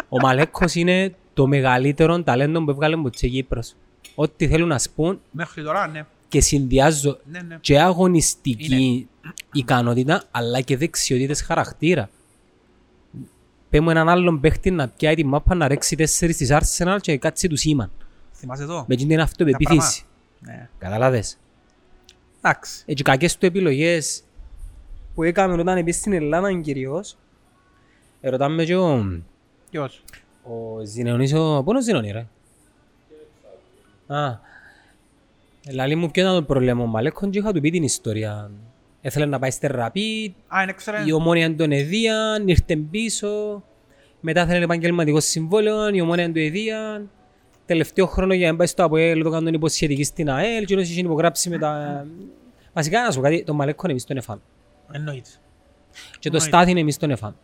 [0.09, 3.75] Ο Μαλέκος είναι το μεγαλύτερο ταλέντο που έβγαλε από την Κύπρος.
[4.15, 6.05] Ό,τι θέλουν ας πουν Μέχρι τώρα, ναι.
[6.27, 7.57] και συνδυάζω Ναι, ναι.
[7.61, 9.07] και αγωνιστική
[9.53, 12.09] ικανότητα αλλά και δεξιότητες χαρακτήρα.
[13.69, 17.47] Πέμω έναν άλλον παίχτη να πιάει τη μάπα να ρέξει τέσσερις της Arsenal και κάτσει
[17.47, 17.91] τους Σίμαν.
[18.31, 18.85] Θυμάσαι εδώ.
[18.87, 20.03] Με την αυτοπεποίθηση.
[20.39, 20.69] Ναι.
[20.77, 21.37] Καταλάβες.
[22.37, 22.83] Εντάξει.
[22.85, 24.23] Έτσι κακές του επιλογές
[25.15, 27.17] που έκαμε όταν πήγε στην Ελλάδα κυρίως.
[28.21, 29.05] Ερωτάμε και ο,
[29.69, 30.03] Ποιος;
[30.43, 31.61] ο Ζηνεωνής, ο...
[31.63, 32.27] Πού είναι ο Ζηνεωνή ρε;
[34.07, 34.39] Α,
[35.71, 36.83] λαλή μου ποιο ήταν το πρόβλημα.
[36.83, 38.51] Ο Μαλέκον και είχα του πει την ιστορία.
[39.01, 41.03] Έθελε να πάει στη Ραπή, Α, είναι ξέρε.
[41.05, 43.63] η ομόνια τον εδίαν, ήρθε πίσω.
[44.19, 47.09] Μετά θέλει επαγγελματικό συμβόλαιο, η ομόνια του εδίαν.
[47.65, 51.01] Τελευταίο χρόνο για να πάει στο ΑΠΟΕΛ, το κάνουν υποσχετική στην ΑΕΛ και όσοι είχε
[51.01, 52.05] υπογράψει με τα...
[52.73, 54.41] Βασικά να σου πω κάτι, τον Μαλέκον εμείς τον εφάμε.
[54.91, 55.29] Εννοείται.
[56.19, 56.45] Και το Εννοείται.
[56.45, 57.35] Στάθιν εμείς τον εφάμε.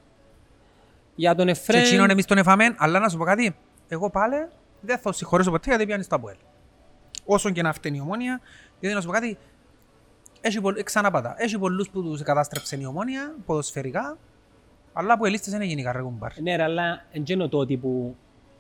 [1.16, 1.82] Για τον Και Εφρέμ...
[1.84, 3.56] εκείνον εμείς τον εφάμε, αλλά να σου πω κάτι.
[3.88, 4.36] Εγώ πάλι
[4.82, 6.36] δεν θα συγχωρήσω ποτέ γιατί πιάνεις στο Αποέλ.
[7.34, 8.40] Όσον και να φταίνει η ομόνια,
[8.80, 9.38] γιατί να σου πω κάτι,
[10.42, 10.84] έχει πολλ...
[10.84, 11.36] ξαναπάτα.
[11.38, 14.18] Έχει πολλούς που τους κατάστρεψε η ομόνια, ποδοσφαιρικά,
[14.94, 16.42] αλλά που ελίστες δεν έγινε καρέ κουμπάρ.
[16.42, 18.16] Ναι ρε, αλλά εν γένω τότε που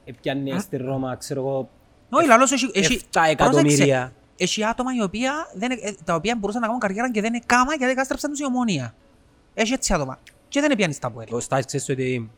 [0.05, 1.69] έπιανε στη Ρώμα, ξέρω εγώ,
[2.09, 2.71] Όχι, λαλός έχει...
[2.73, 3.01] έχει...
[3.11, 4.13] 7 εκατομμύρια.
[4.37, 7.43] Έχει άτομα οι οποία δεν, ε, τα οποία μπορούσαν να κάνουν καριέρα και δεν είναι
[7.45, 8.93] κάμα γιατί κατάστρεψαν τους η ομόνια.
[9.53, 10.19] Έχει έτσι άτομα.
[10.47, 11.33] Και δεν πιάνει στα Αποέλ.
[11.33, 12.31] Ο Στάθιν ξέρεις ότι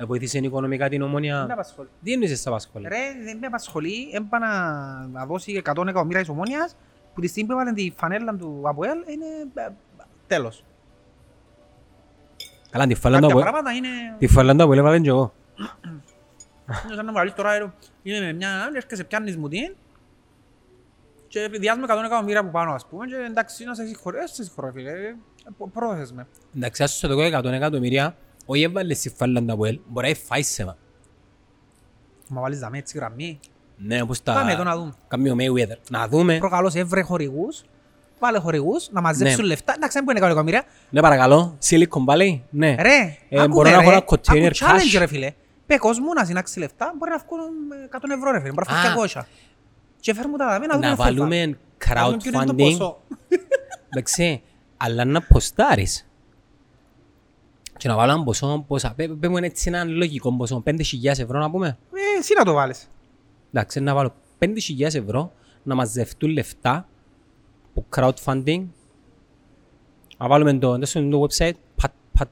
[0.00, 1.46] Ε, Βοήθησε οικονομικά την Δεν με ομόνια.
[1.50, 1.88] απασχολεί.
[2.02, 4.10] Τι εννοείς σε απασχολεί; Ρε, δεν με απασχολεί.
[4.12, 4.48] Έμπα να,
[5.06, 6.76] να δώσει 100 εκατομμύρια της ομόνιας
[7.14, 9.68] που τη στιγμή που έβαλε τη φανέλα του ΑΠΟΕΛ είναι ε,
[10.26, 10.64] τέλος.
[12.70, 13.42] Καλά, τη φαλάντα Κάποια που...
[13.50, 13.88] πράγματα είναι...
[14.18, 15.32] Τη φαλάντα που έβαλε και εγώ.
[16.86, 17.72] Είναι σαν να βάλεις τώρα, ε,
[18.02, 19.74] είναι με μια, έρχεσαι πιάνεις μου την
[21.28, 24.42] και διάζουμε 100 εκατομμύρια που πάνω, ας πούμε, και εντάξει, να σε συγχωρώ, ε, σε
[24.44, 25.14] συγχωρώ, φίλε, ε,
[25.56, 26.26] προ- πρόθεσαι με.
[26.56, 28.16] Εντάξει, ας σου το πω 100 εκατομμύρια,
[28.50, 30.76] όχι έβαλε στη φαλάντα που έβαλε, μπορεί να φάει σέμα.
[32.28, 33.40] Μα βάλεις δαμέ έτσι γραμμή.
[33.76, 34.68] Ναι, όπως Πάμε εδώ τα...
[34.68, 34.92] να δούμε.
[35.08, 35.76] Κάμιο Mayweather.
[35.90, 36.38] Να δούμε.
[36.38, 37.62] Προκαλώς έβρε χορηγούς,
[38.18, 39.46] βάλε χορηγούς, να μαζέψουν Ναι.
[39.48, 40.72] λεφτά, εντάξει, δεν μπορεί να κάνουν εκατομμύρια.
[40.90, 41.58] Ναι, παρακαλώ.
[41.68, 42.40] Silicon Valley.
[42.50, 42.74] Ναι.
[42.80, 44.98] Ρε, Ε, άκουμε, μπορώ να ρε, έχω ένα άκου container challenge, cash.
[44.98, 45.32] ρε φίλε.
[45.66, 47.40] Πε κόσμο να συνάξει λεφτά, μπορεί να βγουν
[47.72, 48.92] ε, 100 ευρώ ρε φίλε, μπορεί να Α.
[48.92, 49.20] βγουν 200.
[50.00, 52.44] Και φέρ μου τα δαμέ να δούμε Να αυτό θα- βάλουμε να δούμε ποιο είναι
[52.44, 52.76] το crowdfunding.
[52.78, 53.00] ποσό.
[53.88, 54.42] Εντάξει,
[54.76, 56.09] αλλά να ποστάρεις.
[57.80, 61.38] Και να βάλω ένα ποσό, πόσα, πέ- πέ μου έτσι έναν λογικό ποσό, 5.000 ευρώ
[61.38, 61.78] να πούμε.
[61.94, 62.90] Ε, Εσύ να το βάλεις.
[63.52, 66.88] Εντάξει, να βάλω 5.000 ευρώ, να μαζευτούν λεφτά
[67.74, 68.64] από crowdfunding.
[70.18, 72.28] Να βάλουμε το, δεν είναι το website, πατ, πατ,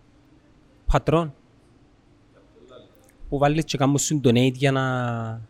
[0.86, 1.34] πατρόν.
[3.28, 5.40] Που βάλεις και κάνουν σου donate για να...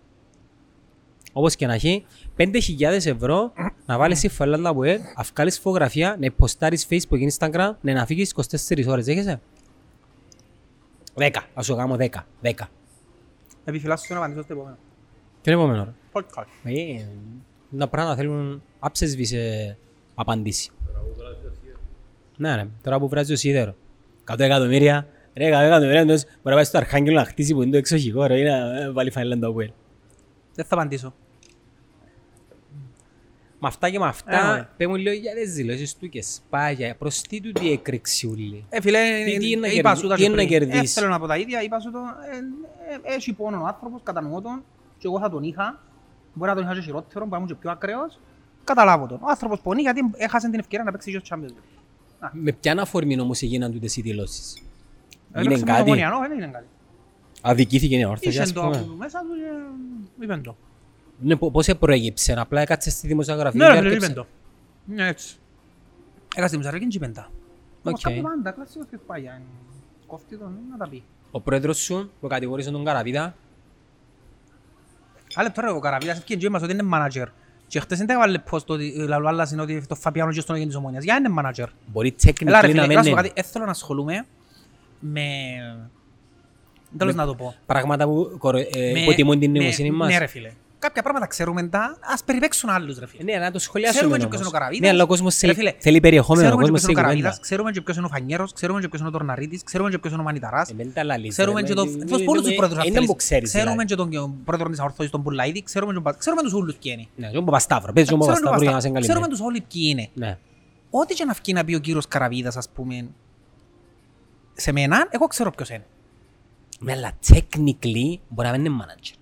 [1.32, 2.04] Όπως και να έχει,
[2.36, 3.52] 5.000 ευρώ
[3.86, 8.34] να βάλεις στη φαλάντα web, να βγάλεις φωτογραφία, να υποστάρεις facebook, instagram, ναι, να φύγεις
[8.68, 9.40] 24 ώρες, έχεσαι;
[11.18, 12.06] 10, ας σου κάνω 10,
[12.42, 12.50] 10.
[13.64, 14.76] Επιφυλάσσω να απαντήσω στο επόμενο.
[15.42, 16.46] Ποιο είναι επόμενο, ρε; Podcast.
[16.62, 17.04] Ε,
[17.78, 19.76] τα πράγματα θέλουν άψεσβησε
[20.14, 20.70] απαντήσει.
[22.36, 23.74] Ναι, ναι, τώρα που βράζει το σίδερο.
[24.30, 27.70] 100 εκατομμύρια, ρε, 100 εκατομμύρια, εντός μπορεί να πάει στο Αρχάγγελο να χτίσει που είναι
[27.70, 29.70] το εξοχικό, ρε, ή να ε, βάλει φανέλα το Αποέλ.
[30.54, 31.14] Δεν θα απαντήσω.
[33.60, 34.68] Με αυτά και με Ε, αυτά, ωραία.
[34.76, 38.64] πέ μου λίγο για τις δηλώσεις του και σπάγια, προς τι του τι έκρηξη ούλη.
[38.68, 40.58] Ε, φίλε, Τι- τι είναι να είπα κερδί- σου τα τι και είναι να πριν.
[40.58, 41.98] κερδίσεις; Ε, θέλω να πω τα ίδια, είπα σου το,
[42.32, 42.36] ε,
[43.12, 44.64] ε, έχει πόνο ο άνθρωπος, κατανοώ τον,
[44.98, 45.80] και εγώ θα τον είχα,
[46.34, 48.20] μπορεί να τον είχα και χειρότερο, μπορεί να ήμουν και πιο ακραίος,
[48.64, 49.18] καταλάβω τον.
[49.22, 52.28] Ο άνθρωπος πονεί γιατί έχασε την ευκαιρία να παίξει και στο Champions League.
[52.32, 54.54] Με ποια αφορμή όμως έγιναν τούτες οι δηλώσεις;
[55.32, 56.66] Ε, Είναι παίξε με το κάτι, Ομόνια, νο, δεν είναι κάτι.
[57.42, 58.76] αδικήθηκε η όρθωση, Είχε ας το πούμε.
[58.76, 59.26] από μέσα του
[60.18, 60.56] και είπεν το.
[61.20, 63.66] Ναι, πο- πώς προέγυψε, απλά έκατσε στη δημοσιογραφία.
[63.68, 64.10] Ναι, και ρε φίλε, άρκεψε.
[64.12, 64.26] είπεν το.
[64.94, 65.36] Ναι, έτσι.
[66.36, 67.30] Έκασε τη μουσαρική και είπεν τα.
[67.82, 67.84] Οκ.
[67.88, 69.42] Όπως κάνει πάντα, κλασσικός και πάει, αν
[70.06, 71.02] κόφτει τον, να τα πει.
[71.30, 73.34] Ο πρόεδρος σου που κατηγορήσε τον Καραβίδα
[75.34, 77.24] Αλλά τώρα ο Καραβίδας έφυγε και μας ότι είναι manager.
[77.66, 80.54] Και χτες δεν τα έβαλε post ότι λαλό άλλας είναι ότι το Φαπιάνο και στον
[80.54, 81.04] αγένει της Ομόνιας.
[81.04, 81.66] Για είναι manager.
[81.86, 82.14] μπορεί
[82.46, 84.26] Έλα ρε technically φίλε, να να σου πω μένει κάτι, δεν θέλω να ασχολούμαι
[85.00, 85.22] με...
[86.98, 87.54] Τέλος να το πω.
[87.66, 90.08] πράγματα που κορο- ε, Με- υποτιμούν την με- νοημοσύνη μας.
[90.08, 90.52] Ναι ρε φίλε.
[90.80, 93.22] Κάποια πράγματα ξέρουμε τα, ας περιπέξουν άλλους ρε φίλε.
[93.32, 94.36] Ναι, να το σχολιάσουμε Ξέρουμε και όμως.
[94.36, 94.80] ποιος είναι ο Καραβίδας.
[94.86, 97.08] Ναι, αλλά ο κόσμος Ρε θέλει, φίλε, θέλει περιεχόμενο, ο Ξέρουμε και κόσμος ποιος είναι
[97.08, 97.46] ο θέλει Καραβίδας, κουβέντα.
[97.46, 100.12] ξέρουμε και ποιος είναι ο Φανιέρος, ξέρουμε και ποιος είναι ο Τορναρίτης, ξέρουμε και ποιος
[100.12, 100.70] είναι ο Μανιταράς.
[100.70, 101.82] Ε, μην τα λαλείς, Ξέρουμε ρε, και ε, το...
[101.82, 103.08] ε, Τους ε, πολλούς ε, τους πρόεδρους ε, αν είναι θέλεις.
[103.10, 104.10] που ξέρεις, Ξέρουμε δηλαδή.
[104.10, 107.06] και τον πρόεδρος της Αορθώσης, τον Πουλαίδη, ξέρουμε και τον- ξέρουμε τους όλους ποιοι είναι.
[107.16, 107.92] Ναι, και ο Παπασταύρο.
[107.92, 109.30] Πες και ο Ξέρουμε Παπασταύρο για να τους- σε Ξέρουμε εγκαλυμμένει.
[109.32, 110.26] τους όλοι ποιοι είναι.
[110.26, 110.38] Ναι.
[110.90, 113.08] Ό,τι και να βγει να πει ο κύριος Καραβίδας, ας πούμε,
[114.54, 115.84] σε μένα, εγώ ξέρω ποιος είναι.
[116.80, 119.14] Ναι, αλλά technically μπορεί να μην είναι manager.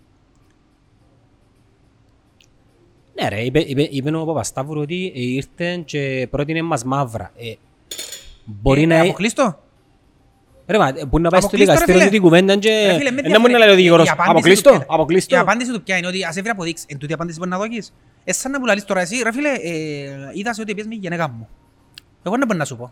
[3.21, 7.31] Ναι ρε, είπε, είπε, είπε ο Παπασταύρου ότι ε, ήρθε και πρότεινε μας μαύρα.
[7.37, 7.55] Ε,
[8.45, 9.01] μπορεί Ε, να...
[9.01, 9.61] Αποκλείστο.
[10.67, 12.05] Ρε μα, μπορεί να πάει στο Αποκλείστο, ρε δικαστήριο φίλε.
[12.05, 12.87] του την κουβέντα και...
[12.87, 14.31] Ρε φίλε, με Ε, τι να μου να λέει ο αφήνει- δικηγόρος, η απάντηση του
[14.33, 15.41] αποκλείστο, ποια- Η αποκλείστο.
[15.41, 16.87] απάντηση του ποια είναι ότι ας έβρει αποδείξεις.
[16.89, 17.93] Εν τούτη απάντηση μπορεί να δώσεις.
[18.25, 20.95] Εσύ σαν να μου λαλείς τώρα εσύ, ρε φίλε, ε, είδας σε ότι πιες με
[20.95, 21.49] η γενέκα μου.
[22.23, 22.85] Εγώ δεν μπορεί να σου πω.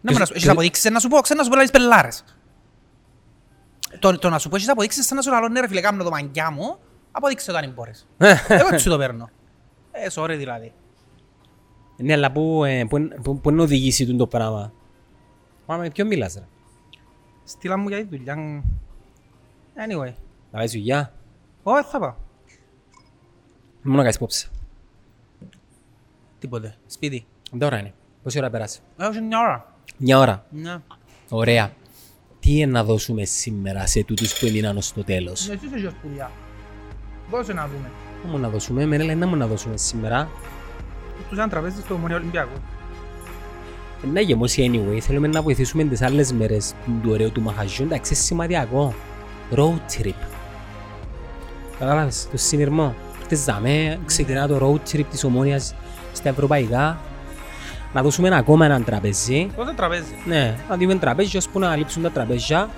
[0.00, 1.70] Δεν μπορεί να σου Έχεις ποιος- αποδείξεις να σου πω, ξέρω να σου πω λαλείς
[1.70, 2.24] πελάρες.
[3.98, 6.04] Το, το να σου πω έχεις αποδείξεις σαν να σου λαλώ ναι ρε φίλε κάμνω
[6.04, 6.78] το μαγκιά μου,
[7.16, 8.06] αποδείξε το αν μπορείς.
[8.48, 9.30] Εγώ έτσι σου το παίρνω.
[9.92, 10.72] Ε, sorry δηλαδή.
[11.96, 14.72] Ναι, αλλά πού, ε, πού, πού, πού να οδηγήσει τούτο το πράγμα;
[15.66, 16.46] Μα με ποιον μιλάς ρε;
[17.44, 18.62] Στείλα μου για τη δουλειά.
[19.74, 20.12] Anyway.
[20.50, 21.12] Να πάει δουλειά;
[21.62, 22.14] Όχι, θα πάω.
[23.82, 24.50] Μόνο να κάνεις υπόψη.
[26.38, 26.76] Τίποτε.
[26.86, 27.26] Σπίτι.
[27.58, 27.94] Τώρα είναι.
[28.22, 29.74] Πόση ώρα πέρασε; Έχω μια ώρα.
[29.96, 30.46] Μια ώρα.
[30.50, 30.78] Ναι.
[31.28, 31.72] Ωραία.
[32.40, 35.90] Τι είναι να δώσουμε σήμερα σε τούτους που έμειναν ως το τέλος; Εσύ είσαι για
[35.90, 36.30] σπουδιά.
[37.30, 37.90] Δώσε να δούμε.
[38.22, 40.28] Πού μου να δώσουμε, με λένε να μου να δώσουμε σήμερα.
[41.28, 42.58] Τους αν τραπέζι στο Ομονία Ολυμπιακού.
[44.04, 47.84] Ε, Να γεμώσει anyway, θέλουμε να βοηθήσουμε τις άλλες μέρες του ωραίου του μαχαζιού.
[47.84, 48.94] Εντάξει, σημαδιακό.
[49.54, 50.14] Road trip.
[51.78, 52.94] Κατάλαβες, το συνειρμό.
[53.22, 55.74] Χτες δάμε, ξεκινά το road trip της Ομόνιας
[56.12, 56.98] στα ευρωπαϊκά.
[57.92, 59.50] Να δώσουμε ένα ακόμα έναν τραπέζι.
[59.56, 62.68] Δώσε τραπέζι; Ναι, να δούμε τραπέζι ώσπου να λείψουν τα τραπέζια.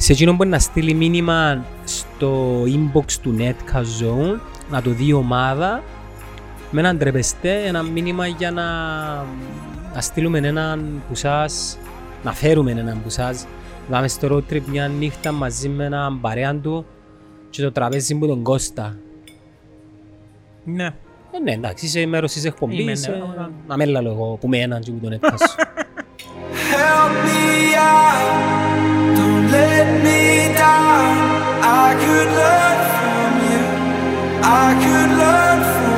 [0.00, 4.40] Σε εκείνον μπορεί να στείλει μήνυμα στο inbox του Netcast Zone,
[4.70, 5.82] να το δει η ομάδα,
[6.70, 8.64] με έναν τρεπεστέ, ένα μήνυμα για να,
[9.94, 11.78] να στείλουμε έναν που σας,
[12.24, 13.46] να φέρουμε έναν που σας,
[13.90, 16.86] Πάμε στο road trip μια νύχτα μαζί με έναν παρέα του
[17.50, 18.96] και το τραπέζι μου τον Κώστα.
[20.64, 20.84] Ναι.
[21.30, 23.06] Ε, ναι, εντάξει, είσαι μέρος της Είμαι, εκπομπής.
[23.08, 23.50] ναι, ε, ωραία.
[23.66, 25.54] Να με έλα εγώ που με έναν και που τον έπιασω.
[26.72, 28.57] Help me out,
[31.60, 33.64] I could learn from you,
[34.42, 35.97] I could learn from